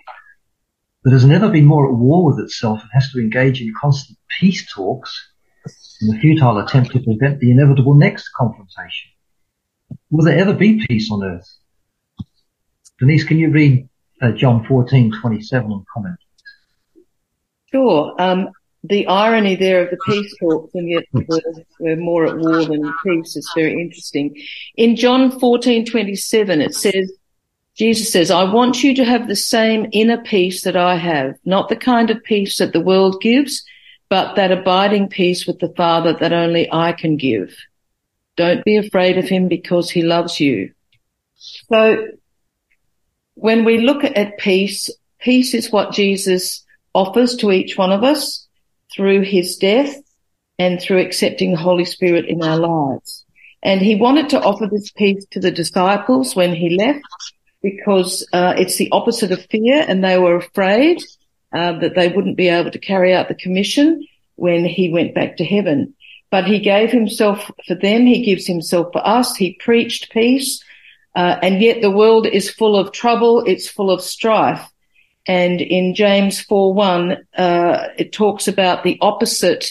that 1.04 1.14
has 1.14 1.26
never 1.26 1.50
been 1.50 1.66
more 1.66 1.88
at 1.88 1.98
war 1.98 2.26
with 2.26 2.40
itself 2.40 2.82
and 2.82 2.90
has 2.94 3.12
to 3.12 3.20
engage 3.20 3.62
in 3.62 3.74
constant 3.80 4.18
peace 4.40 4.72
talks 4.72 5.30
in 6.02 6.16
a 6.16 6.20
futile 6.20 6.60
attempt 6.60 6.92
to 6.92 7.00
prevent 7.00 7.40
the 7.40 7.52
inevitable 7.52 7.96
next 7.96 8.30
confrontation? 8.36 9.12
Will 10.12 10.26
there 10.26 10.38
ever 10.38 10.54
be 10.54 10.86
peace 10.88 11.12
on 11.12 11.24
earth? 11.24 11.50
Denise, 13.00 13.24
can 13.24 13.40
you 13.40 13.50
read 13.50 13.89
uh, 14.22 14.32
John 14.32 14.66
14:27 14.66 15.72
and 15.72 15.86
comment? 15.94 16.18
Sure. 17.72 18.16
Um, 18.20 18.50
the 18.84 19.08
irony 19.08 19.56
there 19.56 19.84
of 19.84 19.92
the 19.92 19.98
peace 20.06 20.34
talks 20.40 20.74
and 20.74 20.90
yet 20.90 21.04
we're, 21.12 21.42
we're 21.80 21.96
more 21.98 22.26
at 22.26 22.38
war 22.38 22.64
than 22.64 22.94
peace 23.04 23.36
is 23.36 23.52
very 23.56 23.74
interesting. 23.74 24.36
In 24.76 24.96
John 24.96 25.32
14:27 25.32 26.66
it 26.66 26.74
says 26.74 27.12
Jesus 27.80 28.12
says, 28.12 28.30
I 28.30 28.44
want 28.44 28.84
you 28.84 28.94
to 28.96 29.06
have 29.06 29.30
the 29.30 29.38
same 29.38 29.88
inner 29.94 30.22
peace 30.22 30.64
that 30.64 30.76
I 30.76 30.96
have, 30.98 31.36
not 31.46 31.70
the 31.70 31.78
kind 31.78 32.10
of 32.10 32.22
peace 32.26 32.58
that 32.58 32.74
the 32.74 32.82
world 32.82 33.22
gives, 33.22 33.64
but 34.10 34.36
that 34.36 34.52
abiding 34.52 35.08
peace 35.08 35.48
with 35.48 35.60
the 35.60 35.74
Father 35.78 36.12
that 36.12 36.34
only 36.34 36.68
I 36.74 36.92
can 36.92 37.16
give. 37.16 37.56
Don't 38.36 38.66
be 38.66 38.76
afraid 38.76 39.18
of 39.18 39.30
him 39.30 39.48
because 39.48 39.90
he 39.90 40.02
loves 40.02 40.42
you. 40.42 40.74
So 41.38 42.06
when 43.40 43.66
we 43.66 43.80
look 43.80 44.04
at 44.04 44.38
peace, 44.38 44.90
peace 45.20 45.54
is 45.54 45.72
what 45.72 45.94
Jesus 45.94 46.66
offers 46.94 47.36
to 47.38 47.52
each 47.52 47.78
one 47.78 47.92
of 47.92 48.04
us 48.04 48.48
through 48.94 49.22
his 49.22 49.58
death, 49.58 49.96
and 50.60 50.80
through 50.80 51.00
accepting 51.00 51.52
the 51.52 51.58
Holy 51.58 51.86
Spirit 51.86 52.26
in 52.26 52.44
our 52.44 52.58
lives. 52.58 53.26
And 53.64 53.82
he 53.82 53.96
wanted 53.96 54.30
to 54.30 54.42
offer 54.42 54.68
this 54.68 54.92
peace 54.92 55.26
to 55.32 55.40
the 55.40 55.52
disciples 55.52 56.36
when 56.36 56.54
he 56.54 56.78
left 56.78 57.02
because 57.64 58.28
uh, 58.34 58.54
it's 58.58 58.76
the 58.76 58.90
opposite 58.92 59.32
of 59.32 59.46
fear 59.50 59.84
and 59.88 60.04
they 60.04 60.20
were 60.20 60.36
afraid 60.36 61.02
uh, 61.54 61.80
that 61.80 61.96
they 61.96 62.10
wouldn't 62.10 62.38
be 62.38 62.50
able 62.50 62.72
to 62.72 62.80
carry 62.80 63.14
out 63.14 63.28
the 63.28 63.36
commission 63.36 64.06
when 64.36 64.66
he 64.66 64.92
went 64.92 65.16
back 65.16 65.38
to 65.38 65.46
heaven. 65.46 65.94
But 66.30 66.46
he 66.46 66.60
gave 66.60 66.92
himself 66.92 67.50
for 67.66 67.76
them. 67.76 68.06
He 68.06 68.24
gives 68.24 68.46
himself 68.46 68.90
for 68.94 69.06
us. 69.06 69.36
He 69.36 69.58
preached 69.60 70.12
peace. 70.12 70.64
Uh, 71.20 71.38
and 71.42 71.62
yet 71.62 71.82
the 71.82 71.92
world 71.92 72.26
is 72.26 72.50
full 72.50 72.78
of 72.78 72.94
trouble. 72.94 73.44
It's 73.46 73.68
full 73.68 73.92
of 73.92 74.02
strife. 74.02 74.66
And 75.28 75.60
in 75.60 75.94
James 75.94 76.40
4 76.40 76.74
1, 76.74 77.18
uh, 77.38 77.88
it 77.98 78.14
talks 78.14 78.48
about 78.48 78.86
the 78.86 78.98
opposite 79.02 79.70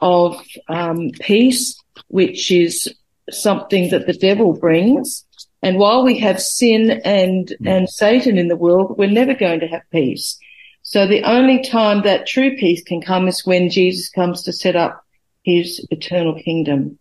of 0.00 0.38
um, 0.68 1.10
peace, 1.18 1.82
which 2.08 2.50
is 2.50 2.94
something 3.30 3.88
that 3.88 4.06
the 4.06 4.12
devil 4.12 4.52
brings. 4.52 5.24
And 5.62 5.78
while 5.78 6.04
we 6.04 6.18
have 6.18 6.38
sin 6.38 7.00
and, 7.02 7.50
and 7.64 7.88
Satan 7.88 8.36
in 8.36 8.48
the 8.48 8.56
world, 8.56 8.98
we're 8.98 9.10
never 9.10 9.32
going 9.32 9.60
to 9.60 9.68
have 9.68 9.90
peace. 9.90 10.38
So 10.82 11.06
the 11.06 11.22
only 11.22 11.62
time 11.62 12.02
that 12.02 12.26
true 12.26 12.58
peace 12.58 12.82
can 12.82 13.00
come 13.00 13.26
is 13.26 13.46
when 13.46 13.70
Jesus 13.70 14.10
comes 14.10 14.42
to 14.42 14.52
set 14.52 14.76
up 14.76 15.02
his 15.44 15.82
eternal 15.90 16.34
kingdom. 16.34 16.98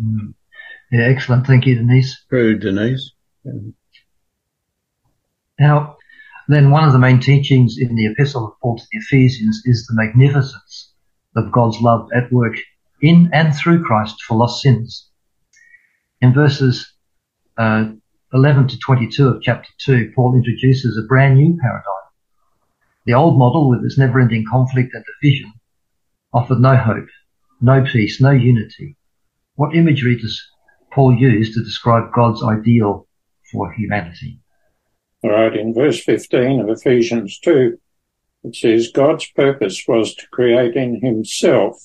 Mm. 0.00 0.32
Yeah, 0.94 1.06
excellent. 1.06 1.44
Thank 1.44 1.66
you, 1.66 1.74
Denise. 1.74 2.24
True, 2.28 2.56
Denise. 2.56 3.10
Now, 5.58 5.96
then 6.46 6.70
one 6.70 6.84
of 6.84 6.92
the 6.92 7.00
main 7.00 7.18
teachings 7.18 7.78
in 7.80 7.96
the 7.96 8.06
epistle 8.06 8.46
of 8.46 8.52
Paul 8.62 8.78
to 8.78 8.84
the 8.92 8.98
Ephesians 8.98 9.62
is 9.64 9.88
the 9.88 9.96
magnificence 9.96 10.92
of 11.34 11.50
God's 11.50 11.80
love 11.80 12.08
at 12.14 12.30
work 12.30 12.54
in 13.02 13.28
and 13.32 13.52
through 13.52 13.82
Christ 13.82 14.22
for 14.22 14.36
lost 14.36 14.62
sins. 14.62 15.10
In 16.20 16.32
verses 16.32 16.92
uh, 17.58 17.86
11 18.32 18.68
to 18.68 18.78
22 18.78 19.26
of 19.26 19.42
chapter 19.42 19.70
2, 19.78 20.12
Paul 20.14 20.36
introduces 20.36 20.96
a 20.96 21.08
brand 21.08 21.34
new 21.34 21.58
paradigm. 21.60 22.04
The 23.04 23.14
old 23.14 23.36
model 23.36 23.68
with 23.68 23.84
its 23.84 23.98
never-ending 23.98 24.44
conflict 24.48 24.94
and 24.94 25.04
division 25.20 25.54
offered 26.32 26.60
no 26.60 26.76
hope, 26.76 27.08
no 27.60 27.82
peace, 27.82 28.20
no 28.20 28.30
unity. 28.30 28.96
What 29.56 29.74
imagery 29.74 30.16
does 30.16 30.40
Paul 30.94 31.16
used 31.16 31.54
to 31.54 31.64
describe 31.64 32.12
God's 32.12 32.42
ideal 32.44 33.08
for 33.50 33.72
humanity? 33.72 34.38
All 35.24 35.30
right, 35.30 35.56
in 35.56 35.74
verse 35.74 36.00
15 36.04 36.60
of 36.60 36.68
Ephesians 36.68 37.40
2, 37.40 37.76
it 38.44 38.54
says, 38.54 38.92
God's 38.92 39.26
purpose 39.32 39.82
was 39.88 40.14
to 40.14 40.26
create 40.28 40.76
in 40.76 41.00
himself 41.00 41.76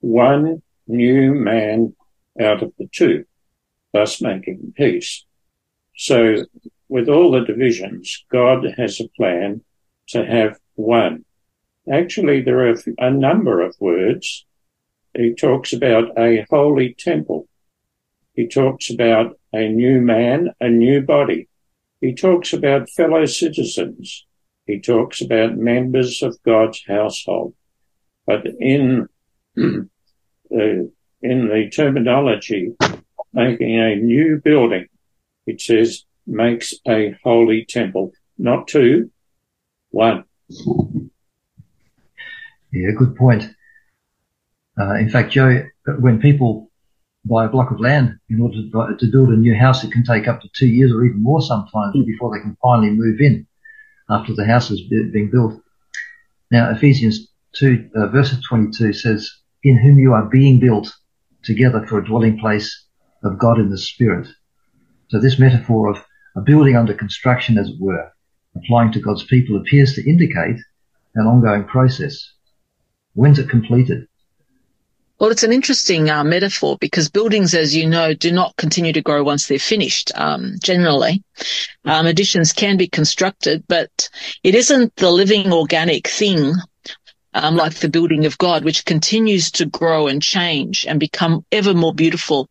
one 0.00 0.62
new 0.86 1.34
man 1.34 1.94
out 2.40 2.62
of 2.62 2.72
the 2.78 2.88
two, 2.90 3.24
thus 3.92 4.22
making 4.22 4.72
peace. 4.76 5.26
So 5.96 6.46
with 6.88 7.08
all 7.08 7.32
the 7.32 7.44
divisions, 7.44 8.24
God 8.30 8.64
has 8.78 9.00
a 9.00 9.08
plan 9.08 9.62
to 10.08 10.24
have 10.24 10.58
one. 10.74 11.24
Actually, 11.92 12.40
there 12.40 12.70
are 12.70 12.76
a 12.98 13.10
number 13.10 13.60
of 13.60 13.76
words. 13.78 14.46
He 15.14 15.34
talks 15.34 15.72
about 15.72 16.16
a 16.16 16.46
holy 16.48 16.94
temple. 16.94 17.48
He 18.38 18.46
talks 18.46 18.88
about 18.88 19.36
a 19.52 19.68
new 19.68 20.00
man, 20.00 20.50
a 20.60 20.68
new 20.68 21.02
body. 21.02 21.48
He 22.00 22.14
talks 22.14 22.52
about 22.52 22.88
fellow 22.88 23.26
citizens. 23.26 24.26
He 24.64 24.78
talks 24.80 25.20
about 25.20 25.56
members 25.56 26.22
of 26.22 26.40
God's 26.44 26.80
household. 26.86 27.54
But 28.28 28.46
in 28.60 29.08
the, 29.56 29.88
in 30.50 30.92
the 31.20 31.68
terminology, 31.74 32.76
making 33.32 33.74
a 33.74 33.96
new 33.96 34.40
building, 34.44 34.86
it 35.44 35.60
says 35.60 36.04
makes 36.24 36.74
a 36.86 37.16
holy 37.24 37.64
temple, 37.64 38.12
not 38.38 38.68
two, 38.68 39.10
one. 39.90 40.22
Yeah, 42.70 42.92
good 42.96 43.16
point. 43.16 43.50
Uh, 44.78 44.94
in 44.94 45.10
fact, 45.10 45.32
Joe, 45.32 45.64
when 45.98 46.20
people 46.20 46.67
buy 47.28 47.44
a 47.44 47.48
block 47.48 47.70
of 47.70 47.80
land 47.80 48.18
in 48.28 48.40
order 48.40 48.56
to, 48.56 48.96
to, 48.98 49.12
build 49.12 49.28
a 49.28 49.36
new 49.36 49.54
house, 49.54 49.84
it 49.84 49.92
can 49.92 50.04
take 50.04 50.26
up 50.26 50.40
to 50.40 50.48
two 50.56 50.66
years 50.66 50.92
or 50.92 51.04
even 51.04 51.22
more 51.22 51.40
sometimes 51.40 51.94
mm. 51.94 52.06
before 52.06 52.34
they 52.34 52.42
can 52.42 52.56
finally 52.62 52.90
move 52.90 53.20
in 53.20 53.46
after 54.10 54.34
the 54.34 54.46
house 54.46 54.68
has 54.68 54.80
been 54.80 55.30
built. 55.30 55.54
Now, 56.50 56.70
Ephesians 56.70 57.28
2, 57.56 57.90
uh, 57.94 58.06
verse 58.08 58.34
22 58.48 58.92
says, 58.92 59.30
in 59.62 59.78
whom 59.78 59.98
you 59.98 60.14
are 60.14 60.28
being 60.28 60.60
built 60.60 60.92
together 61.44 61.86
for 61.86 61.98
a 61.98 62.04
dwelling 62.04 62.38
place 62.38 62.86
of 63.22 63.38
God 63.38 63.58
in 63.58 63.70
the 63.70 63.78
Spirit. 63.78 64.26
So 65.08 65.20
this 65.20 65.38
metaphor 65.38 65.88
of 65.88 66.04
a 66.36 66.40
building 66.40 66.76
under 66.76 66.94
construction, 66.94 67.58
as 67.58 67.68
it 67.68 67.76
were, 67.80 68.10
applying 68.56 68.92
to 68.92 69.00
God's 69.00 69.24
people 69.24 69.56
appears 69.56 69.94
to 69.94 70.08
indicate 70.08 70.56
an 71.14 71.26
ongoing 71.26 71.64
process. 71.64 72.32
When's 73.14 73.38
it 73.38 73.48
completed? 73.48 74.06
Well, 75.18 75.30
it's 75.32 75.42
an 75.42 75.52
interesting 75.52 76.10
uh, 76.10 76.22
metaphor 76.22 76.76
because 76.80 77.10
buildings, 77.10 77.52
as 77.52 77.74
you 77.74 77.88
know, 77.88 78.14
do 78.14 78.30
not 78.30 78.56
continue 78.56 78.92
to 78.92 79.02
grow 79.02 79.24
once 79.24 79.48
they're 79.48 79.58
finished. 79.58 80.12
Um, 80.14 80.54
generally, 80.62 81.24
um, 81.84 82.06
additions 82.06 82.52
can 82.52 82.76
be 82.76 82.86
constructed, 82.86 83.64
but 83.66 84.10
it 84.44 84.54
isn't 84.54 84.94
the 84.94 85.10
living 85.10 85.52
organic 85.52 86.06
thing 86.06 86.54
um, 87.34 87.56
like 87.56 87.74
the 87.74 87.88
building 87.88 88.26
of 88.26 88.38
God, 88.38 88.64
which 88.64 88.84
continues 88.84 89.50
to 89.52 89.66
grow 89.66 90.06
and 90.06 90.22
change 90.22 90.86
and 90.86 91.00
become 91.00 91.44
ever 91.50 91.74
more 91.74 91.94
beautiful. 91.94 92.48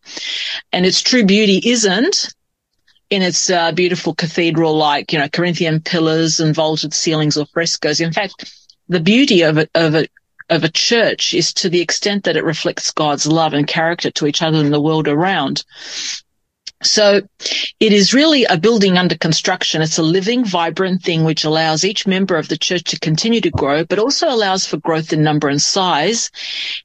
And 0.72 0.86
its 0.86 1.02
true 1.02 1.26
beauty 1.26 1.62
isn't 1.64 2.34
in 3.10 3.22
its 3.22 3.50
uh, 3.50 3.72
beautiful 3.72 4.14
cathedral 4.14 4.76
like, 4.76 5.14
you 5.14 5.20
know, 5.20 5.30
Corinthian 5.30 5.82
pillars 5.82 6.40
and 6.40 6.54
vaulted 6.54 6.94
ceilings 6.94 7.38
or 7.38 7.46
frescoes. 7.46 8.02
In 8.02 8.12
fact, 8.12 8.54
the 8.90 9.00
beauty 9.00 9.44
of 9.44 9.58
it, 9.58 9.70
of 9.74 9.96
it, 9.96 10.12
of 10.50 10.64
a 10.64 10.70
church 10.70 11.34
is 11.34 11.54
to 11.54 11.70
the 11.70 11.82
extent 11.82 12.24
that 12.24 12.38
it 12.38 12.44
reflects 12.44 12.92
God's 12.92 13.28
love 13.28 13.54
and 13.54 13.68
character 13.68 14.12
to 14.12 14.28
each 14.28 14.42
other 14.42 14.60
and 14.60 14.74
the 14.74 14.82
world 14.82 15.08
around. 15.08 15.64
So 16.84 17.22
it 17.80 17.92
is 17.92 18.14
really 18.14 18.46
a 18.46 18.58
building 18.58 18.98
under 18.98 19.18
construction. 19.18 19.82
It's 19.82 19.98
a 19.98 20.04
living, 20.04 20.46
vibrant 20.46 21.02
thing 21.02 21.24
which 21.24 21.44
allows 21.44 21.84
each 21.84 22.06
member 22.06 22.36
of 22.36 22.50
the 22.50 22.58
church 22.58 22.84
to 22.86 23.00
continue 23.00 23.42
to 23.42 23.50
grow, 23.50 23.84
but 23.84 23.98
also 23.98 24.30
allows 24.30 24.68
for 24.68 24.78
growth 24.78 25.12
in 25.12 25.24
number 25.24 25.50
and 25.50 25.62
size. 25.62 26.30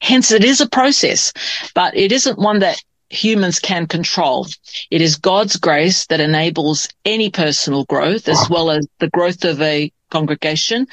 Hence 0.01 0.33
it 0.33 0.45
is 0.45 0.61
a 0.63 0.69
process, 0.69 1.33
but 1.75 1.95
it 1.95 2.11
isn't 2.11 2.39
one 2.39 2.61
that 2.61 2.83
humans 3.11 3.59
can 3.59 3.87
control. 3.87 4.47
It 4.91 5.03
is 5.03 5.17
God's 5.17 5.57
grace 5.57 6.07
that 6.07 6.21
enables 6.21 6.89
any 7.05 7.29
personal 7.31 7.85
growth 7.85 8.29
as 8.29 8.49
well 8.49 8.71
as 8.71 8.87
the 8.99 9.11
growth 9.11 9.45
of 9.45 9.61
a 9.61 9.93
congregation, 10.13 10.87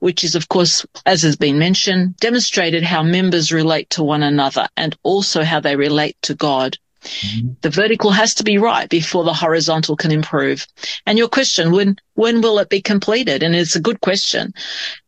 which 0.00 0.24
is, 0.24 0.34
of 0.34 0.48
course, 0.48 0.84
as 1.04 1.22
has 1.22 1.36
been 1.36 1.58
mentioned, 1.58 2.16
demonstrated 2.16 2.82
how 2.82 3.02
members 3.02 3.52
relate 3.52 3.88
to 3.90 4.02
one 4.02 4.22
another 4.22 4.66
and 4.76 4.96
also 5.02 5.44
how 5.44 5.60
they 5.60 5.76
relate 5.76 6.16
to 6.22 6.34
God. 6.34 6.78
Mm-hmm. 7.02 7.54
The 7.60 7.70
vertical 7.70 8.10
has 8.12 8.34
to 8.34 8.44
be 8.44 8.58
right 8.58 8.88
before 8.88 9.24
the 9.24 9.34
horizontal 9.34 9.96
can 9.96 10.12
improve. 10.12 10.66
And 11.06 11.18
your 11.18 11.28
question, 11.28 11.72
when, 11.72 11.96
when 12.14 12.40
will 12.40 12.58
it 12.60 12.68
be 12.68 12.80
completed? 12.80 13.42
And 13.42 13.54
it's 13.54 13.76
a 13.76 13.80
good 13.88 14.00
question. 14.00 14.54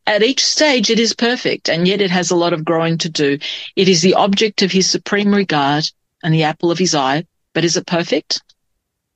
At 0.06 0.22
each 0.22 0.44
stage, 0.44 0.90
it 0.90 0.98
is 0.98 1.14
perfect, 1.14 1.68
and 1.68 1.88
yet 1.88 2.00
it 2.00 2.10
has 2.10 2.30
a 2.30 2.36
lot 2.36 2.52
of 2.52 2.64
growing 2.64 2.98
to 2.98 3.08
do. 3.08 3.38
It 3.76 3.88
is 3.88 4.02
the 4.02 4.14
object 4.14 4.62
of 4.62 4.72
his 4.72 4.90
supreme 4.90 5.32
regard 5.32 5.84
and 6.22 6.34
the 6.34 6.44
apple 6.44 6.70
of 6.70 6.78
his 6.78 6.94
eye. 6.94 7.24
But 7.54 7.64
is 7.64 7.76
it 7.76 7.86
perfect? 7.86 8.42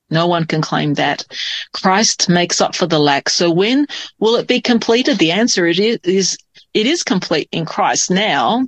No 0.09 0.27
one 0.27 0.45
can 0.45 0.61
claim 0.61 0.95
that. 0.95 1.25
Christ 1.73 2.29
makes 2.29 2.61
up 2.61 2.75
for 2.75 2.87
the 2.87 2.99
lack. 2.99 3.29
So 3.29 3.51
when 3.51 3.85
will 4.19 4.35
it 4.35 4.47
be 4.47 4.61
completed? 4.61 5.17
The 5.17 5.31
answer 5.31 5.67
it 5.67 5.79
is, 5.79 6.37
it 6.73 6.85
is 6.87 7.03
complete 7.03 7.49
in 7.51 7.65
Christ 7.65 8.09
now, 8.09 8.67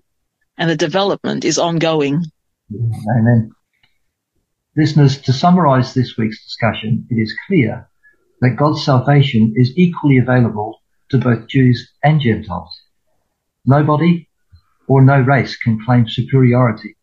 and 0.57 0.69
the 0.69 0.75
development 0.75 1.43
is 1.43 1.57
ongoing. 1.57 2.23
Amen. 2.71 3.51
Listeners, 4.77 5.21
to 5.23 5.33
summarize 5.33 5.93
this 5.93 6.15
week's 6.17 6.43
discussion, 6.43 7.05
it 7.09 7.15
is 7.15 7.35
clear 7.47 7.89
that 8.39 8.55
God's 8.57 8.83
salvation 8.85 9.53
is 9.55 9.73
equally 9.75 10.17
available 10.17 10.79
to 11.09 11.17
both 11.17 11.47
Jews 11.47 11.91
and 12.03 12.21
Gentiles. 12.21 12.81
Nobody 13.65 14.29
or 14.87 15.01
no 15.01 15.19
race 15.19 15.55
can 15.57 15.83
claim 15.83 16.07
superiority 16.07 16.95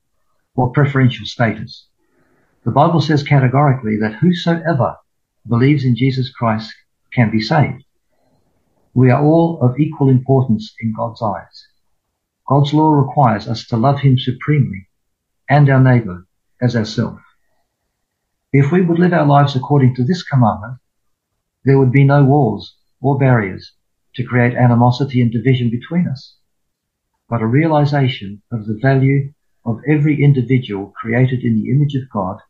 or 0.54 0.70
preferential 0.70 1.26
status. 1.26 1.87
The 2.68 2.74
Bible 2.74 3.00
says 3.00 3.22
categorically 3.22 3.96
that 3.96 4.16
whosoever 4.16 4.96
believes 5.48 5.86
in 5.86 5.96
Jesus 5.96 6.30
Christ 6.30 6.74
can 7.14 7.30
be 7.30 7.40
saved. 7.40 7.82
We 8.92 9.10
are 9.10 9.24
all 9.24 9.58
of 9.62 9.80
equal 9.80 10.10
importance 10.10 10.74
in 10.78 10.92
God's 10.92 11.22
eyes. 11.22 11.66
God's 12.46 12.74
law 12.74 12.90
requires 12.90 13.48
us 13.48 13.66
to 13.68 13.78
love 13.78 14.00
him 14.00 14.18
supremely 14.18 14.90
and 15.48 15.70
our 15.70 15.82
neighbor 15.82 16.26
as 16.60 16.76
ourselves. 16.76 17.22
If 18.52 18.70
we 18.70 18.82
would 18.82 18.98
live 18.98 19.14
our 19.14 19.24
lives 19.24 19.56
according 19.56 19.94
to 19.94 20.04
this 20.04 20.22
commandment, 20.22 20.76
there 21.64 21.78
would 21.78 21.90
be 21.90 22.04
no 22.04 22.22
walls 22.22 22.76
or 23.00 23.16
barriers 23.16 23.72
to 24.16 24.24
create 24.24 24.54
animosity 24.54 25.22
and 25.22 25.32
division 25.32 25.70
between 25.70 26.06
us. 26.06 26.36
but 27.30 27.40
a 27.40 27.46
realization 27.46 28.42
of 28.52 28.66
the 28.66 28.78
value 28.82 29.32
of 29.64 29.80
every 29.88 30.22
individual 30.22 30.92
created 31.00 31.40
in 31.42 31.54
the 31.54 31.70
image 31.70 31.94
of 31.94 32.10
God 32.10 32.40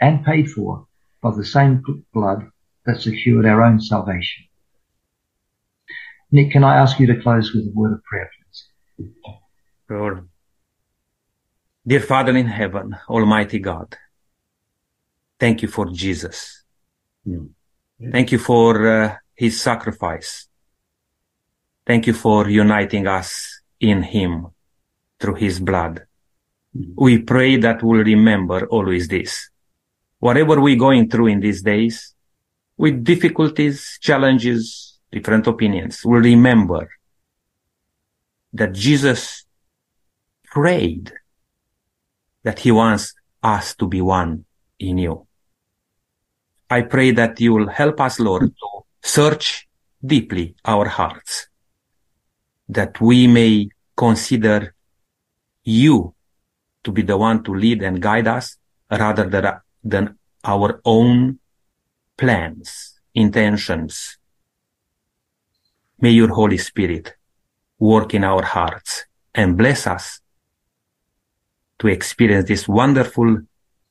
and 0.00 0.24
paid 0.24 0.50
for 0.50 0.86
by 1.22 1.30
the 1.30 1.44
same 1.44 1.82
blood 2.12 2.50
that 2.86 3.00
secured 3.00 3.46
our 3.46 3.62
own 3.62 3.80
salvation. 3.80 4.44
Nick, 6.30 6.52
can 6.52 6.64
I 6.64 6.76
ask 6.76 7.00
you 7.00 7.06
to 7.06 7.20
close 7.20 7.52
with 7.52 7.66
a 7.66 7.72
word 7.74 7.94
of 7.94 8.04
prayer, 8.04 8.30
please? 8.36 9.10
Sure. 9.88 10.26
Dear 11.86 12.00
Father 12.00 12.36
in 12.36 12.46
heaven, 12.46 12.96
Almighty 13.08 13.58
God, 13.58 13.96
thank 15.40 15.62
you 15.62 15.68
for 15.68 15.86
Jesus. 15.86 16.64
Mm. 17.26 17.50
Thank 18.12 18.30
you 18.30 18.38
for 18.38 18.86
uh, 18.86 19.16
his 19.34 19.60
sacrifice. 19.60 20.48
Thank 21.86 22.06
you 22.06 22.12
for 22.12 22.48
uniting 22.48 23.06
us 23.06 23.60
in 23.80 24.02
him 24.02 24.48
through 25.18 25.36
his 25.36 25.58
blood. 25.58 26.06
Mm. 26.76 26.92
We 26.96 27.18
pray 27.22 27.56
that 27.56 27.82
we'll 27.82 28.04
remember 28.04 28.66
always 28.66 29.08
this. 29.08 29.48
Whatever 30.18 30.60
we're 30.60 30.76
going 30.76 31.08
through 31.08 31.28
in 31.28 31.40
these 31.40 31.62
days, 31.62 32.14
with 32.76 33.04
difficulties, 33.04 33.98
challenges, 34.00 34.98
different 35.10 35.46
opinions, 35.46 36.02
we'll 36.04 36.22
remember 36.22 36.88
that 38.52 38.72
Jesus 38.72 39.44
prayed 40.44 41.12
that 42.42 42.60
he 42.60 42.70
wants 42.70 43.14
us 43.42 43.74
to 43.76 43.86
be 43.86 44.00
one 44.00 44.44
in 44.78 44.98
you. 44.98 45.26
I 46.70 46.82
pray 46.82 47.12
that 47.12 47.40
you 47.40 47.52
will 47.52 47.68
help 47.68 48.00
us, 48.00 48.20
Lord, 48.20 48.42
to 48.42 48.68
search 49.02 49.68
deeply 50.04 50.54
our 50.64 50.88
hearts, 50.88 51.48
that 52.68 53.00
we 53.00 53.26
may 53.26 53.68
consider 53.96 54.74
you 55.64 56.14
to 56.84 56.92
be 56.92 57.02
the 57.02 57.16
one 57.16 57.42
to 57.44 57.54
lead 57.54 57.82
and 57.82 58.00
guide 58.00 58.28
us 58.28 58.56
rather 58.90 59.28
than, 59.28 59.60
than 59.82 60.18
our 60.44 60.80
own 60.84 61.38
plans, 62.16 63.00
intentions. 63.14 64.18
May 66.00 66.10
your 66.10 66.28
Holy 66.28 66.58
Spirit 66.58 67.14
work 67.78 68.14
in 68.14 68.24
our 68.24 68.42
hearts 68.42 69.04
and 69.34 69.56
bless 69.56 69.86
us 69.86 70.20
to 71.78 71.88
experience 71.88 72.48
this 72.48 72.66
wonderful 72.66 73.38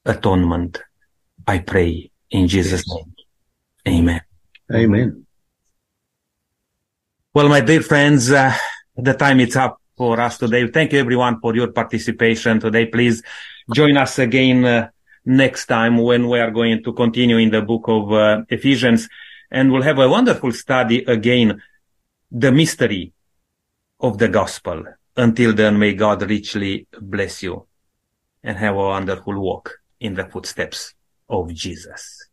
atonement. 0.05 0.81
I 1.45 1.59
pray 1.59 2.11
in 2.31 2.47
Jesus' 2.47 2.83
name. 2.87 3.15
Amen. 3.87 4.21
Amen. 4.73 5.25
Well, 7.33 7.49
my 7.49 7.61
dear 7.61 7.81
friends, 7.81 8.31
uh, 8.31 8.53
the 8.95 9.13
time 9.13 9.39
is 9.39 9.55
up 9.55 9.79
for 9.95 10.19
us 10.19 10.37
today. 10.37 10.67
Thank 10.67 10.93
you 10.93 10.99
everyone 10.99 11.39
for 11.39 11.55
your 11.55 11.71
participation 11.71 12.59
today. 12.59 12.87
Please 12.87 13.23
join 13.73 13.95
us 13.97 14.19
again 14.19 14.65
uh, 14.65 14.89
next 15.27 15.65
time 15.65 15.97
when 15.97 16.29
we 16.29 16.39
are 16.39 16.51
going 16.51 16.81
to 16.81 16.93
continue 16.93 17.37
in 17.37 17.51
the 17.51 17.61
book 17.61 17.83
of 17.87 18.13
uh, 18.13 18.43
Ephesians 18.47 19.09
and 19.51 19.71
we'll 19.71 19.81
have 19.81 19.99
a 19.99 20.07
wonderful 20.07 20.53
study 20.53 21.03
again, 21.03 21.61
the 22.31 22.51
mystery 22.51 23.11
of 23.99 24.17
the 24.17 24.29
gospel. 24.29 24.85
Until 25.17 25.53
then, 25.53 25.77
may 25.77 25.93
God 25.93 26.21
richly 26.21 26.87
bless 27.01 27.43
you 27.43 27.67
and 28.41 28.57
have 28.57 28.75
a 28.75 28.77
wonderful 28.77 29.37
walk 29.37 29.79
in 29.99 30.13
the 30.13 30.25
footsteps 30.25 30.93
of 31.29 31.53
Jesus. 31.53 32.26